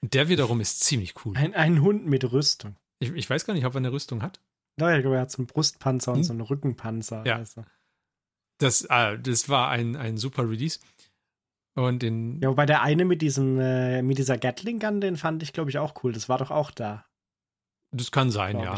Und 0.00 0.14
der 0.14 0.28
wiederum 0.28 0.60
ist 0.60 0.80
ziemlich 0.80 1.14
cool. 1.24 1.36
Ein, 1.36 1.54
ein 1.54 1.82
Hund 1.82 2.06
mit 2.06 2.30
Rüstung. 2.32 2.76
Ich, 3.00 3.12
ich 3.12 3.28
weiß 3.28 3.44
gar 3.44 3.54
nicht, 3.54 3.66
ob 3.66 3.74
er 3.74 3.78
eine 3.78 3.92
Rüstung 3.92 4.22
hat. 4.22 4.40
Ja, 4.80 4.94
ich 4.94 5.02
glaube, 5.02 5.16
er 5.16 5.22
hat 5.22 5.30
so 5.30 5.38
einen 5.38 5.46
Brustpanzer 5.46 6.12
und 6.12 6.18
Hm. 6.18 6.24
so 6.24 6.32
einen 6.32 6.40
Rückenpanzer. 6.42 7.26
Ja. 7.26 7.36
Also. 7.36 7.64
Das, 8.58 8.82
äh, 8.88 9.18
das 9.18 9.48
war 9.48 9.68
ein, 9.70 9.96
ein 9.96 10.16
super 10.16 10.48
Release. 10.48 10.78
Und 11.78 12.02
in, 12.02 12.40
Ja, 12.40 12.48
wobei 12.48 12.66
der 12.66 12.82
eine 12.82 13.04
mit 13.04 13.22
diesem, 13.22 13.58
äh, 13.60 14.02
mit 14.02 14.18
dieser 14.18 14.36
Gatling 14.36 14.80
Gun, 14.80 15.00
den 15.00 15.16
fand 15.16 15.42
ich, 15.42 15.52
glaube 15.52 15.70
ich, 15.70 15.78
auch 15.78 15.94
cool. 16.02 16.12
Das 16.12 16.28
war 16.28 16.38
doch 16.38 16.50
auch 16.50 16.70
da. 16.70 17.04
das 17.92 18.10
kann 18.10 18.30
sein, 18.30 18.58
ja. 18.58 18.76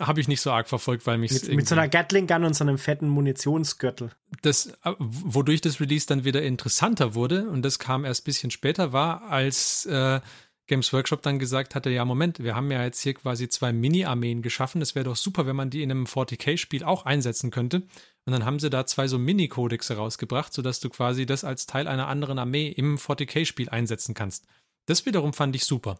Habe 0.00 0.20
ich 0.20 0.28
nicht 0.28 0.40
so 0.40 0.52
arg 0.52 0.68
verfolgt, 0.68 1.06
weil 1.06 1.18
mich 1.18 1.32
Mit, 1.32 1.48
mit 1.54 1.66
so 1.66 1.74
einer 1.74 1.88
Gatling 1.88 2.26
Gun 2.26 2.44
und 2.44 2.54
so 2.54 2.64
einem 2.64 2.78
fetten 2.78 3.08
Munitionsgürtel. 3.08 4.10
das, 4.42 4.66
äh, 4.84 4.92
wodurch 4.98 5.60
das 5.60 5.80
Release 5.80 6.06
dann 6.06 6.24
wieder 6.24 6.42
interessanter 6.42 7.14
wurde, 7.14 7.48
und 7.48 7.62
das 7.62 7.78
kam 7.78 8.04
erst 8.04 8.22
ein 8.22 8.24
bisschen 8.24 8.50
später, 8.50 8.92
war, 8.92 9.22
als 9.22 9.86
äh, 9.86 10.20
Games 10.68 10.92
Workshop 10.92 11.22
dann 11.22 11.38
gesagt 11.38 11.74
hatte, 11.74 11.90
ja, 11.90 12.04
Moment, 12.04 12.38
wir 12.40 12.54
haben 12.54 12.70
ja 12.70 12.84
jetzt 12.84 13.00
hier 13.00 13.14
quasi 13.14 13.48
zwei 13.48 13.72
Mini-Armeen 13.72 14.42
geschaffen, 14.42 14.82
es 14.82 14.94
wäre 14.94 15.06
doch 15.06 15.16
super, 15.16 15.46
wenn 15.46 15.56
man 15.56 15.70
die 15.70 15.82
in 15.82 15.90
einem 15.90 16.04
40k-Spiel 16.04 16.84
auch 16.84 17.06
einsetzen 17.06 17.50
könnte. 17.50 17.82
Und 18.28 18.32
dann 18.32 18.44
haben 18.44 18.58
sie 18.58 18.68
da 18.68 18.84
zwei 18.84 19.08
so 19.08 19.18
Mini-Codexe 19.18 19.96
rausgebracht, 19.96 20.52
sodass 20.52 20.80
du 20.80 20.90
quasi 20.90 21.24
das 21.24 21.44
als 21.44 21.64
Teil 21.64 21.88
einer 21.88 22.08
anderen 22.08 22.38
Armee 22.38 22.68
im 22.68 22.98
40k-Spiel 22.98 23.70
einsetzen 23.70 24.12
kannst. 24.12 24.46
Das 24.84 25.06
wiederum 25.06 25.32
fand 25.32 25.56
ich 25.56 25.64
super. 25.64 25.98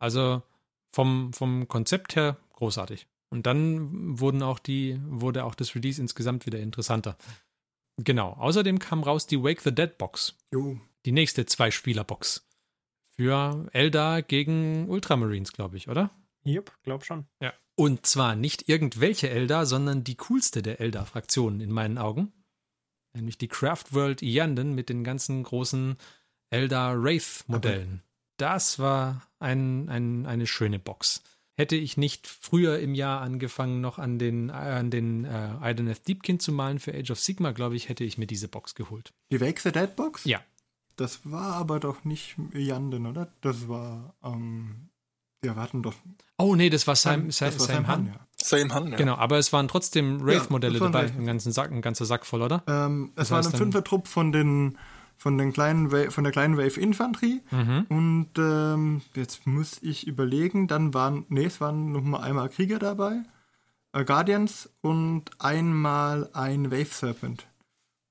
Also 0.00 0.42
vom, 0.90 1.32
vom 1.32 1.68
Konzept 1.68 2.16
her 2.16 2.38
großartig. 2.54 3.06
Und 3.30 3.46
dann 3.46 4.18
wurden 4.18 4.42
auch 4.42 4.58
die, 4.58 5.00
wurde 5.04 5.44
auch 5.44 5.54
das 5.54 5.76
Release 5.76 6.02
insgesamt 6.02 6.44
wieder 6.44 6.58
interessanter. 6.58 7.16
Genau. 7.98 8.32
Außerdem 8.32 8.80
kam 8.80 9.04
raus 9.04 9.28
die 9.28 9.40
Wake 9.40 9.60
the 9.60 9.72
Dead 9.72 9.96
Box. 9.96 10.34
Jo. 10.52 10.80
Die 11.06 11.12
nächste 11.12 11.46
Zwei-Spieler-Box. 11.46 12.48
Für 13.14 13.68
Eldar 13.72 14.22
gegen 14.22 14.88
Ultramarines, 14.88 15.52
glaube 15.52 15.76
ich, 15.76 15.88
oder? 15.88 16.10
Jupp, 16.42 16.76
glaub 16.82 17.04
schon. 17.04 17.28
Ja. 17.40 17.52
Und 17.78 18.06
zwar 18.06 18.34
nicht 18.34 18.68
irgendwelche 18.68 19.30
Eldar, 19.30 19.64
sondern 19.64 20.02
die 20.02 20.16
coolste 20.16 20.62
der 20.62 20.80
Eldar-Fraktionen 20.80 21.60
in 21.60 21.70
meinen 21.70 21.96
Augen. 21.96 22.32
Nämlich 23.14 23.38
die 23.38 23.46
Craft 23.46 23.92
World 23.92 24.20
Yanden 24.20 24.74
mit 24.74 24.88
den 24.88 25.04
ganzen 25.04 25.44
großen 25.44 25.96
Eldar 26.50 27.00
Wraith-Modellen. 27.00 28.02
Das 28.36 28.80
war 28.80 29.28
ein, 29.38 29.88
ein, 29.88 30.26
eine 30.26 30.48
schöne 30.48 30.80
Box. 30.80 31.22
Hätte 31.56 31.76
ich 31.76 31.96
nicht 31.96 32.26
früher 32.26 32.80
im 32.80 32.96
Jahr 32.96 33.20
angefangen, 33.20 33.80
noch 33.80 34.00
an 34.00 34.18
den, 34.18 34.50
an 34.50 34.90
den 34.90 35.24
äh, 35.24 35.54
Ideneth 35.62 36.08
Deepkin 36.08 36.40
zu 36.40 36.50
malen 36.50 36.80
für 36.80 36.92
Age 36.92 37.12
of 37.12 37.20
Sigma, 37.20 37.52
glaube 37.52 37.76
ich, 37.76 37.88
hätte 37.88 38.02
ich 38.02 38.18
mir 38.18 38.26
diese 38.26 38.48
Box 38.48 38.74
geholt. 38.74 39.12
Die 39.30 39.40
Wake 39.40 39.60
the 39.60 39.70
Dead 39.70 39.94
Box? 39.94 40.24
Ja. 40.24 40.42
Das 40.96 41.20
war 41.30 41.54
aber 41.54 41.78
doch 41.78 42.02
nicht 42.02 42.34
Janden, 42.54 43.06
oder? 43.06 43.32
Das 43.40 43.68
war, 43.68 44.16
ähm, 44.24 44.88
wir 45.42 45.56
warten 45.56 45.82
doch. 45.82 45.94
Oh 46.36 46.54
nee, 46.54 46.70
das 46.70 46.86
war 46.86 46.96
Sam, 46.96 47.26
das 47.26 47.38
Sam, 47.38 47.52
war 47.58 47.66
Sam 47.66 47.86
Han. 47.88 48.06
ja. 48.06 48.12
Same 48.40 48.72
Han, 48.72 48.88
ja. 48.92 48.96
Genau, 48.96 49.16
aber 49.16 49.38
es 49.38 49.52
waren 49.52 49.66
trotzdem 49.66 50.24
Wraith-Modelle 50.24 50.74
das 50.74 50.80
waren 50.82 50.92
dabei, 50.92 51.08
Wraith. 51.08 51.18
ein, 51.18 51.26
ganzen 51.26 51.52
Sack, 51.52 51.72
ein 51.72 51.82
ganzer 51.82 52.04
Sack 52.04 52.24
voll, 52.24 52.42
oder? 52.42 52.62
Ähm, 52.68 53.10
es 53.16 53.28
Das 53.28 53.30
war 53.32 53.38
ein 53.52 53.56
Fünfertrupp 53.58 54.06
von 54.08 54.30
den 54.32 54.78
von 55.20 55.36
den 55.36 55.52
kleinen 55.52 55.90
Wa- 55.90 56.10
von 56.10 56.22
der 56.22 56.32
kleinen 56.32 56.56
Wave 56.56 56.78
Infanterie 56.80 57.40
Mhm. 57.50 57.86
und 57.88 58.28
ähm, 58.38 59.02
jetzt 59.16 59.48
muss 59.48 59.78
ich 59.82 60.06
überlegen, 60.06 60.68
dann 60.68 60.94
waren 60.94 61.24
nee, 61.28 61.46
es 61.46 61.60
waren 61.60 61.90
noch 61.90 62.02
mal 62.02 62.20
einmal 62.20 62.48
Krieger 62.48 62.78
dabei, 62.78 63.22
äh, 63.92 64.04
Guardians 64.04 64.70
und 64.80 65.24
einmal 65.40 66.30
ein 66.34 66.70
Wave 66.70 66.84
Serpent 66.94 67.48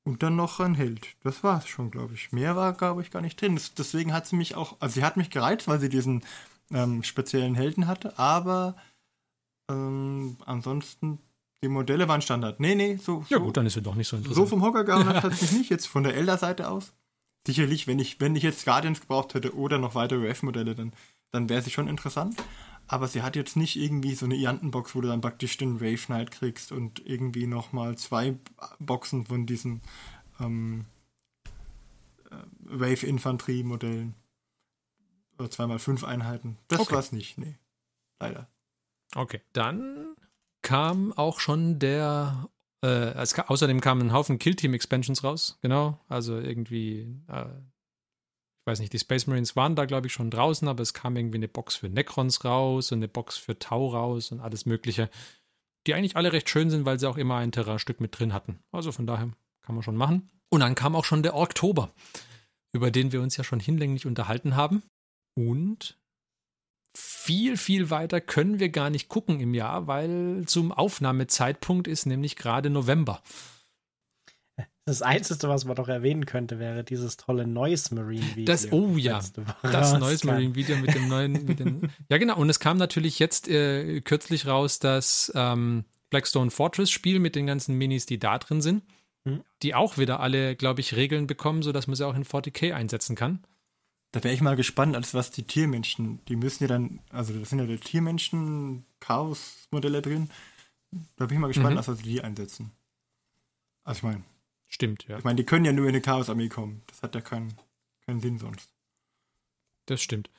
und 0.04 0.22
dann 0.22 0.36
noch 0.36 0.60
ein 0.60 0.76
Held. 0.76 1.08
Das 1.24 1.46
war 1.46 1.60
es 1.60 1.68
schon, 1.70 1.92
glaube 1.92 2.14
ich. 2.16 2.34
Mehr 2.34 2.58
war 2.58 2.74
glaube 2.74 3.02
ich 3.02 3.12
gar 3.12 3.22
nicht 3.22 3.40
drin. 3.40 3.56
Das, 3.56 3.74
deswegen 3.74 4.12
hat 4.12 4.28
sie 4.28 4.36
mich 4.36 4.56
auch, 4.56 4.76
also 4.82 4.96
sie 4.96 5.06
hat 5.06 5.16
mich 5.16 5.30
gereizt, 5.30 5.70
weil 5.70 5.80
sie 5.80 5.88
diesen 5.90 6.24
ähm, 6.72 7.04
speziellen 7.04 7.56
Helden 7.56 7.88
hatte, 7.88 8.18
aber 8.20 8.76
ähm, 9.70 10.38
ansonsten 10.46 11.20
die 11.64 11.70
Modelle 11.70 12.08
waren 12.08 12.22
Standard. 12.22 12.60
Nee, 12.60 12.76
nee, 12.76 12.98
so, 12.98 13.26
Ja 13.30 13.38
so 13.38 13.44
gut, 13.44 13.58
dann 13.58 13.66
ist 13.66 13.78
es 13.78 13.84
doch 13.84 13.96
nicht 13.96 14.08
so 14.08 14.18
so 14.18 14.24
interessant. 14.24 14.50
vom 14.50 14.62
Hocker 14.64 14.84
gehauen 14.84 15.08
hat 15.08 15.24
es 15.32 15.42
mich 15.42 15.52
nicht, 15.54 15.70
jetzt 15.70 15.88
von 15.88 16.04
der 16.04 16.16
Elder-Seite 16.16 16.70
aus. 16.70 16.94
Sicherlich, 17.46 17.88
wenn 17.88 18.00
ich, 18.00 18.20
wenn 18.20 18.36
ich 18.36 18.44
jetzt 18.44 18.66
Guardians 18.66 19.02
gebraucht 19.02 19.34
hätte 19.34 19.56
oder 19.56 19.78
noch 19.78 19.96
weitere 19.96 20.28
F-Modelle, 20.28 20.76
dann, 20.76 20.94
dann 21.32 21.50
wäre 21.50 21.62
sie 21.62 21.72
schon 21.72 21.88
interessant. 21.88 22.36
Aber 22.88 23.08
sie 23.08 23.22
hat 23.22 23.36
jetzt 23.36 23.58
nicht 23.58 23.76
irgendwie 23.76 24.14
so 24.14 24.26
eine 24.26 24.36
Iantenbox, 24.36 24.96
wo 24.96 25.02
du 25.02 25.08
dann 25.08 25.22
praktisch 25.22 25.58
den 25.58 25.82
Wave 25.82 26.06
Knight 26.06 26.32
kriegst 26.32 26.72
und 26.72 27.06
irgendwie 27.06 27.48
nochmal 27.48 27.98
zwei 27.98 28.36
Boxen 28.80 29.26
von 29.26 29.46
diesen 29.46 29.82
ähm, 30.40 30.86
äh, 32.32 32.36
Wave-Infanterie-Modellen. 32.60 34.14
Oder 35.38 35.50
zweimal 35.50 35.80
fünf 35.80 36.04
Einheiten. 36.04 36.58
Das 36.68 36.82
Okay. 36.82 36.96
war's 36.96 37.12
nicht, 37.12 37.38
nee. 37.38 37.56
Leider. 38.20 38.48
Okay, 39.16 39.42
dann 39.54 40.16
kam 40.62 41.14
auch 41.14 41.40
schon 41.40 41.80
der, 41.80 42.50
äh, 42.84 43.14
es 43.14 43.38
außerdem 43.38 43.80
kamen 43.82 44.08
ein 44.08 44.14
Haufen 44.14 44.40
Kill-Team-Expansions 44.40 45.24
raus, 45.24 45.58
genau, 45.62 46.00
also 46.10 46.38
irgendwie, 46.40 47.02
äh, 47.28 47.46
ich 47.46 48.66
weiß 48.66 48.80
nicht, 48.80 48.92
die 48.92 49.00
Space 49.00 49.28
Marines 49.28 49.56
waren 49.56 49.76
da, 49.76 49.86
glaube 49.86 50.08
ich, 50.08 50.14
schon 50.14 50.30
draußen, 50.30 50.68
aber 50.68 50.82
es 50.84 50.94
kam 50.94 51.16
irgendwie 51.16 51.38
eine 51.38 51.48
Box 51.48 51.78
für 51.78 51.88
Necrons 51.90 52.44
raus 52.44 52.92
und 52.92 53.00
eine 53.00 53.08
Box 53.08 53.38
für 53.38 53.58
Tau 53.58 53.88
raus 53.88 54.32
und 54.32 54.42
alles 54.42 54.66
mögliche, 54.66 55.10
die 55.86 55.94
eigentlich 55.94 56.18
alle 56.18 56.34
recht 56.34 56.50
schön 56.50 56.70
sind, 56.70 56.84
weil 56.86 57.00
sie 57.00 57.08
auch 57.08 57.18
immer 57.18 57.38
ein 57.38 57.54
Terrain-Stück 57.54 58.02
mit 58.02 58.20
drin 58.20 58.34
hatten. 58.34 58.60
Also 58.74 58.92
von 58.92 59.08
daher 59.08 59.30
kann 59.62 59.76
man 59.76 59.84
schon 59.84 59.96
machen. 59.96 60.30
Und 60.50 60.60
dann 60.60 60.76
kam 60.76 60.96
auch 60.98 61.06
schon 61.06 61.24
der 61.24 61.36
Oktober, 61.36 61.94
über 62.74 62.92
den 62.92 63.14
wir 63.14 63.22
uns 63.22 63.38
ja 63.38 63.46
schon 63.46 63.62
hinlänglich 63.62 64.06
unterhalten 64.06 64.58
haben. 64.58 64.84
Und 65.38 65.98
viel, 66.96 67.58
viel 67.58 67.92
weiter 67.92 68.20
können 68.22 68.60
wir 68.60 68.70
gar 68.70 68.90
nicht 68.90 69.08
gucken 69.08 69.40
im 69.40 69.54
Jahr, 69.54 69.86
weil 69.86 70.46
zum 70.48 70.72
Aufnahmezeitpunkt 70.72 71.88
ist 71.88 72.08
nämlich 72.08 72.36
gerade 72.36 72.72
November. 72.72 73.22
Das 74.86 75.02
Einzige, 75.02 75.48
was 75.50 75.66
man 75.66 75.76
doch 75.76 75.90
erwähnen 75.90 76.26
könnte, 76.26 76.60
wäre 76.60 76.84
dieses 76.84 77.18
tolle 77.18 77.46
Noise 77.46 77.94
Marine 77.94 78.26
Video. 78.32 78.46
Das- 78.46 78.72
oh 78.72 78.96
ja, 78.98 79.22
Das 79.62 79.94
neues 80.00 80.24
Marine 80.24 80.56
Video 80.56 80.78
mit 80.78 80.96
dem 80.96 81.08
neuen, 81.10 81.46
mit 81.46 81.60
den, 81.60 81.92
ja 82.10 82.18
genau, 82.18 82.38
und 82.38 82.50
es 82.50 82.60
kam 82.60 82.78
natürlich 82.78 83.20
jetzt 83.20 83.48
äh, 83.50 84.00
kürzlich 84.02 84.48
raus, 84.48 84.80
dass 84.80 85.32
ähm, 85.36 85.84
Blackstone 86.10 86.50
Fortress 86.52 86.90
Spiel 86.90 87.20
mit 87.20 87.36
den 87.36 87.46
ganzen 87.46 87.76
Minis, 87.76 88.06
die 88.06 88.18
da 88.18 88.38
drin 88.40 88.62
sind, 88.62 88.84
Mhm. 89.26 89.44
die 89.62 89.76
auch 89.76 89.98
wieder 89.98 90.22
alle, 90.22 90.56
glaube 90.56 90.80
ich, 90.80 90.96
Regeln 90.96 91.28
bekommen, 91.28 91.62
sodass 91.64 91.86
man 91.88 91.96
sie 91.98 92.08
auch 92.08 92.16
in 92.16 92.24
40k 92.24 92.72
einsetzen 92.74 93.16
kann. 93.18 93.44
Da 94.18 94.24
wäre 94.24 94.34
ich 94.34 94.42
mal 94.42 94.56
gespannt, 94.56 94.96
als 94.96 95.14
was 95.14 95.32
die 95.32 95.44
Tiermenschen, 95.44 96.24
die 96.26 96.36
müssen 96.36 96.64
ja 96.64 96.68
dann, 96.68 97.00
also 97.10 97.38
das 97.38 97.50
sind 97.50 97.60
ja 97.60 97.66
die 97.66 97.78
Tiermenschen, 97.78 98.86
Chaos-Modelle 99.00 100.02
drin. 100.02 100.30
Da 101.18 101.26
bin 101.26 101.36
ich 101.38 101.42
mal 101.42 101.48
gespannt, 101.48 101.72
Mhm. 101.72 101.78
als 101.78 101.88
was 101.88 102.00
die 102.02 102.22
einsetzen. 102.22 102.72
Also 103.84 104.00
ich 104.00 104.04
meine, 104.04 104.24
Stimmt, 104.70 105.08
ja. 105.08 105.18
ich 105.18 105.24
meine, 105.24 105.38
die 105.38 105.46
können 105.46 105.64
ja 105.66 105.72
nur 105.72 105.86
in 105.86 105.90
eine 105.96 106.02
Chaos-Armee 106.02 106.50
kommen. 106.50 106.84
Das 106.88 107.02
hat 107.02 107.16
ja 107.16 107.22
keinen, 107.22 107.54
keinen 108.06 108.20
Sinn 108.20 108.38
sonst. 108.38 108.70
Das 109.86 110.02
stimmt. 110.02 110.30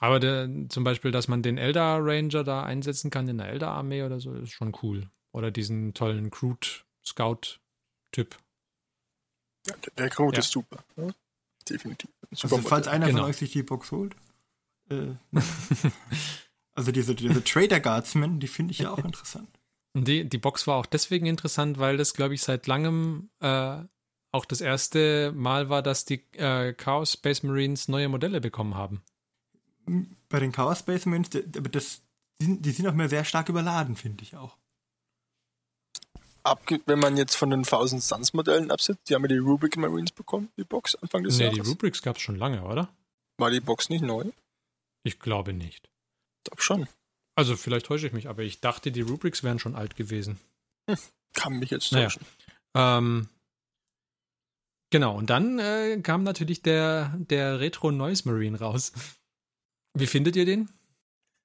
Aber 0.00 0.18
der, 0.18 0.48
zum 0.70 0.82
Beispiel, 0.82 1.12
dass 1.12 1.28
man 1.28 1.42
den 1.42 1.56
Elder 1.56 1.98
Ranger 2.00 2.42
da 2.42 2.64
einsetzen 2.64 3.10
kann 3.10 3.28
in 3.28 3.38
der 3.38 3.48
Elder 3.48 3.68
Armee 3.70 4.02
oder 4.02 4.18
so, 4.18 4.32
ist 4.34 4.50
schon 4.50 4.74
cool. 4.82 5.08
Oder 5.30 5.52
diesen 5.52 5.94
tollen 5.94 6.30
Crude 6.30 6.66
Scout 7.04 7.60
Typ. 8.10 8.36
Ja, 9.68 9.76
der, 9.76 9.92
der 9.94 10.10
Code 10.10 10.36
Ja. 10.36 10.40
ist 10.40 10.50
super. 10.50 10.84
Ja? 10.96 11.08
Definitiv. 11.68 12.10
Super 12.32 12.56
Also 12.56 12.68
falls 12.68 12.88
einer 12.88 13.06
Genau. 13.06 13.20
von 13.22 13.30
euch 13.30 13.36
sich 13.36 13.52
die 13.52 13.62
Box 13.62 13.90
holt. 13.90 14.14
Äh, 14.90 15.14
also 16.74 16.92
diese, 16.92 17.14
diese 17.14 17.42
Trader 17.44 17.80
Guardsmen, 17.80 18.40
die 18.40 18.48
finde 18.48 18.72
ich 18.72 18.78
ja 18.80 18.90
auch 18.90 18.98
interessant. 19.04 19.48
Die, 19.96 20.28
die 20.28 20.38
Box 20.38 20.66
war 20.66 20.76
auch 20.76 20.86
deswegen 20.86 21.26
interessant, 21.26 21.78
weil 21.78 21.96
das, 21.96 22.14
glaube 22.14 22.34
ich, 22.34 22.42
seit 22.42 22.66
langem 22.66 23.30
äh, 23.40 23.78
auch 24.32 24.44
das 24.44 24.60
erste 24.60 25.30
Mal 25.32 25.68
war, 25.68 25.82
dass 25.82 26.04
die 26.04 26.24
äh, 26.32 26.72
Chaos 26.72 27.12
Space 27.12 27.44
Marines 27.44 27.86
neue 27.86 28.08
Modelle 28.08 28.40
bekommen 28.40 28.74
haben. 28.74 29.02
Bei 30.28 30.40
den 30.40 30.50
Chaos 30.50 30.80
Space 30.80 31.06
Marines, 31.06 31.30
d- 31.30 31.44
aber 31.56 31.68
das, 31.68 32.02
die 32.40 32.46
sind- 32.46 32.66
die 32.66 32.70
sind 32.72 32.86
auch 32.88 32.94
mehr 32.94 33.08
sehr 33.08 33.24
stark 33.24 33.48
überladen, 33.48 33.94
finde 33.94 34.24
ich 34.24 34.34
auch. 34.36 34.56
Wenn 36.86 36.98
man 36.98 37.16
jetzt 37.16 37.36
von 37.36 37.50
den 37.50 37.62
Thousand 37.62 38.02
Suns 38.02 38.34
Modellen 38.34 38.70
absieht, 38.70 38.98
die 39.08 39.14
haben 39.14 39.22
ja 39.22 39.28
die 39.28 39.38
Rubik 39.38 39.76
Marines 39.76 40.12
bekommen, 40.12 40.50
die 40.58 40.64
Box 40.64 40.94
Anfang 40.96 41.24
des 41.24 41.38
Nee, 41.38 41.50
die 41.50 41.56
Jahres. 41.56 41.70
Rubrics 41.70 42.02
gab 42.02 42.16
es 42.16 42.22
schon 42.22 42.36
lange, 42.36 42.62
oder? 42.64 42.94
War 43.38 43.50
die 43.50 43.60
Box 43.60 43.88
nicht 43.88 44.02
neu? 44.02 44.24
Ich 45.04 45.18
glaube 45.18 45.52
nicht. 45.52 45.88
Ich 46.38 46.50
glaube 46.50 46.62
schon. 46.62 46.88
Also 47.34 47.56
vielleicht 47.56 47.86
täusche 47.86 48.06
ich 48.06 48.12
mich, 48.12 48.28
aber 48.28 48.42
ich 48.42 48.60
dachte, 48.60 48.92
die 48.92 49.00
Rubrics 49.00 49.42
wären 49.42 49.58
schon 49.58 49.74
alt 49.74 49.96
gewesen. 49.96 50.38
Kann 51.34 51.54
mich 51.58 51.70
jetzt 51.70 51.90
Naja. 51.92 52.06
täuschen. 52.08 52.26
Ähm, 52.76 53.28
genau, 54.90 55.16
und 55.16 55.30
dann 55.30 55.58
äh, 55.58 55.98
kam 56.02 56.22
natürlich 56.22 56.62
der, 56.62 57.14
der 57.18 57.60
Retro 57.60 57.90
Noise 57.90 58.28
Marine 58.28 58.58
raus. 58.58 58.92
Wie 59.94 60.06
findet 60.06 60.36
ihr 60.36 60.44
den? 60.44 60.70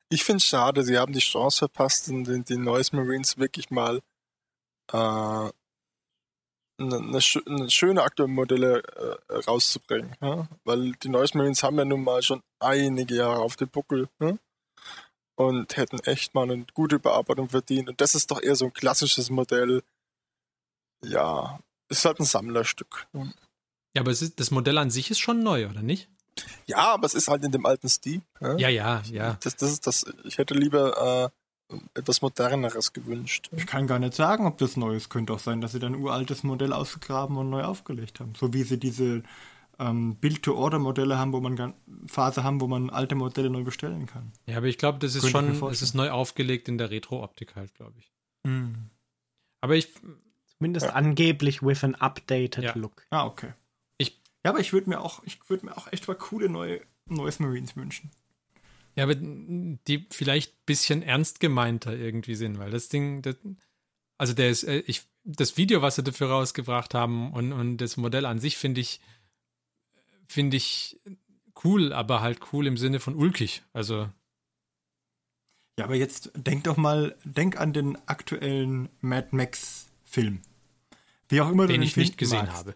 Ich 0.09 0.23
finde 0.23 0.37
es 0.37 0.45
schade, 0.45 0.83
sie 0.83 0.97
haben 0.97 1.13
die 1.13 1.19
Chance 1.19 1.59
verpasst, 1.59 2.07
den, 2.07 2.43
den, 2.43 2.63
Noise 2.63 2.95
Marines 2.95 3.37
wirklich 3.37 3.69
mal 3.69 4.01
eine, 4.97 5.53
eine, 6.79 7.19
schö- 7.19 7.45
eine 7.47 7.69
schöne 7.69 8.03
aktuelle 8.03 8.31
Modelle 8.31 8.83
äh, 9.29 9.35
rauszubringen. 9.35 10.15
Ja? 10.21 10.47
Weil 10.63 10.93
die 10.93 11.09
Noise 11.09 11.37
Marines 11.37 11.63
haben 11.63 11.77
ja 11.77 11.85
nun 11.85 12.03
mal 12.03 12.21
schon 12.23 12.41
einige 12.59 13.15
Jahre 13.15 13.39
auf 13.39 13.55
dem 13.55 13.69
Buckel 13.69 14.09
ja? 14.19 14.37
und 15.35 15.77
hätten 15.77 15.99
echt 15.99 16.33
mal 16.33 16.49
eine 16.49 16.65
gute 16.73 16.99
Bearbeitung 16.99 17.49
verdient. 17.49 17.89
Und 17.89 18.01
das 18.01 18.15
ist 18.15 18.31
doch 18.31 18.41
eher 18.41 18.55
so 18.55 18.65
ein 18.65 18.73
klassisches 18.73 19.29
Modell. 19.29 19.83
Ja, 21.03 21.59
ist 21.89 22.05
halt 22.05 22.19
ein 22.19 22.25
Sammlerstück. 22.25 23.07
Ja, 23.13 24.01
aber 24.01 24.11
es 24.11 24.21
ist, 24.21 24.39
das 24.39 24.51
Modell 24.51 24.77
an 24.77 24.91
sich 24.91 25.11
ist 25.11 25.19
schon 25.19 25.43
neu, 25.43 25.67
oder 25.67 25.81
nicht? 25.81 26.09
Ja, 26.67 26.93
aber 26.93 27.05
es 27.05 27.13
ist 27.13 27.27
halt 27.27 27.43
in 27.43 27.51
dem 27.51 27.65
alten 27.65 27.89
Stil. 27.89 28.21
Ja? 28.39 28.57
Ja, 28.57 28.69
ja, 28.69 29.01
ja. 29.11 29.37
Das, 29.43 29.55
das 29.55 29.71
ist 29.71 29.87
das. 29.87 30.05
Ich 30.23 30.37
hätte 30.37 30.53
lieber 30.53 31.25
äh, 31.25 31.29
etwas 31.93 32.21
moderneres 32.21 32.93
gewünscht. 32.93 33.49
Ich 33.55 33.65
kann 33.67 33.85
gar 33.87 33.99
nicht 33.99 34.13
sagen, 34.15 34.45
ob 34.47 34.57
das 34.57 34.75
neu 34.77 34.95
ist. 34.95 35.09
Könnte 35.09 35.33
auch 35.33 35.39
sein, 35.39 35.61
dass 35.61 35.71
sie 35.73 35.79
dann 35.79 35.93
ein 35.93 36.01
uraltes 36.01 36.43
Modell 36.43 36.73
ausgegraben 36.73 37.37
und 37.37 37.49
neu 37.49 37.63
aufgelegt 37.63 38.19
haben. 38.19 38.33
So 38.35 38.53
wie 38.53 38.63
sie 38.63 38.79
diese 38.79 39.23
ähm, 39.77 40.15
Build-to-Order-Modelle 40.17 41.17
haben, 41.17 41.31
wo 41.31 41.39
man 41.39 41.55
gan- 41.55 41.73
Phase 42.07 42.43
haben, 42.43 42.59
wo 42.59 42.67
man 42.67 42.89
alte 42.89 43.15
Modelle 43.15 43.49
neu 43.49 43.63
bestellen 43.63 44.07
kann. 44.07 44.31
Ja, 44.45 44.57
aber 44.57 44.65
ich 44.67 44.77
glaube, 44.77 44.99
das 44.99 45.15
ist 45.15 45.31
Könnte 45.31 45.55
schon, 45.55 45.69
es 45.71 45.81
ist 45.81 45.93
neu 45.93 46.09
aufgelegt 46.09 46.67
in 46.67 46.77
der 46.77 46.89
Retro-Optik 46.89 47.55
halt, 47.55 47.73
glaube 47.75 47.93
ich. 47.99 48.11
Hm. 48.45 48.89
Aber 49.61 49.75
ich, 49.75 49.91
Zumindest 50.57 50.87
Ja. 50.87 50.91
angeblich 50.93 51.61
with 51.63 51.85
an 51.85 51.95
updated 51.95 52.63
Ja. 52.65 52.73
look. 52.75 53.05
Ah, 53.11 53.25
okay. 53.25 53.53
Ich- 53.97 54.19
ja, 54.43 54.51
aber 54.51 54.59
ich 54.59 54.73
würde 54.73 54.89
mir 54.89 54.99
auch, 54.99 55.23
ich 55.23 55.39
würde 55.49 55.67
mir 55.67 55.77
auch 55.77 55.87
echt 55.93 56.05
mal 56.09 56.15
coole 56.15 56.49
neue 56.49 56.81
Neues 57.05 57.39
Marines 57.39 57.77
wünschen. 57.77 58.11
Ja, 58.99 59.05
aber 59.05 59.15
die 59.15 60.07
vielleicht 60.11 60.51
ein 60.51 60.65
bisschen 60.65 61.01
ernst 61.03 61.39
gemeinter 61.39 61.95
irgendwie 61.95 62.35
sind, 62.35 62.59
weil 62.59 62.69
das 62.69 62.89
Ding, 62.89 63.21
das, 63.21 63.37
also 64.17 64.33
der 64.33 64.49
ist, 64.49 64.65
äh, 64.65 64.83
ich, 64.87 65.03
das 65.23 65.55
Video, 65.55 65.81
was 65.81 65.95
sie 65.95 66.03
dafür 66.03 66.27
rausgebracht 66.27 66.93
haben 66.93 67.31
und, 67.31 67.53
und 67.53 67.77
das 67.77 67.95
Modell 67.95 68.25
an 68.25 68.39
sich 68.39 68.57
finde 68.57 68.81
ich, 68.81 68.99
finde 70.27 70.57
ich 70.57 70.99
cool, 71.63 71.93
aber 71.93 72.19
halt 72.19 72.51
cool 72.51 72.67
im 72.67 72.75
Sinne 72.75 72.99
von 72.99 73.15
ulkig. 73.15 73.63
Also, 73.71 74.09
Ja, 75.77 75.85
aber 75.85 75.95
jetzt 75.95 76.31
denk 76.35 76.65
doch 76.65 76.75
mal, 76.75 77.15
denk 77.23 77.57
an 77.57 77.71
den 77.71 77.97
aktuellen 78.05 78.89
Mad 78.99 79.29
Max 79.31 79.87
Film. 80.03 80.41
Wie 81.29 81.39
auch 81.39 81.49
immer 81.49 81.67
du 81.67 81.71
den 81.71 81.79
den 81.79 81.87
ich 81.87 81.95
nicht 81.95 82.17
gesehen 82.17 82.47
magst. 82.47 82.53
habe. 82.53 82.75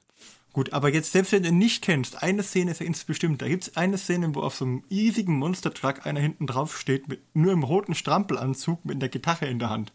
Gut, 0.54 0.72
aber 0.72 0.94
jetzt, 0.94 1.12
selbst 1.12 1.32
wenn 1.32 1.42
du 1.42 1.50
ihn 1.50 1.58
nicht 1.58 1.84
kennst, 1.84 2.22
eine 2.22 2.44
Szene 2.44 2.72
ist 2.72 2.80
ja 2.80 2.86
ins 2.86 3.04
bestimmt. 3.04 3.42
Da 3.42 3.48
gibt 3.48 3.64
es 3.64 3.76
eine 3.76 3.98
Szene, 3.98 4.36
wo 4.36 4.42
auf 4.42 4.56
so 4.56 4.66
einem 4.66 4.84
riesigen 4.90 5.38
Monstertruck 5.40 6.06
einer 6.06 6.20
hinten 6.20 6.46
drauf 6.46 6.80
steht, 6.80 7.08
mit 7.08 7.22
nur 7.36 7.52
im 7.52 7.64
roten 7.64 7.96
Strampelanzug 7.96 8.86
mit 8.86 8.98
einer 8.98 9.10
Gitarre 9.10 9.48
in 9.48 9.58
der 9.58 9.72
Hand. 9.72 9.92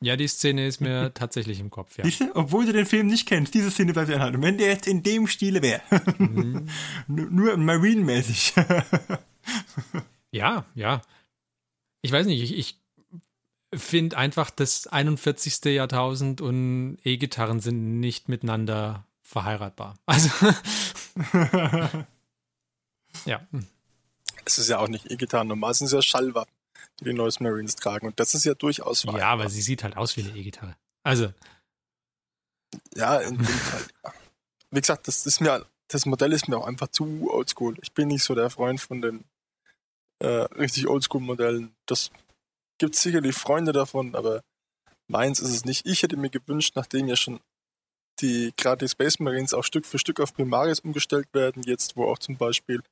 Ja, 0.00 0.16
die 0.16 0.28
Szene 0.28 0.66
ist 0.66 0.80
mir 0.80 1.14
tatsächlich 1.14 1.60
im 1.60 1.70
Kopf, 1.70 1.96
ja. 1.96 2.04
Siehst 2.04 2.20
du? 2.20 2.30
Obwohl 2.34 2.66
du 2.66 2.74
den 2.74 2.84
Film 2.84 3.06
nicht 3.06 3.26
kennst, 3.26 3.54
diese 3.54 3.70
Szene 3.70 3.94
bleibt 3.94 4.10
dir 4.10 4.16
anhalten. 4.16 4.42
Wenn 4.42 4.58
der 4.58 4.68
jetzt 4.68 4.86
in 4.86 5.02
dem 5.02 5.26
Stile 5.26 5.62
wäre. 5.62 5.80
Mhm. 6.18 6.68
nur, 7.06 7.30
nur 7.30 7.56
Marine-mäßig. 7.56 8.54
Ja, 10.32 10.66
ja. 10.74 11.02
Ich 12.02 12.12
weiß 12.12 12.26
nicht, 12.26 12.42
ich, 12.42 12.58
ich 12.58 12.80
finde 13.72 14.18
einfach, 14.18 14.50
das 14.50 14.86
41. 14.86 15.64
Jahrtausend 15.72 16.40
und 16.40 16.98
E-Gitarren 17.04 17.60
sind 17.60 18.00
nicht 18.00 18.28
miteinander 18.28 19.06
verheiratbar. 19.26 19.96
Also, 20.06 20.30
ja. 23.24 23.40
Es 24.44 24.58
ist 24.58 24.68
ja 24.68 24.78
auch 24.78 24.88
nicht 24.88 25.10
E-Gitarren, 25.10 25.48
normal 25.48 25.74
sind 25.74 25.86
es 25.86 25.92
ja 25.92 26.02
Schallwaffen, 26.02 26.52
die 27.00 27.04
die 27.04 27.12
Noise 27.12 27.42
Marines 27.42 27.74
tragen. 27.76 28.06
Und 28.06 28.20
das 28.20 28.34
ist 28.34 28.44
ja 28.44 28.54
durchaus 28.54 29.06
wahr. 29.06 29.18
Ja, 29.18 29.28
aber 29.28 29.48
sie 29.48 29.62
sieht 29.62 29.82
halt 29.82 29.96
aus 29.96 30.16
wie 30.16 30.22
eine 30.22 30.36
E-Gitarre. 30.36 30.76
Also, 31.02 31.32
Ja, 32.94 33.18
in 33.20 33.36
dem 33.38 33.46
Fall. 33.46 33.86
Ja. 34.04 34.12
Wie 34.70 34.80
gesagt, 34.80 35.08
das 35.08 35.26
ist 35.26 35.40
mir, 35.40 35.64
das 35.88 36.06
Modell 36.06 36.32
ist 36.32 36.48
mir 36.48 36.58
auch 36.58 36.66
einfach 36.66 36.88
zu 36.88 37.30
oldschool. 37.30 37.76
Ich 37.82 37.92
bin 37.92 38.08
nicht 38.08 38.24
so 38.24 38.34
der 38.34 38.50
Freund 38.50 38.80
von 38.80 39.00
den 39.00 39.24
äh, 40.18 40.26
richtig 40.26 40.88
oldschool-Modellen. 40.88 41.74
Das 41.86 42.10
gibt 42.78 42.94
sicherlich 42.96 43.34
Freunde 43.34 43.72
davon, 43.72 44.14
aber 44.14 44.42
meins 45.06 45.40
ist 45.40 45.50
es 45.50 45.64
nicht. 45.64 45.86
Ich 45.86 46.02
hätte 46.02 46.16
mir 46.16 46.30
gewünscht, 46.30 46.74
nachdem 46.76 47.08
ja 47.08 47.16
schon 47.16 47.40
die 48.20 48.52
gerade 48.56 48.84
die 48.84 48.88
Space 48.88 49.18
Marines 49.18 49.54
auch 49.54 49.62
Stück 49.64 49.86
für 49.86 49.98
Stück 49.98 50.20
auf 50.20 50.34
Primaris 50.34 50.80
umgestellt 50.80 51.28
werden, 51.32 51.62
jetzt 51.64 51.96
wo 51.96 52.04
auch 52.04 52.18
zum 52.18 52.36
Beispiel 52.36 52.82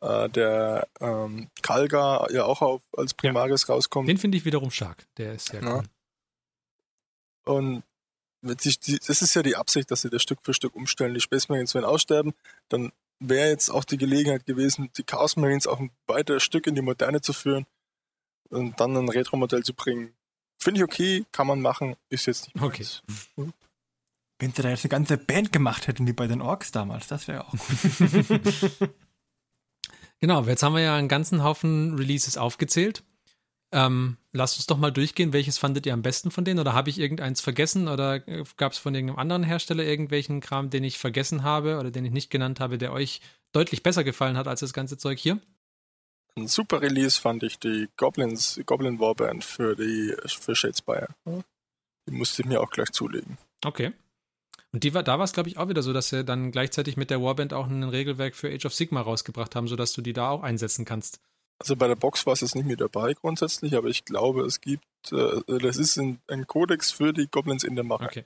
äh, 0.00 0.28
der 0.28 0.86
ähm, 1.00 1.48
Kalga 1.62 2.26
ja 2.30 2.44
auch 2.44 2.62
auf, 2.62 2.82
als 2.96 3.14
Primaris 3.14 3.68
rauskommt. 3.68 4.08
den 4.08 4.18
finde 4.18 4.38
ich 4.38 4.44
wiederum 4.44 4.70
stark. 4.70 5.06
Der 5.16 5.34
ist 5.34 5.46
sehr 5.48 5.62
Ja. 5.62 5.76
cool. 5.76 5.84
Und 7.44 7.82
die, 8.42 8.98
das 8.98 9.22
ist 9.22 9.34
ja 9.34 9.42
die 9.42 9.56
Absicht, 9.56 9.90
dass 9.90 10.02
sie 10.02 10.10
das 10.10 10.22
Stück 10.22 10.40
für 10.42 10.54
Stück 10.54 10.74
umstellen. 10.74 11.14
Die 11.14 11.20
Space 11.20 11.48
Marines 11.48 11.74
werden 11.74 11.84
aussterben. 11.86 12.34
Dann 12.68 12.92
wäre 13.20 13.48
jetzt 13.48 13.68
auch 13.70 13.84
die 13.84 13.96
Gelegenheit 13.98 14.46
gewesen, 14.46 14.90
die 14.96 15.04
Chaos 15.04 15.36
Marines 15.36 15.66
auch 15.66 15.78
ein 15.78 15.90
weiteres 16.06 16.42
Stück 16.42 16.66
in 16.66 16.74
die 16.74 16.82
Moderne 16.82 17.20
zu 17.20 17.32
führen 17.32 17.66
und 18.50 18.78
dann 18.80 18.96
ein 18.96 19.08
Retro-Modell 19.08 19.62
zu 19.62 19.74
bringen. 19.74 20.12
Finde 20.60 20.78
ich 20.80 20.84
okay, 20.84 21.24
kann 21.32 21.46
man 21.46 21.60
machen, 21.60 21.96
ist 22.08 22.26
jetzt 22.26 22.46
nicht 22.54 22.62
Okay. 22.62 22.84
meins. 23.36 23.52
Wenn 24.42 24.52
sie 24.52 24.60
da 24.60 24.70
jetzt 24.70 24.84
eine 24.84 24.90
ganze 24.90 25.18
Band 25.18 25.52
gemacht 25.52 25.86
hätten, 25.86 26.08
wie 26.08 26.12
bei 26.12 26.26
den 26.26 26.40
Orks 26.40 26.72
damals, 26.72 27.06
das 27.06 27.28
wäre 27.28 27.46
auch 27.46 27.52
gut. 27.52 28.90
Genau, 30.18 30.38
aber 30.38 30.50
jetzt 30.50 30.62
haben 30.62 30.76
wir 30.76 30.82
ja 30.82 30.94
einen 30.94 31.08
ganzen 31.08 31.42
Haufen 31.42 31.96
Releases 31.96 32.36
aufgezählt. 32.36 33.02
Ähm, 33.72 34.18
lasst 34.30 34.56
uns 34.56 34.66
doch 34.66 34.78
mal 34.78 34.92
durchgehen, 34.92 35.32
welches 35.32 35.58
fandet 35.58 35.84
ihr 35.84 35.92
am 35.92 36.02
besten 36.02 36.30
von 36.30 36.44
denen? 36.44 36.60
Oder 36.60 36.74
habe 36.74 36.90
ich 36.90 37.00
irgendeins 37.00 37.40
vergessen? 37.40 37.88
Oder 37.88 38.20
gab 38.20 38.70
es 38.70 38.78
von 38.78 38.94
irgendeinem 38.94 39.18
anderen 39.18 39.42
Hersteller 39.42 39.82
irgendwelchen 39.82 40.40
Kram, 40.40 40.70
den 40.70 40.84
ich 40.84 40.98
vergessen 40.98 41.42
habe 41.42 41.80
oder 41.80 41.90
den 41.90 42.04
ich 42.04 42.12
nicht 42.12 42.30
genannt 42.30 42.60
habe, 42.60 42.78
der 42.78 42.92
euch 42.92 43.20
deutlich 43.50 43.82
besser 43.82 44.04
gefallen 44.04 44.36
hat 44.36 44.46
als 44.46 44.60
das 44.60 44.72
ganze 44.72 44.96
Zeug 44.96 45.18
hier? 45.18 45.40
Ein 46.36 46.46
super 46.46 46.80
Release 46.82 47.20
fand 47.20 47.42
ich 47.42 47.58
die 47.58 47.88
Goblins, 47.96 48.60
Goblin 48.64 49.00
Warband 49.00 49.42
für 49.42 49.74
die 49.74 50.14
für 50.26 50.54
Shadespire. 50.54 51.08
Die 51.26 52.12
musste 52.12 52.42
ich 52.42 52.48
mir 52.48 52.60
auch 52.60 52.70
gleich 52.70 52.92
zulegen. 52.92 53.38
Okay. 53.64 53.92
Und 54.72 54.84
die 54.84 54.94
war, 54.94 55.02
da 55.02 55.18
war 55.18 55.24
es, 55.24 55.34
glaube 55.34 55.50
ich, 55.50 55.58
auch 55.58 55.68
wieder 55.68 55.82
so, 55.82 55.92
dass 55.92 56.08
sie 56.08 56.24
dann 56.24 56.50
gleichzeitig 56.50 56.96
mit 56.96 57.10
der 57.10 57.22
Warband 57.22 57.52
auch 57.52 57.66
ein 57.66 57.82
Regelwerk 57.82 58.34
für 58.34 58.50
Age 58.50 58.64
of 58.64 58.74
Sigma 58.74 59.02
rausgebracht 59.02 59.54
haben, 59.54 59.68
sodass 59.68 59.92
du 59.92 60.00
die 60.00 60.14
da 60.14 60.30
auch 60.30 60.42
einsetzen 60.42 60.84
kannst. 60.86 61.20
Also 61.58 61.76
bei 61.76 61.86
der 61.86 61.94
Box 61.94 62.26
war 62.26 62.32
es 62.32 62.40
jetzt 62.40 62.54
nicht 62.54 62.66
mit 62.66 62.80
dabei 62.80 63.12
grundsätzlich, 63.12 63.76
aber 63.76 63.88
ich 63.88 64.04
glaube, 64.04 64.42
es 64.42 64.60
gibt, 64.60 65.12
äh, 65.12 65.42
das 65.46 65.76
ist 65.76 65.98
ein, 65.98 66.20
ein 66.26 66.46
Kodex 66.46 66.90
für 66.90 67.12
die 67.12 67.28
Goblins 67.28 67.64
in 67.64 67.76
der 67.76 67.84
Mache. 67.84 68.04
Okay. 68.04 68.24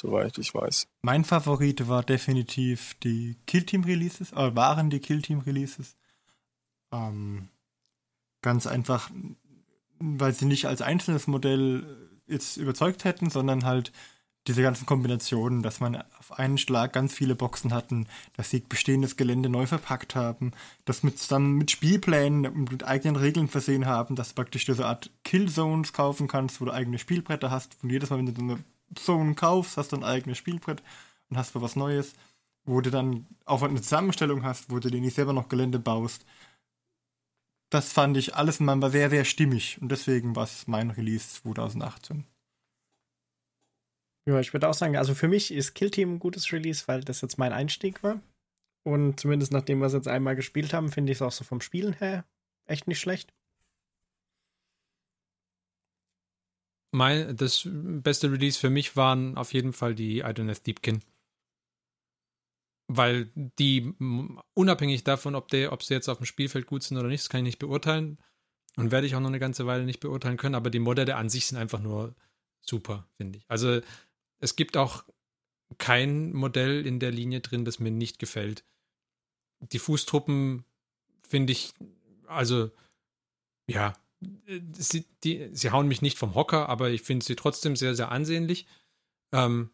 Soweit 0.00 0.36
ich 0.38 0.54
weiß. 0.54 0.88
Mein 1.02 1.24
Favorit 1.24 1.88
war 1.88 2.02
definitiv 2.02 2.94
die 3.02 3.36
Killteam-Releases, 3.46 4.32
äh, 4.32 4.56
waren 4.56 4.90
die 4.90 5.00
Killteam-Releases. 5.00 5.96
Ähm, 6.92 7.48
ganz 8.42 8.66
einfach, 8.66 9.10
weil 9.98 10.32
sie 10.32 10.44
nicht 10.46 10.66
als 10.66 10.82
einzelnes 10.82 11.26
Modell 11.26 11.84
jetzt 12.26 12.56
überzeugt 12.56 13.04
hätten, 13.04 13.30
sondern 13.30 13.64
halt 13.64 13.92
diese 14.48 14.62
ganzen 14.62 14.86
Kombinationen, 14.86 15.62
dass 15.62 15.80
man 15.80 16.02
auf 16.18 16.38
einen 16.38 16.58
Schlag 16.58 16.92
ganz 16.92 17.12
viele 17.12 17.34
Boxen 17.34 17.72
hatten, 17.72 18.06
dass 18.36 18.50
sie 18.50 18.60
bestehendes 18.60 19.16
Gelände 19.16 19.48
neu 19.48 19.66
verpackt 19.66 20.14
haben, 20.14 20.52
das 20.84 21.02
mit 21.02 21.18
zusammen 21.18 21.56
mit 21.56 21.70
Spielplänen 21.70 22.46
und 22.46 22.70
mit 22.70 22.84
eigenen 22.84 23.16
Regeln 23.16 23.48
versehen 23.48 23.86
haben, 23.86 24.16
dass 24.16 24.30
du 24.30 24.34
praktisch 24.36 24.64
diese 24.64 24.86
Art 24.86 25.10
Killzones 25.24 25.92
kaufen 25.92 26.28
kannst, 26.28 26.60
wo 26.60 26.64
du 26.64 26.72
eigene 26.72 26.98
Spielbretter 26.98 27.50
hast. 27.50 27.76
Und 27.82 27.90
jedes 27.90 28.10
Mal, 28.10 28.18
wenn 28.18 28.26
du 28.26 28.32
so 28.34 28.42
eine 28.42 28.64
Zone 28.94 29.34
kaufst, 29.34 29.76
hast 29.76 29.92
du 29.92 29.96
ein 29.96 30.04
eigenes 30.04 30.38
Spielbrett 30.38 30.82
und 31.28 31.36
hast 31.36 31.54
du 31.54 31.62
was 31.62 31.76
Neues, 31.76 32.14
wo 32.64 32.80
du 32.80 32.90
dann 32.90 33.26
auch 33.44 33.62
eine 33.62 33.80
Zusammenstellung 33.80 34.44
hast, 34.44 34.70
wo 34.70 34.78
du 34.78 34.90
dir 34.90 35.00
nicht 35.00 35.14
selber 35.14 35.32
noch 35.32 35.48
Gelände 35.48 35.78
baust. 35.78 36.24
Das 37.70 37.92
fand 37.92 38.16
ich 38.16 38.36
alles 38.36 38.60
in 38.60 38.66
war 38.66 38.90
sehr, 38.90 39.10
sehr 39.10 39.24
stimmig 39.24 39.78
und 39.80 39.90
deswegen 39.90 40.36
war 40.36 40.44
es 40.44 40.68
mein 40.68 40.90
Release 40.90 41.42
2018. 41.42 42.24
Ja, 44.28 44.40
ich 44.40 44.52
würde 44.52 44.68
auch 44.68 44.74
sagen, 44.74 44.96
also 44.96 45.14
für 45.14 45.28
mich 45.28 45.52
ist 45.52 45.74
Kill 45.74 45.90
Team 45.90 46.14
ein 46.14 46.18
gutes 46.18 46.52
Release, 46.52 46.88
weil 46.88 47.02
das 47.02 47.20
jetzt 47.20 47.38
mein 47.38 47.52
Einstieg 47.52 48.02
war. 48.02 48.20
Und 48.84 49.20
zumindest 49.20 49.52
nachdem 49.52 49.78
wir 49.78 49.86
es 49.86 49.92
jetzt 49.92 50.08
einmal 50.08 50.36
gespielt 50.36 50.72
haben, 50.72 50.90
finde 50.90 51.12
ich 51.12 51.18
es 51.18 51.22
auch 51.22 51.32
so 51.32 51.44
vom 51.44 51.60
Spielen 51.60 51.92
her 51.94 52.24
echt 52.66 52.88
nicht 52.88 53.00
schlecht. 53.00 53.32
Mein, 56.92 57.36
das 57.36 57.68
beste 57.68 58.30
Release 58.32 58.58
für 58.58 58.70
mich 58.70 58.96
waren 58.96 59.36
auf 59.36 59.52
jeden 59.52 59.72
Fall 59.72 59.94
die 59.94 60.20
Idoneth 60.20 60.66
Deepkin. 60.66 61.02
Weil 62.88 63.30
die, 63.34 63.92
unabhängig 64.54 65.04
davon, 65.04 65.34
ob, 65.34 65.48
der, 65.48 65.72
ob 65.72 65.82
sie 65.82 65.94
jetzt 65.94 66.08
auf 66.08 66.18
dem 66.18 66.26
Spielfeld 66.26 66.66
gut 66.66 66.82
sind 66.82 66.96
oder 66.96 67.08
nicht, 67.08 67.22
das 67.22 67.28
kann 67.28 67.40
ich 67.40 67.44
nicht 67.44 67.58
beurteilen. 67.58 68.18
Und 68.76 68.92
werde 68.92 69.06
ich 69.06 69.14
auch 69.14 69.20
noch 69.20 69.28
eine 69.28 69.40
ganze 69.40 69.66
Weile 69.66 69.84
nicht 69.84 70.00
beurteilen 70.00 70.36
können, 70.36 70.54
aber 70.54 70.70
die 70.70 70.78
Modelle 70.78 71.16
an 71.16 71.28
sich 71.28 71.46
sind 71.46 71.58
einfach 71.58 71.80
nur 71.80 72.14
super, 72.60 73.08
finde 73.16 73.38
ich. 73.38 73.44
Also 73.48 73.80
es 74.38 74.56
gibt 74.56 74.76
auch 74.76 75.04
kein 75.78 76.32
Modell 76.32 76.86
in 76.86 77.00
der 77.00 77.10
Linie 77.10 77.40
drin, 77.40 77.64
das 77.64 77.78
mir 77.78 77.90
nicht 77.90 78.18
gefällt. 78.18 78.64
Die 79.60 79.78
Fußtruppen 79.78 80.64
finde 81.28 81.52
ich, 81.52 81.72
also 82.26 82.70
ja, 83.68 83.94
sie, 84.72 85.04
die, 85.24 85.50
sie 85.52 85.70
hauen 85.70 85.88
mich 85.88 86.02
nicht 86.02 86.18
vom 86.18 86.34
Hocker, 86.34 86.68
aber 86.68 86.90
ich 86.90 87.02
finde 87.02 87.24
sie 87.24 87.36
trotzdem 87.36 87.76
sehr, 87.76 87.94
sehr 87.94 88.10
ansehnlich. 88.10 88.66
Ähm, 89.32 89.70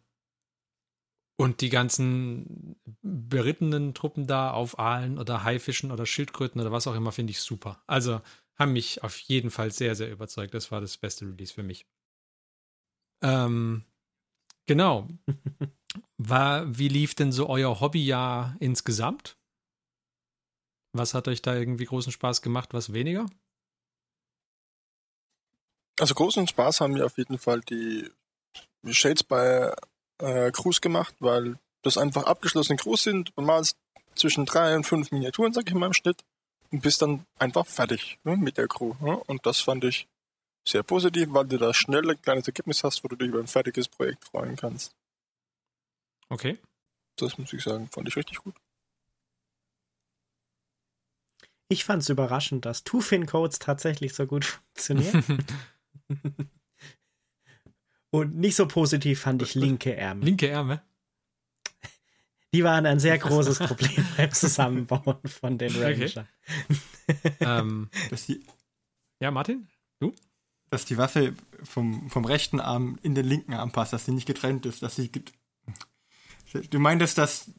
und 1.37 1.61
die 1.61 1.71
ganzen 1.71 2.77
berittenen 3.03 3.95
Truppen 3.95 4.27
da 4.27 4.53
auf 4.53 4.79
Aalen 4.79 5.19
oder 5.19 5.43
Haifischen 5.45 5.91
oder 5.91 6.07
Schildkröten 6.07 6.61
oder 6.61 6.73
was 6.73 6.87
auch 6.87 6.95
immer 6.95 7.11
finde 7.11 7.33
ich 7.33 7.41
super. 7.41 7.83
Also 7.87 8.21
haben 8.55 8.73
mich 8.73 9.03
auf 9.03 9.19
jeden 9.19 9.51
Fall 9.51 9.73
sehr, 9.73 9.95
sehr 9.95 10.11
überzeugt. 10.11 10.55
Das 10.55 10.71
war 10.71 10.81
das 10.81 10.97
beste 10.99 11.27
Release 11.27 11.53
für 11.53 11.63
mich. 11.63 11.87
Ähm, 13.23 13.85
Genau. 14.67 15.09
War, 16.19 16.79
wie 16.79 16.89
lief 16.89 17.15
denn 17.15 17.33
so 17.33 17.49
euer 17.49 17.81
Hobbyjahr 17.81 18.57
insgesamt? 18.61 19.37
Was 20.93 21.15
hat 21.15 21.27
euch 21.29 21.43
da 21.43 21.55
irgendwie 21.55 21.85
großen 21.85 22.13
Spaß 22.13 22.43
gemacht, 22.43 22.73
was 22.73 22.93
weniger? 22.93 23.27
Also 25.99 26.15
großen 26.15 26.47
Spaß 26.47 26.81
haben 26.81 26.95
mir 26.95 27.05
auf 27.05 27.19
jeden 27.19 27.39
Fall 27.39 27.61
die 27.61 28.11
Shades 28.91 29.23
bei 29.23 29.75
äh, 30.19 30.51
Crews 30.51 30.81
gemacht, 30.81 31.15
weil 31.21 31.59
das 31.83 31.99
einfach 31.99 32.25
abgeschlossene 32.25 32.77
Crews 32.77 33.03
sind. 33.03 33.33
Du 33.37 33.43
malst 33.43 33.77
zwischen 34.15 34.47
drei 34.47 34.75
und 34.77 34.85
fünf 34.85 35.11
Miniaturen, 35.11 35.53
sag 35.53 35.69
ich 35.69 35.75
mal 35.75 35.87
im 35.87 35.93
Schnitt, 35.93 36.23
und 36.71 36.83
bist 36.83 37.03
dann 37.03 37.27
einfach 37.39 37.67
fertig 37.67 38.19
ne, 38.25 38.37
mit 38.37 38.59
der 38.59 38.69
Crew. 38.69 38.95
Ne? 39.01 39.17
Und 39.27 39.47
das 39.47 39.61
fand 39.61 39.85
ich 39.85 40.09
sehr 40.67 40.83
positiv, 40.83 41.29
weil 41.33 41.47
du 41.47 41.59
da 41.59 41.75
schnell 41.75 42.09
ein 42.09 42.21
kleines 42.21 42.47
Ergebnis 42.47 42.85
hast, 42.85 43.03
wo 43.03 43.09
du 43.09 43.17
dich 43.17 43.29
über 43.29 43.41
ein 43.41 43.47
fertiges 43.47 43.89
Projekt 43.89 44.25
freuen 44.25 44.57
kannst. 44.57 44.95
Okay. 46.29 46.59
Das 47.17 47.37
muss 47.39 47.53
ich 47.53 47.63
sagen, 47.63 47.89
fand 47.89 48.09
ich 48.09 48.17
richtig 48.17 48.39
gut. 48.39 48.55
Ich 51.69 51.85
fand 51.85 52.03
es 52.03 52.09
überraschend, 52.09 52.65
dass 52.67 52.85
Two-Fin-Codes 52.85 53.59
tatsächlich 53.59 54.15
so 54.15 54.27
gut 54.27 54.45
funktionieren. 54.75 55.45
Und 58.11 58.37
nicht 58.37 58.57
so 58.57 58.69
positiv 58.69 59.21
fand 59.21 59.41
ich 59.41 59.55
linke 59.55 59.97
Ärmel. 59.97 60.27
Linke 60.27 60.49
Ärmel? 60.49 60.83
Die 62.55 62.63
waren 62.63 62.85
ein 62.85 63.01
sehr 63.01 63.17
großes 63.17 63.61
Problem 63.61 64.07
beim 64.17 64.31
Zusammenbauen 64.33 65.27
von 65.27 65.57
den 65.57 65.75
Ranger. 65.75 66.27
Okay. 67.09 67.33
ähm, 67.41 67.89
ja, 69.21 69.31
Martin, 69.31 69.69
du? 70.01 70.13
Dass 70.73 70.87
die 70.87 70.97
Waffe 70.97 71.35
vom, 71.63 72.09
vom 72.09 72.25
rechten 72.25 72.59
Arm 72.59 72.99
in 73.03 73.15
den 73.15 73.27
linken 73.27 73.53
Arm 73.53 73.73
passt, 73.73 73.93
dass 73.93 74.07
sie 74.07 74.13
nicht 74.13 74.27
getrennt 74.27 74.65
ist, 74.65 74.83
dass 74.83 74.97
sie. 74.97 75.13
Du 76.71 76.79
meintest, 76.79 77.19
dass. 77.19 77.51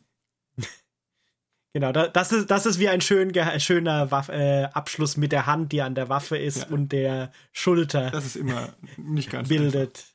Genau, 1.73 1.91
das 1.91 2.31
ist, 2.31 2.51
das 2.51 2.65
ist 2.65 2.77
wie 2.79 2.89
ein 2.89 3.01
schön, 3.01 3.31
schöner 3.59 4.11
Waff, 4.11 4.29
äh, 4.29 4.65
Abschluss 4.65 5.17
mit 5.17 5.31
der 5.31 5.47
Hand, 5.47 5.71
die 5.71 5.81
an 5.81 5.95
der 5.95 6.09
Waffe 6.09 6.37
ist 6.37 6.57
ja. 6.57 6.67
und 6.67 6.91
der 6.91 7.31
Schulter. 7.51 8.11
Das 8.11 8.25
ist 8.25 8.35
immer 8.35 8.73
nicht 8.97 9.31
ganz 9.31 9.49
bildet. 9.49 9.97
Einfach. 9.97 10.13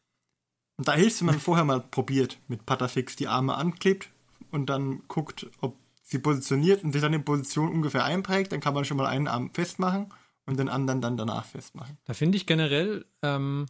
Und 0.76 0.88
da 0.88 0.92
hilft, 0.94 1.20
wenn 1.20 1.26
man 1.26 1.40
vorher 1.40 1.64
mal 1.64 1.80
probiert, 1.80 2.38
mit 2.46 2.64
Patafix 2.64 3.16
die 3.16 3.26
Arme 3.26 3.56
anklebt 3.56 4.08
und 4.52 4.70
dann 4.70 5.02
guckt, 5.08 5.48
ob 5.60 5.76
sie 6.04 6.20
positioniert 6.20 6.84
und 6.84 6.92
sich 6.92 7.02
dann 7.02 7.12
in 7.12 7.24
Position 7.24 7.72
ungefähr 7.72 8.04
einprägt, 8.04 8.52
dann 8.52 8.60
kann 8.60 8.74
man 8.74 8.84
schon 8.84 8.96
mal 8.96 9.06
einen 9.06 9.26
Arm 9.26 9.52
festmachen 9.52 10.12
und 10.48 10.58
den 10.58 10.70
anderen 10.70 11.02
dann 11.02 11.18
danach 11.18 11.44
festmachen. 11.44 11.98
Da 12.06 12.14
finde 12.14 12.38
ich 12.38 12.46
generell 12.46 13.04
ähm, 13.22 13.66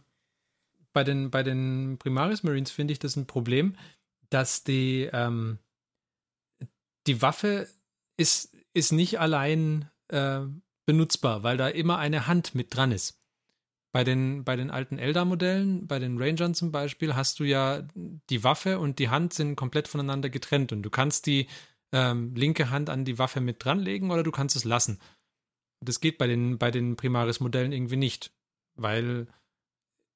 bei, 0.93 1.03
den, 1.03 1.29
bei 1.29 1.43
den 1.43 1.97
Primaris 1.99 2.41
Marines 2.41 2.71
finde 2.71 2.93
ich 2.93 2.99
das 2.99 3.17
ein 3.17 3.27
Problem, 3.27 3.75
dass 4.29 4.63
die, 4.63 5.09
ähm, 5.11 5.59
die 7.05 7.21
Waffe 7.21 7.67
ist, 8.15 8.55
ist 8.73 8.93
nicht 8.93 9.19
allein 9.19 9.89
äh, 10.07 10.39
benutzbar, 10.85 11.43
weil 11.43 11.57
da 11.57 11.67
immer 11.67 11.97
eine 11.97 12.27
Hand 12.27 12.55
mit 12.55 12.73
dran 12.73 12.93
ist. 12.93 13.19
Bei 13.91 14.05
den, 14.05 14.45
bei 14.45 14.55
den 14.55 14.71
alten 14.71 14.99
Eldar-Modellen, 14.99 15.85
bei 15.85 15.99
den 15.99 16.17
Rangern 16.21 16.53
zum 16.53 16.71
Beispiel, 16.71 17.13
hast 17.13 17.41
du 17.41 17.43
ja 17.43 17.83
die 18.29 18.43
Waffe 18.43 18.79
und 18.79 18.99
die 18.99 19.09
Hand 19.09 19.33
sind 19.33 19.57
komplett 19.57 19.89
voneinander 19.89 20.29
getrennt 20.29 20.71
und 20.71 20.83
du 20.83 20.89
kannst 20.89 21.25
die 21.25 21.47
ähm, 21.91 22.33
linke 22.35 22.69
Hand 22.69 22.89
an 22.89 23.03
die 23.03 23.17
Waffe 23.17 23.41
mit 23.41 23.65
dranlegen 23.65 24.11
oder 24.11 24.23
du 24.23 24.31
kannst 24.31 24.55
es 24.55 24.63
lassen. 24.63 24.99
Das 25.81 25.99
geht 25.99 26.17
bei 26.17 26.27
den, 26.27 26.57
bei 26.57 26.71
den 26.71 26.95
Primaris-Modellen 26.95 27.71
irgendwie 27.71 27.95
nicht, 27.95 28.31
weil 28.75 29.27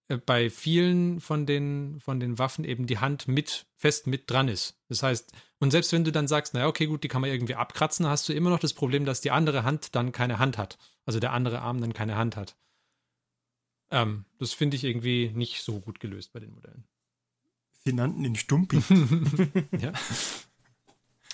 äh, 0.10 0.18
bei 0.18 0.50
vielen 0.50 1.20
von 1.22 1.46
den, 1.46 2.00
von 2.00 2.20
den 2.20 2.38
Waffen 2.38 2.66
eben 2.66 2.88
die 2.88 3.00
Hand 3.00 3.28
mit, 3.28 3.66
fest 3.78 4.08
mit 4.08 4.30
dran 4.30 4.48
ist. 4.48 4.78
Das 4.90 5.04
heißt, 5.04 5.32
und 5.60 5.72
selbst 5.72 5.94
wenn 5.94 6.04
du 6.04 6.12
dann 6.12 6.28
sagst, 6.28 6.54
naja, 6.54 6.68
okay, 6.68 6.88
gut, 6.88 7.04
die 7.04 7.08
kann 7.08 7.22
man 7.22 7.30
irgendwie 7.30 7.56
abkratzen, 7.56 8.08
hast 8.08 8.28
du 8.28 8.34
immer 8.34 8.50
noch 8.50 8.60
das 8.60 8.74
Problem, 8.74 9.06
dass 9.06 9.22
die 9.22 9.32
andere 9.32 9.64
Hand 9.64 9.96
dann 9.96 10.12
keine 10.12 10.40
Hand 10.40 10.58
hat. 10.58 10.78
Also 11.06 11.20
der 11.20 11.32
andere 11.32 11.62
Arm 11.62 11.80
dann 11.82 11.94
keine 11.94 12.16
Hand 12.16 12.36
hat. 12.36 12.56
Ähm, 13.92 14.26
das 14.40 14.54
finde 14.54 14.76
ich 14.76 14.84
irgendwie 14.84 15.32
nicht 15.34 15.62
so 15.62 15.80
gut 15.80 16.00
gelöst 16.00 16.34
bei 16.34 16.40
den 16.40 16.54
Modellen. 16.54 16.84
Sie 17.86 17.94
nannten 17.94 18.24
ihn 18.24 18.36
Stumpi. 18.36 18.82
ja. 19.80 19.94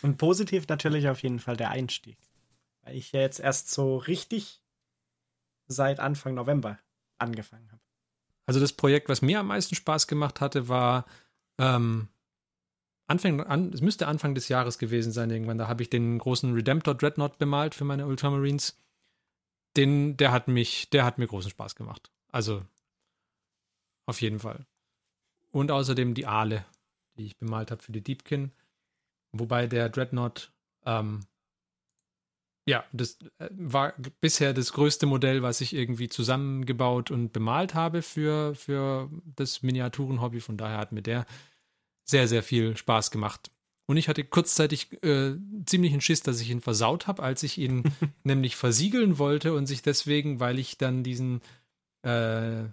Und 0.02 0.18
positiv 0.18 0.68
natürlich 0.68 1.10
auf 1.10 1.22
jeden 1.24 1.40
Fall 1.40 1.58
der 1.58 1.72
Einstieg. 1.72 2.18
Ich 2.92 3.12
ja 3.12 3.22
jetzt 3.22 3.40
erst 3.40 3.72
so 3.72 3.98
richtig 3.98 4.62
seit 5.68 6.00
Anfang 6.00 6.34
November 6.34 6.80
angefangen 7.18 7.72
habe. 7.72 7.82
Also 8.46 8.60
das 8.60 8.74
Projekt, 8.74 9.10
was 9.10 9.22
mir 9.22 9.40
am 9.40 9.48
meisten 9.48 9.76
Spaß 9.76 10.08
gemacht 10.08 10.42
hatte, 10.42 10.68
war 10.68 11.06
ähm, 11.60 12.08
Anfang, 13.10 13.42
an, 13.42 13.74
es 13.74 13.82
müsste 13.82 14.08
Anfang 14.08 14.36
des 14.36 14.50
Jahres 14.50 14.78
gewesen 14.78 15.12
sein 15.12 15.30
irgendwann. 15.30 15.58
Da 15.58 15.68
habe 15.68 15.82
ich 15.82 15.90
den 15.90 16.18
großen 16.18 16.54
Redemptor 16.54 16.96
Dreadnought 16.96 17.38
bemalt 17.38 17.76
für 17.76 17.86
meine 17.86 18.06
Ultramarines. 18.06 18.80
Den, 19.76 20.18
der 20.18 20.32
hat 20.32 20.48
mich, 20.48 20.90
der 20.90 21.06
hat 21.06 21.18
mir 21.18 21.28
großen 21.28 21.52
Spaß 21.52 21.76
gemacht. 21.76 22.12
Also 22.32 22.66
auf 24.06 24.22
jeden 24.22 24.40
Fall. 24.40 24.66
Und 25.52 25.72
außerdem 25.72 26.14
die 26.14 26.28
Aale, 26.28 26.66
die 27.18 27.26
ich 27.26 27.38
bemalt 27.38 27.72
habe 27.72 27.82
für 27.82 27.92
die 27.92 28.04
Deepkin. 28.04 28.52
Wobei 29.32 29.68
der 29.68 29.90
Dreadnought 29.90 30.52
ähm, 30.86 31.22
ja, 32.70 32.86
das 32.94 33.18
äh, 33.40 33.50
war 33.52 33.94
bisher 34.22 34.54
das 34.54 34.74
größte 34.74 35.08
Modell, 35.08 35.42
was 35.42 35.60
ich 35.60 35.74
irgendwie 35.74 36.08
zusammengebaut 36.08 37.10
und 37.10 37.34
bemalt 37.34 37.74
habe 37.74 38.04
für, 38.04 38.54
für 38.54 39.10
das 39.36 39.64
Miniaturenhobby. 39.64 40.40
Von 40.40 40.56
daher 40.56 40.78
hat 40.78 40.92
mir 40.92 41.02
der 41.02 41.26
sehr, 42.06 42.28
sehr 42.28 42.44
viel 42.44 42.78
Spaß 42.78 43.10
gemacht. 43.10 43.50
Und 43.88 43.98
ich 43.98 44.08
hatte 44.08 44.24
kurzzeitig 44.24 45.02
äh, 45.02 45.36
ziemlichen 45.66 46.00
Schiss, 46.00 46.22
dass 46.22 46.42
ich 46.42 46.52
ihn 46.52 46.62
versaut 46.62 47.08
habe, 47.08 47.24
als 47.24 47.42
ich 47.42 47.58
ihn 47.58 47.84
nämlich 48.24 48.56
versiegeln 48.56 49.18
wollte 49.18 49.56
und 49.56 49.66
sich 49.66 49.82
deswegen, 49.82 50.40
weil 50.40 50.60
ich 50.60 50.78
dann 50.78 51.02
diesen 51.02 51.42
äh, 52.04 52.66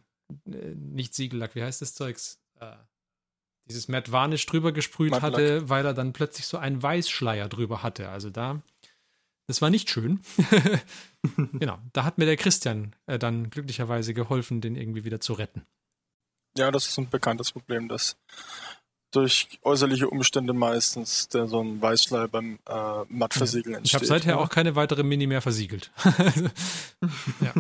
nicht 0.44 1.14
Siegellack, 1.14 1.54
wie 1.54 1.62
heißt 1.62 1.80
das 1.80 1.94
Zeugs? 1.94 2.42
Äh, 2.60 2.76
dieses 3.64 3.88
Matt 3.88 4.12
Varnish 4.12 4.44
drüber 4.44 4.72
gesprüht 4.72 5.12
Matt 5.12 5.22
hatte, 5.22 5.70
weil 5.70 5.86
er 5.86 5.94
dann 5.94 6.12
plötzlich 6.12 6.46
so 6.46 6.58
einen 6.58 6.82
Weißschleier 6.82 7.48
drüber 7.48 7.82
hatte. 7.82 8.10
Also 8.10 8.28
da, 8.28 8.62
das 9.46 9.62
war 9.62 9.70
nicht 9.70 9.90
schön. 9.90 10.20
genau, 11.52 11.78
da 11.92 12.04
hat 12.04 12.18
mir 12.18 12.26
der 12.26 12.36
Christian 12.36 12.94
äh, 13.06 13.18
dann 13.18 13.50
glücklicherweise 13.50 14.14
geholfen, 14.14 14.60
den 14.60 14.76
irgendwie 14.76 15.04
wieder 15.04 15.20
zu 15.20 15.34
retten. 15.34 15.64
Ja, 16.56 16.70
das 16.70 16.88
ist 16.88 16.98
ein 16.98 17.08
bekanntes 17.08 17.52
Problem, 17.52 17.88
dass 17.88 18.16
durch 19.10 19.58
äußerliche 19.62 20.08
Umstände 20.08 20.52
meistens 20.52 21.28
der 21.28 21.46
so 21.46 21.62
ein 21.62 21.80
Weißschleier 21.80 22.28
beim 22.28 22.58
äh, 22.66 23.02
Mattversiegeln 23.08 23.84
Ich 23.84 23.94
entsteht. 23.94 23.94
habe 23.94 24.06
seither 24.06 24.34
ja. 24.34 24.38
auch 24.38 24.48
keine 24.48 24.74
weitere 24.74 25.02
Mini 25.02 25.26
mehr 25.26 25.42
versiegelt. 25.42 25.90
ja. 27.40 27.54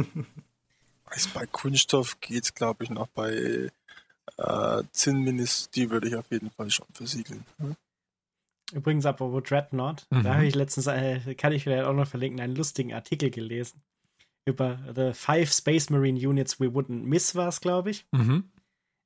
Also 1.06 1.30
bei 1.32 1.46
Kunststoff 1.46 2.20
geht's, 2.20 2.52
glaube 2.52 2.84
ich, 2.84 2.90
noch 2.90 3.06
bei 3.08 3.70
äh, 4.36 4.82
Zinnminis, 4.92 5.70
die 5.70 5.90
würde 5.90 6.08
ich 6.08 6.16
auf 6.16 6.30
jeden 6.30 6.50
Fall 6.50 6.70
schon 6.70 6.86
versiegeln. 6.92 7.44
Hm? 7.58 7.76
Übrigens, 8.72 9.06
apropos 9.06 9.42
Dreadnought, 9.44 10.06
Mhm. 10.10 10.22
da 10.24 10.34
habe 10.34 10.46
ich 10.46 10.54
letztens, 10.54 10.86
äh, 10.88 11.34
kann 11.36 11.52
ich 11.52 11.62
vielleicht 11.64 11.84
auch 11.84 11.92
noch 11.92 12.08
verlinken, 12.08 12.40
einen 12.40 12.56
lustigen 12.56 12.92
Artikel 12.92 13.30
gelesen 13.30 13.82
über 14.44 14.78
The 14.94 15.12
Five 15.12 15.52
Space 15.52 15.90
Marine 15.90 16.18
Units 16.18 16.60
We 16.60 16.66
Wouldn't 16.66 17.02
Miss, 17.04 17.34
war 17.34 17.48
es, 17.48 17.60
glaube 17.60 17.90
ich. 17.90 18.06
Mhm. 18.12 18.50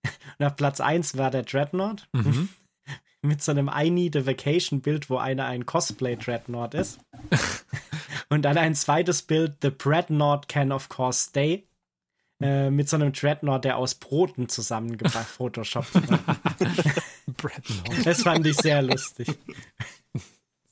Und 0.38 0.46
auf 0.46 0.56
Platz 0.56 0.80
1 0.80 1.16
war 1.18 1.30
der 1.30 1.42
Dreadnought 1.42 2.08
Mhm. 2.12 2.48
mit 3.22 3.42
so 3.42 3.50
einem 3.52 3.70
I 3.74 3.90
Need 3.90 4.16
a 4.16 4.24
Vacation 4.26 4.80
Bild, 4.80 5.10
wo 5.10 5.18
einer 5.18 5.44
ein 5.44 5.66
Cosplay 5.66 6.16
Dreadnought 6.16 6.72
ist. 6.74 6.98
Und 8.30 8.42
dann 8.42 8.56
ein 8.56 8.74
zweites 8.74 9.22
Bild, 9.22 9.56
The 9.60 9.70
Dreadnought 9.76 10.48
Can 10.48 10.72
of 10.72 10.88
Course 10.88 11.28
Stay. 11.28 11.66
Äh, 12.42 12.70
mit 12.70 12.88
so 12.88 12.96
einem 12.96 13.12
Dreadnought, 13.12 13.64
der 13.64 13.76
aus 13.76 13.94
Broten 13.96 14.48
zusammengebracht 14.48 15.26
Photoshop. 15.26 15.84
Bradnor. 17.40 17.84
Das 18.04 18.22
fand 18.22 18.46
ich 18.46 18.56
sehr 18.56 18.82
lustig. 18.82 19.28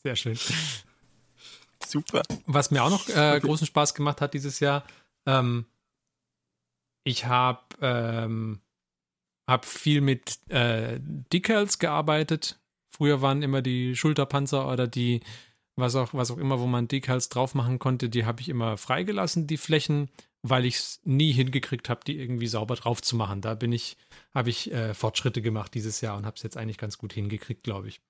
Sehr 0.03 0.17
schön. 0.17 0.39
Super. 1.85 2.23
Was 2.47 2.71
mir 2.71 2.83
auch 2.83 2.91
noch 2.91 3.09
äh, 3.09 3.41
großen 3.41 3.67
Spaß 3.67 3.95
gemacht 3.95 4.21
hat 4.21 4.35
dieses 4.35 4.61
Jahr, 4.61 4.85
ähm, 5.27 5.67
ich 7.05 7.25
habe 7.27 7.63
ähm, 7.81 8.61
hab 9.49 9.65
viel 9.65 10.01
mit 10.01 10.39
äh, 10.51 11.01
Decals 11.01 11.79
gearbeitet. 11.79 12.61
Früher 12.91 13.23
waren 13.23 13.43
immer 13.43 13.63
die 13.63 13.97
Schulterpanzer 13.97 14.71
oder 14.71 14.87
die, 14.87 15.21
was 15.77 15.95
auch, 15.95 16.13
was 16.13 16.31
auch 16.31 16.39
immer, 16.39 16.61
wo 16.61 16.67
man 16.67 16.89
Decals 16.89 17.29
drauf 17.29 17.55
machen 17.55 17.79
konnte, 17.79 18.09
die 18.09 18.27
habe 18.27 18.41
ich 18.41 18.49
immer 18.49 18.77
freigelassen, 18.77 19.47
die 19.47 19.57
Flächen, 19.57 20.11
weil 20.51 20.65
ich 20.65 20.77
es 20.77 21.01
nie 21.05 21.33
hingekriegt 21.33 21.89
habe, 21.89 22.01
die 22.05 22.19
irgendwie 22.19 22.47
sauber 22.47 22.77
drauf 22.77 23.03
zu 23.03 23.17
machen. 23.17 23.41
Da 23.41 23.55
bin 23.55 23.73
ich, 23.73 23.97
habe 24.35 24.51
ich 24.51 24.71
äh, 24.73 24.95
Fortschritte 24.95 25.43
gemacht 25.43 25.75
dieses 25.75 26.01
Jahr 26.01 26.17
und 26.17 26.27
habe 26.27 26.37
es 26.37 26.43
jetzt 26.43 26.57
eigentlich 26.57 26.79
ganz 26.79 26.99
gut 26.99 27.13
hingekriegt, 27.13 27.63
glaube 27.63 27.89
ich. 27.89 28.01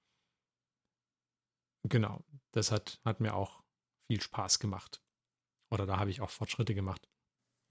Genau, 1.88 2.22
das 2.52 2.70
hat, 2.72 3.00
hat 3.04 3.20
mir 3.20 3.34
auch 3.34 3.62
viel 4.10 4.20
Spaß 4.20 4.58
gemacht. 4.58 5.00
Oder 5.70 5.86
da 5.86 5.98
habe 5.98 6.10
ich 6.10 6.20
auch 6.20 6.30
Fortschritte 6.30 6.74
gemacht. 6.74 7.08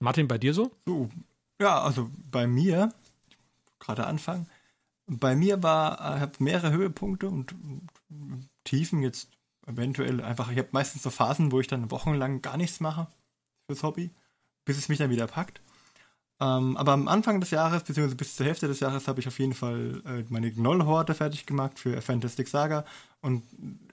Martin, 0.00 0.28
bei 0.28 0.38
dir 0.38 0.54
so? 0.54 0.70
So, 0.86 1.10
ja, 1.60 1.82
also 1.82 2.10
bei 2.30 2.46
mir, 2.46 2.92
gerade 3.80 4.06
anfangen, 4.06 4.48
bei 5.06 5.34
mir 5.34 5.62
war, 5.62 6.16
ich 6.16 6.22
habe 6.22 6.32
mehrere 6.38 6.70
Höhepunkte 6.70 7.28
und, 7.28 7.52
und 8.10 8.48
Tiefen 8.64 9.02
jetzt 9.02 9.30
eventuell 9.66 10.22
einfach, 10.22 10.50
ich 10.50 10.58
habe 10.58 10.68
meistens 10.72 11.02
so 11.02 11.10
Phasen, 11.10 11.52
wo 11.52 11.60
ich 11.60 11.66
dann 11.66 11.90
wochenlang 11.90 12.42
gar 12.42 12.56
nichts 12.56 12.80
mache 12.80 13.08
fürs 13.66 13.82
Hobby, 13.82 14.10
bis 14.68 14.78
es 14.78 14.88
mich 14.88 14.98
dann 14.98 15.10
wieder 15.10 15.26
packt. 15.26 15.60
Ähm, 16.40 16.76
aber 16.76 16.92
am 16.92 17.08
Anfang 17.08 17.40
des 17.40 17.50
Jahres, 17.50 17.82
beziehungsweise 17.82 18.14
bis 18.16 18.36
zur 18.36 18.46
Hälfte 18.46 18.68
des 18.68 18.78
Jahres, 18.80 19.08
habe 19.08 19.18
ich 19.18 19.26
auf 19.26 19.38
jeden 19.40 19.54
Fall 19.54 20.00
äh, 20.06 20.24
meine 20.28 20.52
Gnoll-Horde 20.52 21.14
fertig 21.14 21.46
gemacht 21.46 21.78
für 21.80 22.00
Fantastic 22.00 22.46
Saga 22.48 22.84
und 23.20 23.42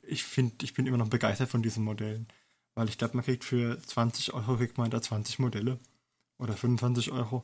ich 0.04 0.24
finde, 0.24 0.54
ich 0.64 0.76
bin 0.76 0.86
immer 0.86 0.98
noch 0.98 1.08
begeistert 1.10 1.50
von 1.50 1.64
diesen 1.64 1.84
Modellen, 1.84 2.28
weil 2.76 2.88
ich 2.90 3.00
glaube, 3.00 3.16
man 3.18 3.26
kriegt 3.26 3.44
für 3.44 3.82
20 3.82 4.34
Euro 4.34 4.58
kriegt 4.58 4.78
man 4.78 4.92
da 4.92 5.02
20 5.02 5.40
Modelle 5.40 5.80
oder 6.38 6.54
25 6.54 7.12
Euro. 7.12 7.44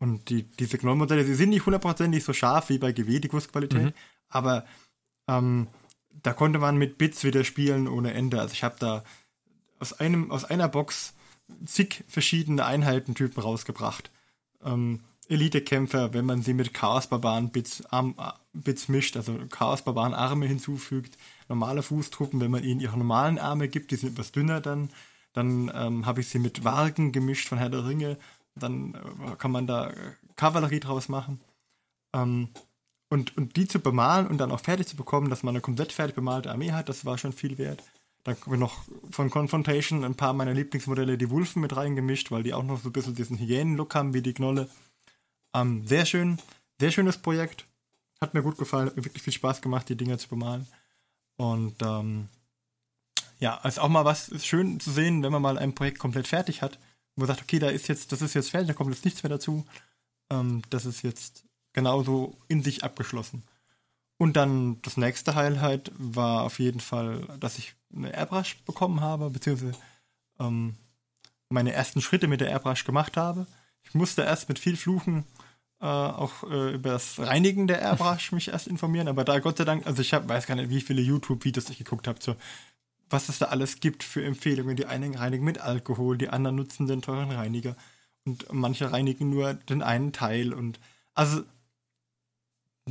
Und 0.00 0.30
die, 0.30 0.42
diese 0.42 0.78
Gnoll-Modelle, 0.78 1.24
die 1.24 1.34
sind 1.34 1.50
nicht 1.50 1.66
hundertprozentig 1.66 2.24
so 2.24 2.32
scharf 2.32 2.70
wie 2.70 2.78
bei 2.78 2.90
GW, 2.90 3.20
die 3.20 3.28
Kursqualität, 3.28 3.84
Mhm. 3.84 3.92
aber 4.30 4.64
ähm, 5.28 5.68
da 6.22 6.32
konnte 6.32 6.58
man 6.58 6.76
mit 6.76 6.98
Bits 6.98 7.22
wieder 7.22 7.44
spielen 7.44 7.86
ohne 7.86 8.14
Ende. 8.14 8.40
Also 8.40 8.54
ich 8.54 8.64
habe 8.64 8.74
da 8.80 9.04
aus, 9.78 9.92
einem, 9.92 10.32
aus 10.32 10.44
einer 10.44 10.66
Box 10.68 11.12
zig 11.66 12.04
verschiedene 12.08 12.64
Einheitentypen 12.64 13.42
rausgebracht. 13.42 14.10
Ähm, 14.64 15.00
Elite-Kämpfer, 15.28 16.12
wenn 16.12 16.26
man 16.26 16.42
sie 16.42 16.54
mit 16.54 16.74
Chaos-Barbaren-Bits 16.74 17.84
Bits 18.52 18.88
mischt, 18.88 19.16
also 19.16 19.38
Chaos-Barbaren-Arme 19.48 20.46
hinzufügt, 20.46 21.16
normale 21.48 21.82
Fußtruppen, 21.82 22.40
wenn 22.40 22.50
man 22.50 22.64
ihnen 22.64 22.80
ihre 22.80 22.98
normalen 22.98 23.38
Arme 23.38 23.68
gibt, 23.68 23.92
die 23.92 23.96
sind 23.96 24.12
etwas 24.12 24.32
dünner 24.32 24.60
dann, 24.60 24.90
dann 25.32 25.70
ähm, 25.72 26.06
habe 26.06 26.20
ich 26.20 26.28
sie 26.28 26.40
mit 26.40 26.64
Wargen 26.64 27.12
gemischt 27.12 27.48
von 27.48 27.58
Herr 27.58 27.70
der 27.70 27.86
Ringe, 27.86 28.16
dann 28.56 28.94
äh, 28.94 29.36
kann 29.36 29.52
man 29.52 29.68
da 29.68 29.90
äh, 29.90 29.94
Kavallerie 30.34 30.80
draus 30.80 31.08
machen. 31.08 31.40
Ähm, 32.12 32.48
und, 33.08 33.36
und 33.36 33.56
die 33.56 33.68
zu 33.68 33.78
bemalen 33.80 34.26
und 34.26 34.38
dann 34.38 34.52
auch 34.52 34.60
fertig 34.60 34.88
zu 34.88 34.96
bekommen, 34.96 35.30
dass 35.30 35.42
man 35.42 35.54
eine 35.54 35.60
komplett 35.60 35.92
fertig 35.92 36.14
bemalte 36.14 36.50
Armee 36.50 36.72
hat, 36.72 36.88
das 36.88 37.04
war 37.04 37.18
schon 37.18 37.32
viel 37.32 37.58
wert. 37.58 37.82
Dann 38.24 38.36
haben 38.36 38.50
wir 38.50 38.58
noch 38.58 38.84
von 39.10 39.30
Confrontation 39.30 40.04
ein 40.04 40.14
paar 40.14 40.32
meiner 40.32 40.52
Lieblingsmodelle, 40.52 41.16
die 41.16 41.30
Wulfen, 41.30 41.62
mit 41.62 41.74
reingemischt, 41.74 42.30
weil 42.30 42.42
die 42.42 42.52
auch 42.52 42.62
noch 42.62 42.80
so 42.80 42.90
ein 42.90 42.92
bisschen 42.92 43.14
diesen 43.14 43.38
Hyänen-Look 43.38 43.94
haben 43.94 44.12
wie 44.12 44.22
die 44.22 44.34
Gnolle. 44.34 44.68
Ähm, 45.54 45.86
sehr 45.86 46.04
schön, 46.06 46.38
sehr 46.78 46.90
schönes 46.90 47.18
Projekt. 47.18 47.66
Hat 48.20 48.34
mir 48.34 48.42
gut 48.42 48.58
gefallen, 48.58 48.86
hat 48.86 48.96
mir 48.96 49.04
wirklich 49.04 49.22
viel 49.22 49.32
Spaß 49.32 49.62
gemacht, 49.62 49.88
die 49.88 49.96
Dinger 49.96 50.18
zu 50.18 50.28
bemalen. 50.28 50.66
Und 51.36 51.76
ähm, 51.80 52.28
ja, 53.38 53.56
ist 53.64 53.80
auch 53.80 53.88
mal 53.88 54.04
was 54.04 54.28
ist 54.28 54.46
schön 54.46 54.78
zu 54.78 54.90
sehen, 54.90 55.22
wenn 55.22 55.32
man 55.32 55.40
mal 55.40 55.58
ein 55.58 55.74
Projekt 55.74 55.98
komplett 55.98 56.28
fertig 56.28 56.60
hat, 56.60 56.78
wo 57.16 57.20
man 57.22 57.28
sagt, 57.28 57.40
okay, 57.40 57.58
da 57.58 57.70
ist 57.70 57.88
jetzt, 57.88 58.12
das 58.12 58.20
ist 58.20 58.34
jetzt 58.34 58.50
fertig, 58.50 58.68
da 58.68 58.74
kommt 58.74 58.94
jetzt 58.94 59.06
nichts 59.06 59.22
mehr 59.22 59.30
dazu. 59.30 59.64
Ähm, 60.30 60.60
das 60.68 60.84
ist 60.84 61.02
jetzt 61.02 61.44
genauso 61.72 62.36
in 62.48 62.62
sich 62.62 62.84
abgeschlossen. 62.84 63.42
Und 64.20 64.36
dann 64.36 64.82
das 64.82 64.98
nächste 64.98 65.34
Highlight 65.34 65.92
war 65.96 66.42
auf 66.42 66.58
jeden 66.58 66.80
Fall, 66.80 67.26
dass 67.40 67.56
ich 67.56 67.74
eine 67.96 68.12
Airbrush 68.12 68.58
bekommen 68.66 69.00
habe, 69.00 69.30
beziehungsweise 69.30 69.72
ähm, 70.38 70.76
meine 71.48 71.72
ersten 71.72 72.02
Schritte 72.02 72.28
mit 72.28 72.42
der 72.42 72.50
Airbrush 72.50 72.84
gemacht 72.84 73.16
habe. 73.16 73.46
Ich 73.82 73.94
musste 73.94 74.20
erst 74.20 74.50
mit 74.50 74.58
viel 74.58 74.76
Fluchen 74.76 75.24
äh, 75.80 75.86
auch 75.86 76.42
äh, 76.42 76.74
über 76.74 76.90
das 76.90 77.18
Reinigen 77.18 77.66
der 77.66 77.80
Airbrush 77.80 78.32
mich 78.32 78.48
erst 78.48 78.66
informieren, 78.66 79.08
aber 79.08 79.24
da 79.24 79.38
Gott 79.38 79.56
sei 79.56 79.64
Dank, 79.64 79.86
also 79.86 80.02
ich 80.02 80.12
hab, 80.12 80.28
weiß 80.28 80.46
gar 80.46 80.54
nicht, 80.54 80.68
wie 80.68 80.82
viele 80.82 81.00
YouTube-Videos 81.00 81.70
ich 81.70 81.78
geguckt 81.78 82.06
habe, 82.06 82.18
so, 82.20 82.36
was 83.08 83.30
es 83.30 83.38
da 83.38 83.46
alles 83.46 83.80
gibt 83.80 84.02
für 84.02 84.22
Empfehlungen. 84.22 84.76
Die 84.76 84.84
einen 84.84 85.14
reinigen 85.14 85.46
mit 85.46 85.62
Alkohol, 85.62 86.18
die 86.18 86.28
anderen 86.28 86.56
nutzen 86.56 86.86
den 86.86 87.00
teuren 87.00 87.32
Reiniger 87.32 87.74
und 88.26 88.52
manche 88.52 88.92
reinigen 88.92 89.30
nur 89.30 89.54
den 89.54 89.80
einen 89.82 90.12
Teil 90.12 90.52
und 90.52 90.78
also 91.14 91.40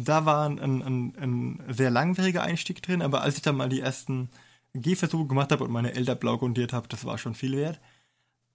da 0.06 0.26
war 0.26 0.48
ein, 0.48 0.60
ein, 0.60 1.16
ein, 1.18 1.64
sehr 1.74 1.90
langwieriger 1.90 2.44
Einstieg 2.44 2.82
drin, 2.82 3.02
aber 3.02 3.22
als 3.22 3.38
ich 3.38 3.42
dann 3.42 3.58
mal 3.58 3.70
die 3.70 3.80
ersten 3.80 4.30
Gehversuche 4.74 5.28
gemacht 5.28 5.52
habe 5.52 5.64
und 5.64 5.72
meine 5.72 5.94
Elder 5.94 6.16
blau 6.16 6.38
grundiert 6.38 6.74
habe, 6.74 6.88
das 6.88 7.06
war 7.06 7.18
schon 7.18 7.36
viel 7.36 7.56
wert. 7.56 7.80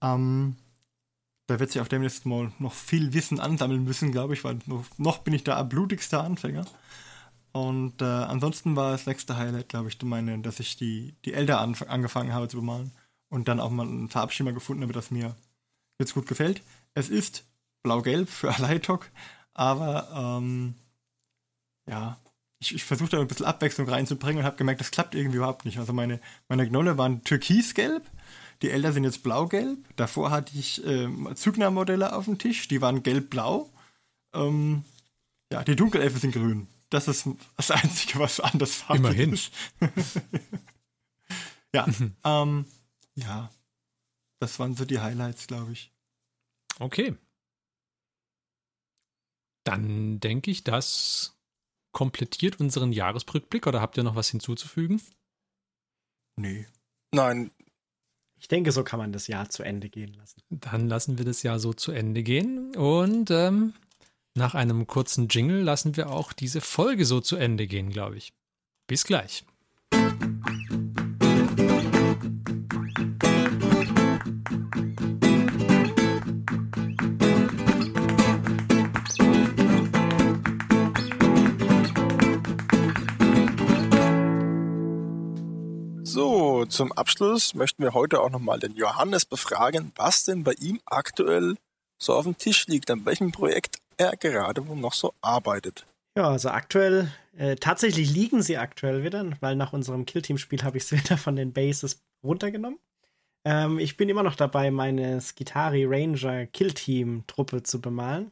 Ähm, 0.01 0.55
da 1.47 1.59
wird 1.59 1.71
sich 1.71 1.81
auf 1.81 1.89
dem 1.89 2.01
nächsten 2.01 2.29
Mal 2.29 2.51
noch 2.59 2.73
viel 2.73 3.13
Wissen 3.13 3.39
ansammeln 3.39 3.83
müssen, 3.83 4.11
glaube 4.11 4.33
ich, 4.33 4.43
weil 4.43 4.59
noch, 4.65 4.85
noch 4.97 5.19
bin 5.19 5.33
ich 5.33 5.43
da 5.43 5.61
blutigster 5.63 6.23
Anfänger. 6.23 6.65
Und 7.51 8.01
äh, 8.01 8.05
ansonsten 8.05 8.75
war 8.75 8.91
das 8.91 9.05
nächste 9.05 9.37
Highlight, 9.37 9.69
glaube 9.69 9.89
ich, 9.89 10.01
meine, 10.01 10.39
dass 10.39 10.59
ich 10.59 10.75
die, 10.75 11.15
die 11.23 11.33
Elder 11.33 11.61
anf 11.61 11.83
angefangen 11.83 12.33
habe 12.33 12.47
zu 12.47 12.57
bemalen 12.57 12.91
und 13.29 13.47
dann 13.47 13.59
auch 13.59 13.69
mal 13.69 13.87
einen 13.87 14.09
Farbschimmer 14.09 14.53
gefunden 14.53 14.83
habe, 14.83 14.93
das 14.93 15.11
mir 15.11 15.35
jetzt 15.99 16.13
gut 16.13 16.27
gefällt. 16.27 16.61
Es 16.93 17.09
ist 17.09 17.45
blau-gelb 17.83 18.27
für 18.29 18.49
Aleitok, 18.55 19.09
aber 19.53 20.09
ähm, 20.41 20.75
ja, 21.89 22.19
ich, 22.59 22.75
ich 22.75 22.83
versuche 22.83 23.09
da 23.09 23.19
ein 23.19 23.27
bisschen 23.27 23.45
Abwechslung 23.45 23.87
reinzubringen 23.87 24.39
und 24.39 24.45
habe 24.45 24.57
gemerkt, 24.57 24.81
das 24.81 24.91
klappt 24.91 25.15
irgendwie 25.15 25.37
überhaupt 25.37 25.65
nicht. 25.65 25.77
Also 25.77 25.93
meine, 25.93 26.19
meine 26.47 26.67
Gnolle 26.67 26.97
waren 26.97 27.23
türkisgelb, 27.23 28.03
die 28.61 28.71
Elder 28.71 28.91
sind 28.93 29.03
jetzt 29.03 29.23
blau-gelb. 29.23 29.77
Davor 29.95 30.31
hatte 30.31 30.57
ich 30.57 30.83
ähm, 30.85 31.29
Zugner-Modelle 31.35 32.15
auf 32.15 32.25
dem 32.25 32.37
Tisch, 32.37 32.67
die 32.67 32.81
waren 32.81 33.03
gelb-blau. 33.03 33.69
Ähm, 34.33 34.83
ja, 35.51 35.63
die 35.63 35.75
Dunkelelfe 35.75 36.19
sind 36.19 36.31
grün. 36.31 36.67
Das 36.89 37.07
ist 37.07 37.27
das 37.57 37.71
Einzige, 37.71 38.19
was 38.19 38.39
anders 38.39 38.75
farbig 38.75 38.99
Immerhin. 38.99 39.33
ist. 39.33 39.51
ja, 41.73 41.85
ähm, 42.23 42.65
ja, 43.15 43.51
das 44.39 44.59
waren 44.59 44.75
so 44.75 44.85
die 44.85 44.99
Highlights, 44.99 45.47
glaube 45.47 45.73
ich. 45.73 45.91
Okay. 46.79 47.15
Dann 49.63 50.19
denke 50.19 50.51
ich, 50.51 50.63
das 50.63 51.34
komplettiert 51.95 52.59
unseren 52.59 52.91
Jahresrückblick 52.91 53.65
oder 53.65 53.79
habt 53.81 53.97
ihr 53.97 54.03
noch 54.03 54.15
was 54.15 54.29
hinzuzufügen? 54.29 55.01
Nee. 56.37 56.67
Nein, 57.13 57.51
Ich 58.37 58.49
denke, 58.49 58.73
so 58.73 58.83
kann 58.83 58.99
man 58.99 59.13
das 59.13 59.27
Jahr 59.27 59.49
zu 59.49 59.63
Ende 59.63 59.89
gehen 59.89 60.13
lassen. 60.13 60.41
Dann 60.49 60.89
lassen 60.89 61.17
wir 61.17 61.23
das 61.25 61.41
Jahr 61.41 61.57
so 61.57 61.73
zu 61.73 61.93
Ende 61.93 62.21
gehen 62.21 62.75
und 62.75 63.31
ähm, 63.31 63.73
nach 64.37 64.53
einem 64.53 64.85
kurzen 64.85 65.29
Jingle 65.29 65.61
lassen 65.61 65.95
wir 65.95 66.11
auch 66.11 66.33
diese 66.33 66.59
Folge 66.59 67.05
so 67.05 67.21
zu 67.21 67.37
Ende 67.37 67.65
gehen, 67.65 67.89
glaube 67.89 68.17
ich. 68.17 68.33
Bis 68.87 69.05
gleich. 69.05 69.45
Zum 86.75 86.91
Abschluss 86.91 87.55
möchten 87.55 87.81
wir 87.81 87.93
heute 87.93 88.19
auch 88.19 88.29
nochmal 88.29 88.59
den 88.59 88.75
Johannes 88.75 89.25
befragen, 89.25 89.93
was 89.95 90.25
denn 90.25 90.43
bei 90.43 90.51
ihm 90.59 90.81
aktuell 90.85 91.55
so 91.97 92.13
auf 92.13 92.25
dem 92.25 92.37
Tisch 92.37 92.67
liegt, 92.67 92.91
an 92.91 93.05
welchem 93.05 93.31
Projekt 93.31 93.79
er 93.95 94.17
gerade 94.17 94.61
noch 94.61 94.93
so 94.93 95.13
arbeitet. 95.21 95.87
Ja, 96.17 96.29
also 96.29 96.49
aktuell, 96.49 97.11
äh, 97.37 97.55
tatsächlich 97.55 98.13
liegen 98.13 98.41
sie 98.41 98.57
aktuell 98.57 99.05
wieder, 99.05 99.25
weil 99.39 99.55
nach 99.55 99.71
unserem 99.71 100.05
Killteam-Spiel 100.05 100.63
habe 100.63 100.77
ich 100.77 100.85
sie 100.85 100.97
wieder 101.03 101.17
von 101.17 101.37
den 101.37 101.53
Bases 101.53 102.03
runtergenommen. 102.25 102.79
Ähm, 103.45 103.79
ich 103.79 103.95
bin 103.95 104.09
immer 104.09 104.23
noch 104.23 104.35
dabei, 104.35 104.69
meine 104.69 105.21
Skitari 105.21 105.85
Ranger 105.85 106.45
Killteam-Truppe 106.45 107.63
zu 107.63 107.79
bemalen. 107.79 108.31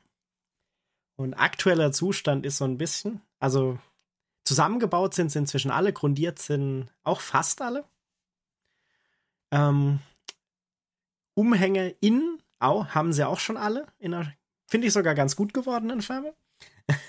Und 1.15 1.33
aktueller 1.35 1.93
Zustand 1.93 2.45
ist 2.45 2.57
so 2.57 2.65
ein 2.65 2.77
bisschen, 2.77 3.21
also 3.39 3.79
zusammengebaut 4.45 5.13
sind 5.13 5.31
sie 5.31 5.39
inzwischen 5.39 5.71
alle, 5.71 5.93
grundiert 5.93 6.39
sind 6.39 6.89
auch 7.03 7.21
fast 7.21 7.61
alle. 7.61 7.85
Ähm, 9.53 9.99
Umhänge 11.35 11.95
in 11.99 12.39
auch, 12.59 12.89
haben 12.89 13.13
sie 13.13 13.27
auch 13.27 13.39
schon 13.39 13.57
alle, 13.57 13.87
in 13.99 14.13
finde 14.67 14.87
ich 14.87 14.93
sogar 14.93 15.13
ganz 15.13 15.35
gut 15.35 15.53
gewordenen 15.53 16.01
Farbe. 16.01 16.33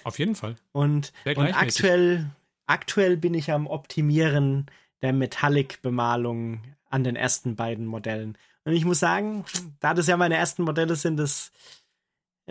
Auf 0.05 0.18
jeden 0.18 0.34
Fall. 0.34 0.57
Und, 0.72 1.12
und 1.24 1.38
aktuell, 1.38 2.30
aktuell 2.66 3.16
bin 3.16 3.34
ich 3.34 3.51
am 3.51 3.66
Optimieren 3.66 4.66
der 5.03 5.12
Metallic-Bemalung 5.12 6.62
an 6.90 7.05
den 7.05 7.16
ersten 7.16 7.57
beiden 7.57 7.86
Modellen. 7.86 8.36
Und 8.64 8.72
ich 8.72 8.84
muss 8.84 9.01
sagen, 9.01 9.45
da 9.80 9.95
das 9.95 10.07
ja 10.07 10.16
meine 10.16 10.36
ersten 10.36 10.62
Modelle 10.62 10.97
sind, 10.97 11.18
ist 11.20 11.53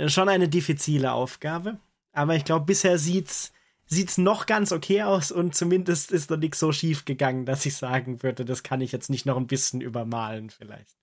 schon 0.07 0.29
eine 0.29 0.49
diffizile 0.49 1.13
Aufgabe. 1.13 1.77
Aber 2.11 2.35
ich 2.35 2.45
glaube, 2.45 2.65
bisher 2.65 2.97
sieht's 2.97 3.51
sieht's 3.93 4.17
noch 4.17 4.45
ganz 4.45 4.71
okay 4.71 5.03
aus 5.03 5.31
und 5.31 5.55
zumindest 5.55 6.11
ist 6.11 6.29
noch 6.29 6.37
nichts 6.37 6.59
so 6.59 6.71
schief 6.71 7.05
gegangen, 7.05 7.45
dass 7.45 7.65
ich 7.65 7.75
sagen 7.75 8.21
würde, 8.23 8.43
das 8.45 8.63
kann 8.63 8.81
ich 8.81 8.91
jetzt 8.91 9.09
nicht 9.09 9.25
noch 9.25 9.37
ein 9.37 9.47
bisschen 9.47 9.81
übermalen 9.81 10.49
vielleicht. 10.49 10.97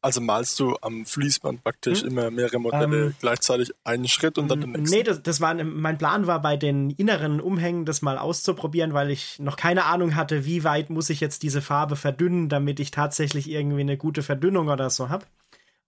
Also 0.00 0.20
malst 0.20 0.60
du 0.60 0.76
am 0.80 1.04
Fließband 1.04 1.64
praktisch 1.64 2.02
Hm? 2.02 2.08
immer 2.10 2.30
mehrere 2.30 2.60
Modelle 2.60 3.06
Ähm, 3.06 3.14
gleichzeitig 3.20 3.72
einen 3.82 4.06
Schritt 4.06 4.38
und 4.38 4.48
dann 4.48 4.60
den 4.60 4.72
nächsten. 4.72 4.96
Nee, 4.96 5.02
das, 5.02 5.22
das 5.24 5.40
war, 5.40 5.54
mein 5.54 5.98
Plan 5.98 6.28
war 6.28 6.40
bei 6.40 6.56
den 6.56 6.90
inneren 6.90 7.40
Umhängen 7.40 7.84
das 7.84 8.00
mal 8.00 8.16
auszuprobieren, 8.16 8.92
weil 8.94 9.10
ich 9.10 9.40
noch 9.40 9.56
keine 9.56 9.86
Ahnung 9.86 10.14
hatte, 10.14 10.44
wie 10.44 10.62
weit 10.62 10.88
muss 10.88 11.10
ich 11.10 11.18
jetzt 11.18 11.42
diese 11.42 11.60
Farbe 11.62 11.96
verdünnen, 11.96 12.48
damit 12.48 12.78
ich 12.78 12.92
tatsächlich 12.92 13.50
irgendwie 13.50 13.80
eine 13.80 13.96
gute 13.96 14.22
Verdünnung 14.22 14.68
oder 14.68 14.88
so 14.88 15.08
habe. 15.08 15.26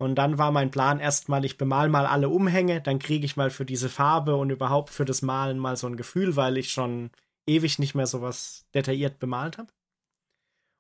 Und 0.01 0.15
dann 0.15 0.39
war 0.39 0.51
mein 0.51 0.71
Plan 0.71 0.99
erstmal, 0.99 1.45
ich 1.45 1.59
bemal 1.59 1.91
mal 1.91 2.07
alle 2.07 2.31
Umhänge, 2.31 2.81
dann 2.81 2.99
kriege 2.99 3.27
ich 3.27 3.37
mal 3.37 3.51
für 3.51 3.67
diese 3.67 3.91
Farbe 3.91 4.35
und 4.35 4.49
überhaupt 4.49 4.89
für 4.89 5.05
das 5.05 5.21
Malen 5.21 5.59
mal 5.59 5.77
so 5.77 5.87
ein 5.87 5.99
Gefühl, 5.99 6.37
weil 6.37 6.57
ich 6.57 6.73
schon 6.73 7.11
ewig 7.47 7.79
nicht 7.79 7.95
mehr 7.95 8.07
sowas 8.07 8.67
detailliert 8.73 9.19
bemalt 9.19 9.59
habe. 9.59 9.71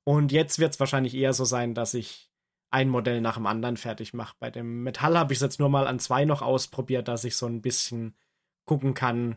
Und 0.05 0.33
jetzt 0.33 0.59
wird 0.59 0.73
es 0.73 0.81
wahrscheinlich 0.81 1.15
eher 1.15 1.35
so 1.35 1.45
sein, 1.45 1.75
dass 1.75 1.93
ich 1.93 2.31
ein 2.71 2.89
Modell 2.89 3.21
nach 3.21 3.35
dem 3.35 3.45
anderen 3.45 3.77
fertig 3.77 4.15
mache. 4.15 4.37
Bei 4.39 4.51
dem 4.51 4.85
Metall 4.85 5.19
habe 5.19 5.35
ich 5.35 5.37
es 5.37 5.43
jetzt 5.43 5.61
nur 5.61 5.69
mal 5.69 5.87
an 5.87 5.99
zwei 5.99 6.25
noch 6.25 6.41
ausprobiert, 6.41 7.07
dass 7.07 7.25
ich 7.25 7.37
so 7.37 7.45
ein 7.45 7.61
bisschen 7.61 8.17
gucken 8.65 8.95
kann, 8.95 9.37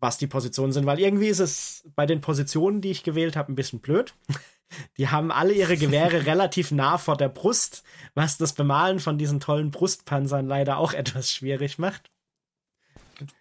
was 0.00 0.18
die 0.18 0.26
Positionen 0.26 0.72
sind, 0.72 0.86
weil 0.86 0.98
irgendwie 0.98 1.28
ist 1.28 1.38
es 1.38 1.88
bei 1.94 2.04
den 2.04 2.20
Positionen, 2.20 2.80
die 2.80 2.90
ich 2.90 3.04
gewählt 3.04 3.36
habe, 3.36 3.52
ein 3.52 3.56
bisschen 3.56 3.78
blöd. 3.78 4.14
Die 4.96 5.08
haben 5.08 5.32
alle 5.32 5.52
ihre 5.54 5.76
Gewehre 5.76 6.26
relativ 6.26 6.70
nah 6.70 6.98
vor 6.98 7.16
der 7.16 7.28
Brust, 7.28 7.82
was 8.14 8.36
das 8.38 8.52
Bemalen 8.52 9.00
von 9.00 9.18
diesen 9.18 9.40
tollen 9.40 9.70
Brustpanzern 9.70 10.46
leider 10.46 10.78
auch 10.78 10.92
etwas 10.94 11.32
schwierig 11.32 11.78
macht. 11.78 12.10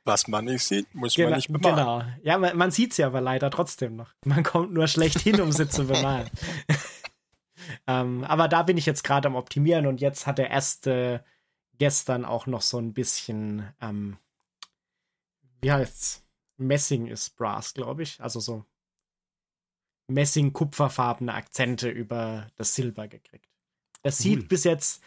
Was 0.06 0.28
man 0.28 0.46
nicht 0.46 0.64
sieht, 0.64 0.94
muss 0.96 1.16
man 1.18 1.26
Genau, 1.28 1.36
nicht 1.36 1.52
bemalen. 1.52 1.76
genau. 1.76 2.04
Ja, 2.24 2.38
man, 2.40 2.58
man 2.58 2.72
sieht 2.72 2.94
sie 2.94 3.04
aber 3.04 3.22
leider 3.22 3.52
trotzdem 3.52 3.96
noch. 3.96 4.12
Man 4.26 4.44
kommt 4.44 4.74
nur 4.74 4.88
schlecht 4.88 5.20
hin, 5.20 5.40
um 5.40 5.52
sie 5.52 5.70
zu 5.70 5.86
bemalen. 5.86 6.28
ähm, 7.88 8.24
aber 8.24 8.48
da 8.48 8.64
bin 8.64 8.78
ich 8.78 8.88
jetzt 8.88 9.04
gerade 9.04 9.28
am 9.28 9.36
Optimieren 9.36 9.86
und 9.86 10.02
jetzt 10.02 10.26
hat 10.26 10.40
der 10.40 10.50
erste 10.50 11.24
gestern 11.78 12.26
auch 12.26 12.48
noch 12.48 12.64
so 12.64 12.80
ein 12.80 12.94
bisschen, 12.94 13.72
ähm, 13.80 14.18
wie 15.62 15.72
heißt's? 15.72 16.24
Messing 16.58 17.06
ist 17.06 17.36
Brass, 17.36 17.76
glaube 17.76 18.02
ich. 18.02 18.20
Also 18.20 18.40
so 18.40 18.66
Messing-kupferfarbene 20.08 21.34
Akzente 21.34 21.90
über 21.90 22.48
das 22.56 22.76
Silber 22.76 23.08
gekriegt. 23.08 23.50
Das 24.04 24.18
sieht 24.20 24.48
bis 24.48 24.64
jetzt 24.64 25.02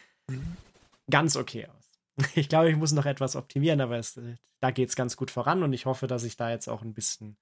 ganz 1.10 1.36
okay 1.36 1.66
aus. 1.66 1.74
Ich 2.34 2.48
glaube, 2.50 2.70
ich 2.70 2.76
muss 2.76 2.92
noch 2.92 3.06
etwas 3.06 3.34
optimieren, 3.34 3.80
aber 3.80 3.96
es, 3.96 4.16
äh, 4.18 4.36
da 4.60 4.70
geht 4.72 4.90
es 4.90 4.96
ganz 4.96 5.16
gut 5.16 5.30
voran 5.30 5.62
und 5.62 5.72
ich 5.72 5.86
hoffe, 5.86 6.06
dass 6.06 6.22
ich 6.24 6.36
da 6.36 6.50
jetzt 6.50 6.68
auch 6.68 6.82
ein 6.82 6.92
bisschen 6.92 7.38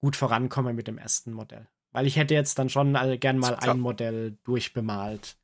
gut 0.00 0.14
vorankomme 0.14 0.72
mit 0.72 0.86
dem 0.86 0.98
ersten 0.98 1.32
Modell. 1.32 1.66
Weil 1.90 2.06
ich 2.06 2.14
hätte 2.16 2.34
jetzt 2.34 2.58
dann 2.60 2.68
schon 2.68 2.94
all- 2.94 3.18
gern 3.18 3.38
mal 3.38 3.56
ein 3.56 3.80
Modell 3.80 4.38
durchbemalt 4.44 5.36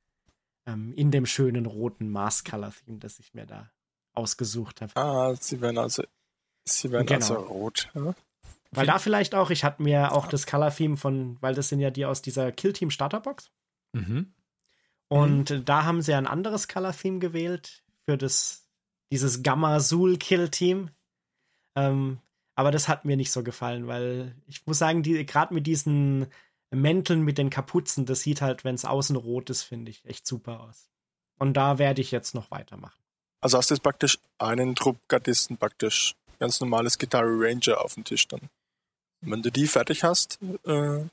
ähm, 0.66 0.92
in 0.94 1.10
dem 1.10 1.26
schönen 1.26 1.66
roten 1.66 2.10
Mars-Color-Theme, 2.10 2.98
das 2.98 3.18
ich 3.18 3.34
mir 3.34 3.46
da 3.46 3.72
ausgesucht 4.14 4.82
habe. 4.82 4.94
Ah, 4.94 5.34
sie 5.34 5.60
werden 5.60 5.78
also, 5.78 6.04
sie 6.64 6.92
werden 6.92 7.06
Genau. 7.06 7.18
also 7.20 7.34
rot. 7.34 7.90
Ja? 7.94 8.14
Weil 8.72 8.86
da 8.86 8.98
vielleicht 8.98 9.34
auch, 9.34 9.50
ich 9.50 9.64
hatte 9.64 9.82
mir 9.82 10.12
auch 10.12 10.28
das 10.28 10.46
Color-Theme 10.46 10.96
von, 10.96 11.38
weil 11.40 11.54
das 11.54 11.68
sind 11.68 11.80
ja 11.80 11.90
die 11.90 12.06
aus 12.06 12.22
dieser 12.22 12.52
Kill-Team-Starterbox. 12.52 13.50
Mhm. 13.92 14.32
Und 15.08 15.50
äh, 15.50 15.62
da 15.62 15.84
haben 15.84 16.02
sie 16.02 16.14
ein 16.14 16.28
anderes 16.28 16.68
Color-Theme 16.68 17.18
gewählt 17.18 17.82
für 18.08 18.16
das, 18.16 18.68
dieses 19.10 19.42
Gamma-Sul-Kill-Team. 19.42 20.90
Ähm, 21.76 22.18
aber 22.54 22.70
das 22.70 22.88
hat 22.88 23.04
mir 23.04 23.16
nicht 23.16 23.32
so 23.32 23.42
gefallen, 23.42 23.88
weil 23.88 24.36
ich 24.46 24.64
muss 24.66 24.78
sagen, 24.78 25.02
die, 25.02 25.26
gerade 25.26 25.52
mit 25.52 25.66
diesen 25.66 26.26
Mänteln 26.70 27.22
mit 27.22 27.38
den 27.38 27.50
Kapuzen, 27.50 28.06
das 28.06 28.20
sieht 28.20 28.40
halt, 28.40 28.64
wenn 28.64 28.76
es 28.76 28.84
außen 28.84 29.16
rot 29.16 29.50
ist, 29.50 29.64
finde 29.64 29.90
ich 29.90 30.04
echt 30.04 30.26
super 30.26 30.60
aus. 30.60 30.90
Und 31.38 31.54
da 31.54 31.78
werde 31.78 32.00
ich 32.00 32.12
jetzt 32.12 32.34
noch 32.34 32.50
weitermachen. 32.50 33.00
Also 33.40 33.58
hast 33.58 33.70
du 33.70 33.74
jetzt 33.74 33.82
praktisch 33.82 34.18
einen 34.38 34.76
Trupp 34.76 34.98
Gardisten 35.08 35.56
praktisch, 35.56 36.14
ganz 36.38 36.60
normales 36.60 36.98
Guitar 36.98 37.24
Ranger 37.24 37.82
auf 37.82 37.94
dem 37.94 38.04
Tisch 38.04 38.28
dann. 38.28 38.50
Wenn 39.22 39.42
du 39.42 39.50
die 39.50 39.66
fertig 39.66 40.02
hast, 40.04 40.38
äh, 40.64 41.04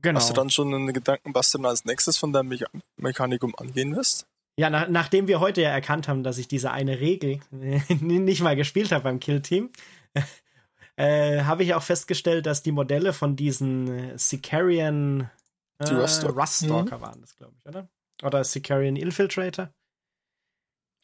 Genau. 0.00 0.20
hast 0.20 0.30
du 0.30 0.34
dann 0.34 0.48
schon 0.50 0.72
einen 0.72 0.92
Gedanken, 0.92 1.34
was 1.34 1.50
du 1.50 1.58
dann 1.58 1.66
als 1.66 1.84
nächstes 1.84 2.16
von 2.18 2.32
deinem 2.32 2.48
Mecha 2.48 2.66
Mechanikum 2.98 3.54
angehen 3.56 3.96
wirst? 3.96 4.26
Ja, 4.56 4.70
nach, 4.70 4.88
nachdem 4.88 5.26
wir 5.28 5.40
heute 5.40 5.60
ja 5.62 5.70
erkannt 5.70 6.06
haben, 6.08 6.22
dass 6.22 6.38
ich 6.38 6.46
diese 6.48 6.70
eine 6.70 7.00
Regel 7.00 7.40
nicht 7.50 8.40
mal 8.42 8.54
gespielt 8.56 8.92
habe 8.92 9.04
beim 9.04 9.18
Kill-Team, 9.18 9.70
äh, 10.96 11.42
habe 11.42 11.64
ich 11.64 11.74
auch 11.74 11.82
festgestellt, 11.82 12.46
dass 12.46 12.62
die 12.62 12.70
Modelle 12.72 13.12
von 13.12 13.34
diesen 13.36 13.88
äh, 14.12 14.18
Sicarian 14.18 15.30
äh, 15.78 15.84
Die 15.86 15.94
Ruststalker. 15.94 16.36
Ruststalker 16.40 17.00
waren 17.00 17.20
das, 17.20 17.34
glaube 17.36 17.54
ich, 17.58 17.66
oder? 17.68 17.88
Oder 18.22 18.44
Sicarian 18.44 18.96
Infiltrator? 18.96 19.70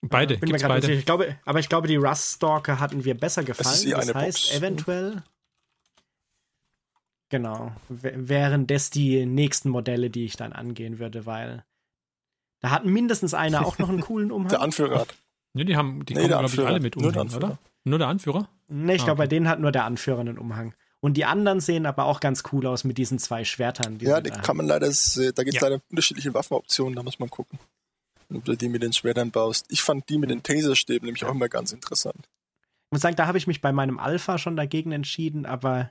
Beide, 0.02 0.34
Bin 0.36 0.50
mir 0.50 0.58
gibt's 0.58 0.62
beide. 0.68 0.86
sicher. 0.86 0.98
Ich 0.98 1.06
glaube, 1.06 1.38
aber 1.44 1.58
ich 1.60 1.68
glaube, 1.68 1.88
die 1.88 1.96
Ruststalker 1.96 2.78
hatten 2.78 3.04
wir 3.04 3.14
besser 3.18 3.42
gefallen. 3.42 3.74
ist 3.74 3.90
das 3.90 4.08
eine 4.08 4.14
heißt, 4.20 4.42
Box. 4.48 4.56
eventuell. 4.56 5.22
Genau. 7.30 7.72
w- 7.88 8.12
Wären 8.14 8.66
das 8.66 8.90
die 8.90 9.26
nächsten 9.26 9.70
Modelle, 9.70 10.10
die 10.10 10.24
ich 10.24 10.36
dann 10.36 10.52
angehen 10.52 10.98
würde, 10.98 11.26
weil 11.26 11.64
da 12.60 12.70
hat 12.70 12.84
mindestens 12.84 13.34
einer 13.34 13.66
auch 13.66 13.78
noch 13.78 13.88
einen 13.88 14.00
coolen 14.02 14.30
Umhang. 14.30 14.48
Der 14.50 14.60
Anführer 14.60 15.00
hat. 15.00 15.14
Ne, 15.54 15.64
die 15.64 15.76
haben, 15.76 16.04
die 16.04 16.14
Nee, 16.14 16.20
kommen, 16.28 16.30
glaube 16.30 16.46
ich, 16.54 16.58
alle 16.60 16.80
mit 16.80 16.96
Nur 16.96 17.12
der 17.12 17.22
Umhängen, 17.22 17.34
Anführer. 17.34 17.52
oder? 17.52 17.58
Nur 17.84 17.98
der 17.98 18.08
Anführer? 18.08 18.48
Ne, 18.68 18.94
ich 18.94 19.02
Ah, 19.02 19.04
glaube, 19.06 19.18
bei 19.18 19.24
okay. 19.24 19.28
denen 19.36 19.48
hat 19.48 19.60
nur 19.60 19.72
der 19.72 19.84
Anführer 19.84 20.20
einen 20.20 20.38
Umhang. 20.38 20.74
Und 21.00 21.16
die 21.18 21.24
anderen 21.26 21.60
sehen 21.60 21.84
aber 21.86 22.06
auch 22.06 22.20
ganz 22.20 22.42
cool 22.52 22.66
aus 22.66 22.82
mit 22.84 22.96
diesen 22.96 23.18
zwei 23.18 23.44
Schwertern. 23.44 23.98
Die 23.98 24.06
Ja, 24.06 24.20
die 24.20 24.30
da 24.30 24.40
kann 24.40 24.56
man 24.56 24.66
leider, 24.66 24.86
da 24.86 24.92
gibt 24.92 24.98
es 24.98 25.54
Ja. 25.54 25.60
leider 25.68 25.80
unterschiedliche 25.90 26.32
Waffenoptionen, 26.32 26.96
da 26.96 27.02
muss 27.02 27.18
man 27.18 27.28
gucken. 27.28 27.58
Ob 28.34 28.44
du 28.44 28.56
die 28.56 28.68
mit 28.70 28.82
den 28.82 28.92
Schwertern 28.94 29.30
baust. 29.30 29.66
Ich 29.68 29.82
fand 29.82 30.08
die 30.08 30.16
mit 30.16 30.30
den 30.30 30.42
Taserstäben 30.42 31.04
nämlich 31.06 31.24
auch 31.26 31.32
immer 31.34 31.48
ganz 31.50 31.72
interessant. 31.72 32.16
Ich 32.86 32.92
muss 32.92 33.02
sagen, 33.02 33.16
da 33.16 33.26
habe 33.26 33.36
ich 33.38 33.46
mich 33.46 33.60
bei 33.60 33.70
meinem 33.70 33.98
Alpha 33.98 34.38
schon 34.38 34.56
dagegen 34.56 34.92
entschieden, 34.92 35.44
aber 35.44 35.90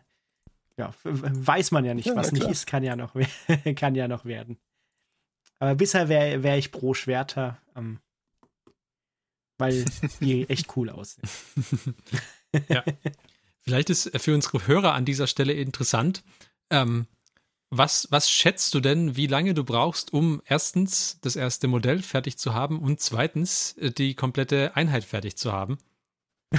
ja, 0.78 0.94
weiß 1.04 1.72
man 1.72 1.86
ja 1.86 1.94
nicht. 1.94 2.08
Ja, 2.08 2.16
Was 2.16 2.32
nicht 2.32 2.48
ist, 2.48 2.66
kann 2.66 2.84
ja 2.84 2.96
noch, 2.96 3.16
kann 3.76 3.96
ja 3.96 4.08
noch 4.08 4.26
werden. 4.26 4.58
Aber 5.60 5.76
bisher 5.76 6.10
wäre 6.10 6.44
wär 6.44 6.58
ich 6.58 6.72
pro 6.72 6.94
Schwerter, 6.94 7.62
ähm, 7.76 8.00
weil 9.58 9.86
die 10.20 10.50
echt 10.50 10.76
cool 10.76 10.90
aussehen. 10.90 11.28
Vielleicht 13.62 13.90
ist 13.90 14.12
für 14.20 14.34
unsere 14.34 14.68
Hörer 14.68 14.94
an 14.94 15.06
dieser 15.06 15.28
Stelle 15.28 15.54
interessant. 15.54 16.24
Ähm, 16.70 17.08
was, 17.76 18.08
was 18.12 18.30
schätzt 18.30 18.74
du 18.76 18.82
denn, 18.82 19.16
wie 19.16 19.26
lange 19.26 19.54
du 19.54 19.64
brauchst, 19.64 20.14
um 20.14 20.42
erstens 20.46 21.18
das 21.22 21.36
erste 21.36 21.68
Modell 21.68 22.04
fertig 22.04 22.38
zu 22.38 22.54
haben 22.54 22.80
und 22.80 23.00
zweitens 23.00 23.74
äh, 23.78 23.92
die 23.92 24.16
komplette 24.16 24.76
Einheit 24.76 25.04
fertig 25.04 25.38
zu 25.38 25.52
haben? 25.52 25.78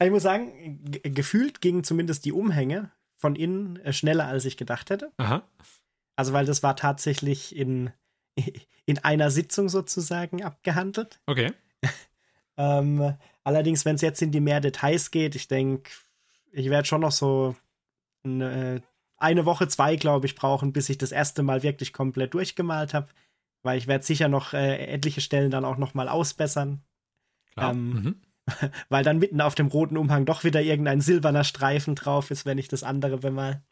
ich 0.00 0.10
muss 0.10 0.22
sagen, 0.22 0.80
gefühlt 1.02 1.60
gingen 1.60 1.84
zumindest 1.84 2.24
die 2.24 2.32
Umhänge 2.32 2.90
von 3.16 3.36
innen 3.36 3.76
äh, 3.80 3.92
schneller, 3.92 4.26
als 4.26 4.44
ich 4.44 4.56
gedacht 4.56 4.90
hätte. 4.90 5.12
Aha. 5.18 5.42
Also, 6.16 6.32
weil 6.32 6.46
das 6.46 6.62
war 6.62 6.76
tatsächlich 6.76 7.54
in, 7.54 7.92
in 8.86 8.98
einer 8.98 9.30
Sitzung 9.30 9.68
sozusagen 9.68 10.42
abgehandelt. 10.42 11.20
Okay. 11.26 11.52
ähm, 12.56 13.14
allerdings, 13.44 13.84
wenn 13.84 13.96
es 13.96 14.02
jetzt 14.02 14.22
in 14.22 14.32
die 14.32 14.40
mehr 14.40 14.60
Details 14.60 15.10
geht, 15.10 15.34
ich 15.34 15.48
denke, 15.48 15.90
ich 16.50 16.70
werde 16.70 16.88
schon 16.88 17.02
noch 17.02 17.12
so 17.12 17.54
eine, 18.24 18.82
eine 19.16 19.44
Woche, 19.44 19.68
zwei, 19.68 19.96
glaube 19.96 20.26
ich, 20.26 20.34
brauchen, 20.34 20.72
bis 20.72 20.88
ich 20.88 20.98
das 20.98 21.12
erste 21.12 21.42
Mal 21.42 21.62
wirklich 21.62 21.92
komplett 21.92 22.34
durchgemalt 22.34 22.94
habe. 22.94 23.08
Weil 23.62 23.78
ich 23.78 23.86
werde 23.86 24.04
sicher 24.04 24.28
noch 24.28 24.54
äh, 24.54 24.86
etliche 24.86 25.20
Stellen 25.20 25.50
dann 25.50 25.64
auch 25.64 25.76
noch 25.76 25.94
mal 25.94 26.08
ausbessern. 26.08 26.82
Klar. 27.52 27.72
Ähm, 27.72 27.90
mhm. 27.90 28.22
Weil 28.88 29.04
dann 29.04 29.18
mitten 29.18 29.40
auf 29.40 29.54
dem 29.54 29.68
roten 29.68 29.96
Umhang 29.96 30.24
doch 30.24 30.44
wieder 30.44 30.62
irgendein 30.62 31.00
silberner 31.00 31.44
Streifen 31.44 31.94
drauf 31.94 32.30
ist, 32.30 32.46
wenn 32.46 32.58
ich 32.58 32.68
das 32.68 32.82
andere 32.82 33.18
bemal. 33.18 33.62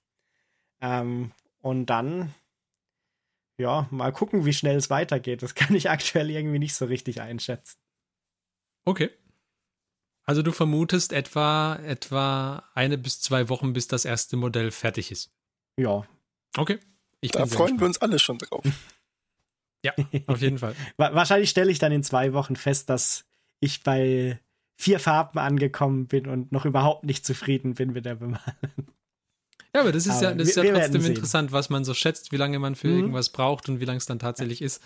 Ähm, 0.81 1.33
und 1.61 1.87
dann, 1.87 2.35
ja, 3.59 3.89
mal 3.91 4.13
gucken, 4.13 4.45
wie 4.45 4.53
schnell 4.53 4.77
es 4.77 4.91
weitergeht. 4.91 5.43
Das 5.43 5.55
kann 5.57 5.75
ich 5.75 5.91
aktuell 5.91 6.31
irgendwie 6.31 6.59
nicht 6.59 6.75
so 6.75 6.85
richtig 6.87 7.21
einschätzen. 7.21 7.79
Okay. 8.85 9.11
Also 10.25 10.43
du 10.43 10.53
vermutest 10.53 11.13
etwa, 11.13 11.77
etwa 11.77 12.65
eine 12.75 12.99
bis 12.99 13.21
zwei 13.21 13.49
Wochen, 13.49 13.73
bis 13.73 13.87
das 13.87 14.05
erste 14.05 14.37
Modell 14.37 14.73
fertig 14.73 15.13
ist. 15.13 15.33
Ja. 15.77 16.05
Okay. 16.57 16.81
Ich 17.21 17.31
da 17.31 17.47
freuen 17.47 17.79
wir 17.79 17.87
uns 17.87 17.99
alle 17.99 18.19
schon 18.19 18.39
drauf. 18.39 18.65
ja, 19.85 19.93
auf 20.27 20.41
jeden 20.41 20.59
Fall. 20.59 20.75
Wahrscheinlich 20.97 21.51
stelle 21.51 21.71
ich 21.71 21.79
dann 21.79 21.93
in 21.93 22.03
zwei 22.03 22.33
Wochen 22.33 22.57
fest, 22.57 22.91
dass 22.91 23.25
ich 23.61 23.83
bei 23.83 24.41
vier 24.77 25.01
Farben 25.01 25.39
angekommen 25.39 26.07
bin 26.07 26.27
und 26.27 26.53
noch 26.53 26.65
überhaupt 26.65 27.05
nicht 27.05 27.25
zufrieden 27.27 27.75
bin 27.75 27.93
mit 27.93 28.05
der 28.05 28.17
Bemalung. 28.17 28.43
Ja, 29.75 29.83
aber 29.83 29.93
das 29.93 30.07
ist 30.07 30.17
aber 30.17 30.23
ja, 30.23 30.35
das 30.35 30.57
wir, 30.57 30.63
ist 30.65 30.71
ja 30.71 30.79
trotzdem 30.81 31.05
interessant, 31.05 31.53
was 31.53 31.69
man 31.69 31.85
so 31.85 31.93
schätzt, 31.93 32.33
wie 32.33 32.37
lange 32.37 32.59
man 32.59 32.75
für 32.75 32.89
mhm. 32.89 33.01
irgendwas 33.01 33.31
braucht 33.31 33.69
und 33.69 33.81
wie 33.81 33.85
lange 33.85 33.99
es 33.99 34.07
dann 34.07 34.19
tatsächlich 34.19 34.63
ist. 34.63 34.83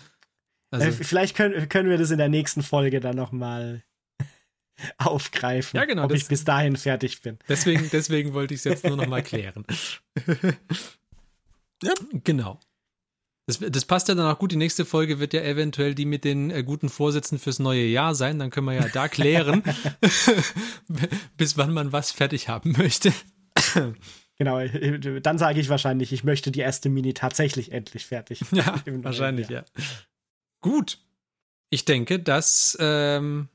Also, 0.69 0.87
äh, 0.87 0.91
Vielleicht 0.91 1.35
können, 1.35 1.69
können 1.69 1.89
wir 1.89 1.97
das 1.97 2.11
in 2.11 2.17
der 2.17 2.29
nächsten 2.29 2.63
Folge 2.63 2.99
dann 2.99 3.15
noch 3.15 3.31
mal 3.31 3.83
aufgreifen, 4.97 5.77
ja, 5.77 5.85
genau, 5.85 6.05
ob 6.05 6.13
ich 6.13 6.27
bis 6.27 6.43
dahin 6.43 6.75
fertig 6.75 7.21
bin. 7.21 7.37
Deswegen, 7.47 7.89
deswegen 7.91 8.33
wollte 8.33 8.53
ich 8.53 8.61
es 8.61 8.63
jetzt 8.65 8.85
nur 8.85 8.97
noch 8.97 9.07
mal 9.07 9.23
klären. 9.23 9.65
ja. 11.83 11.93
Genau. 12.23 12.59
Das, 13.47 13.59
das, 13.59 13.85
passt 13.85 14.07
ja 14.07 14.15
dann 14.15 14.31
auch 14.31 14.37
gut. 14.37 14.51
Die 14.51 14.57
nächste 14.57 14.85
Folge 14.85 15.19
wird 15.19 15.33
ja 15.33 15.41
eventuell 15.41 15.95
die 15.95 16.05
mit 16.05 16.23
den 16.23 16.51
äh, 16.51 16.63
guten 16.63 16.89
Vorsätzen 16.89 17.39
fürs 17.39 17.59
neue 17.59 17.85
Jahr 17.85 18.15
sein. 18.15 18.39
Dann 18.39 18.49
können 18.51 18.67
wir 18.67 18.73
ja 18.73 18.87
da 18.87 19.07
klären, 19.07 19.63
bis 21.37 21.57
wann 21.57 21.73
man 21.73 21.91
was 21.91 22.11
fertig 22.11 22.49
haben 22.49 22.73
möchte. 22.77 23.11
Genau, 24.41 24.59
dann 25.19 25.37
sage 25.37 25.59
ich 25.59 25.69
wahrscheinlich, 25.69 26.11
ich 26.11 26.23
möchte 26.23 26.49
die 26.49 26.61
erste 26.61 26.89
Mini 26.89 27.13
tatsächlich 27.13 27.71
endlich 27.71 28.07
fertig. 28.07 28.41
Ja, 28.51 28.81
wahrscheinlich, 28.85 29.49
Jahr. 29.49 29.65
ja. 29.77 29.83
Gut. 30.61 30.97
Ich 31.69 31.85
denke, 31.85 32.17
das 32.17 32.75
ähm, 32.79 33.49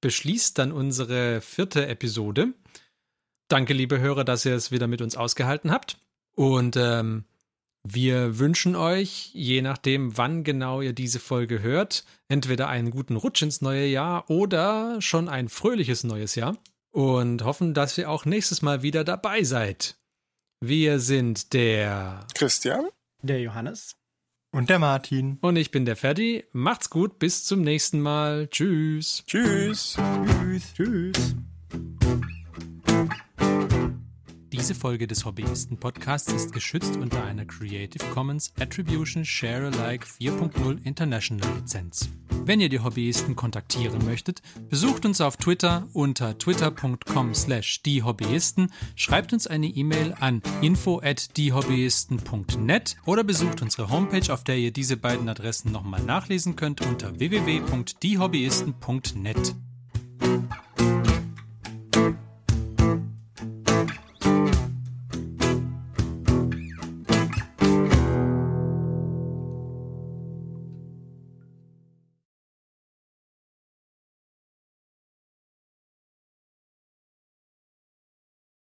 beschließt 0.00 0.58
dann 0.58 0.72
unsere 0.72 1.40
vierte 1.42 1.86
Episode. 1.86 2.54
Danke, 3.46 3.72
liebe 3.72 4.00
Hörer, 4.00 4.24
dass 4.24 4.44
ihr 4.44 4.56
es 4.56 4.72
wieder 4.72 4.88
mit 4.88 5.00
uns 5.00 5.16
ausgehalten 5.16 5.70
habt. 5.70 5.98
Und 6.34 6.76
ähm, 6.76 7.24
wir 7.84 8.38
wünschen 8.38 8.76
euch, 8.76 9.30
je 9.32 9.60
nachdem, 9.60 10.16
wann 10.16 10.44
genau 10.44 10.80
ihr 10.80 10.92
diese 10.92 11.18
Folge 11.18 11.62
hört, 11.62 12.04
entweder 12.28 12.68
einen 12.68 12.90
guten 12.90 13.16
Rutsch 13.16 13.42
ins 13.42 13.60
neue 13.60 13.86
Jahr 13.86 14.30
oder 14.30 15.00
schon 15.00 15.28
ein 15.28 15.48
fröhliches 15.48 16.04
neues 16.04 16.34
Jahr. 16.34 16.56
Und 16.92 17.42
hoffen, 17.42 17.72
dass 17.72 17.96
ihr 17.96 18.10
auch 18.10 18.26
nächstes 18.26 18.60
Mal 18.60 18.82
wieder 18.82 19.02
dabei 19.02 19.42
seid. 19.44 19.96
Wir 20.60 21.00
sind 21.00 21.54
der 21.54 22.26
Christian, 22.34 22.88
der 23.22 23.40
Johannes 23.40 23.96
und 24.52 24.68
der 24.68 24.78
Martin. 24.78 25.38
Und 25.40 25.56
ich 25.56 25.70
bin 25.70 25.86
der 25.86 25.96
Ferdi. 25.96 26.44
Macht's 26.52 26.90
gut, 26.90 27.18
bis 27.18 27.44
zum 27.44 27.62
nächsten 27.62 28.00
Mal. 28.00 28.48
Tschüss. 28.48 29.24
Tschüss. 29.26 29.96
Tschüss. 29.96 30.74
Tschüss. 30.74 31.36
Diese 34.52 34.74
Folge 34.74 35.06
des 35.06 35.24
Hobbyisten-Podcasts 35.24 36.30
ist 36.30 36.52
geschützt 36.52 36.98
unter 36.98 37.24
einer 37.24 37.46
Creative 37.46 38.04
Commons 38.12 38.52
Attribution 38.60 39.24
Share 39.24 39.68
Alike 39.68 40.06
4.0 40.06 40.84
International 40.84 41.48
Lizenz. 41.56 42.10
Wenn 42.44 42.60
ihr 42.60 42.68
die 42.68 42.80
Hobbyisten 42.80 43.34
kontaktieren 43.34 44.04
möchtet, 44.04 44.42
besucht 44.68 45.06
uns 45.06 45.22
auf 45.22 45.38
Twitter 45.38 45.88
unter 45.94 46.36
twitter.com 46.36 47.34
slash 47.34 47.80
diehobbyisten, 47.82 48.70
schreibt 48.94 49.32
uns 49.32 49.46
eine 49.46 49.68
E-Mail 49.68 50.14
an 50.20 50.42
info 50.60 51.00
at 51.00 51.34
diehobbyisten.net 51.38 52.96
oder 53.06 53.24
besucht 53.24 53.62
unsere 53.62 53.88
Homepage, 53.88 54.30
auf 54.30 54.44
der 54.44 54.58
ihr 54.58 54.70
diese 54.70 54.98
beiden 54.98 55.30
Adressen 55.30 55.72
nochmal 55.72 56.02
nachlesen 56.02 56.56
könnt 56.56 56.82
unter 56.82 57.18
www.diehobbyisten.net. 57.18 59.54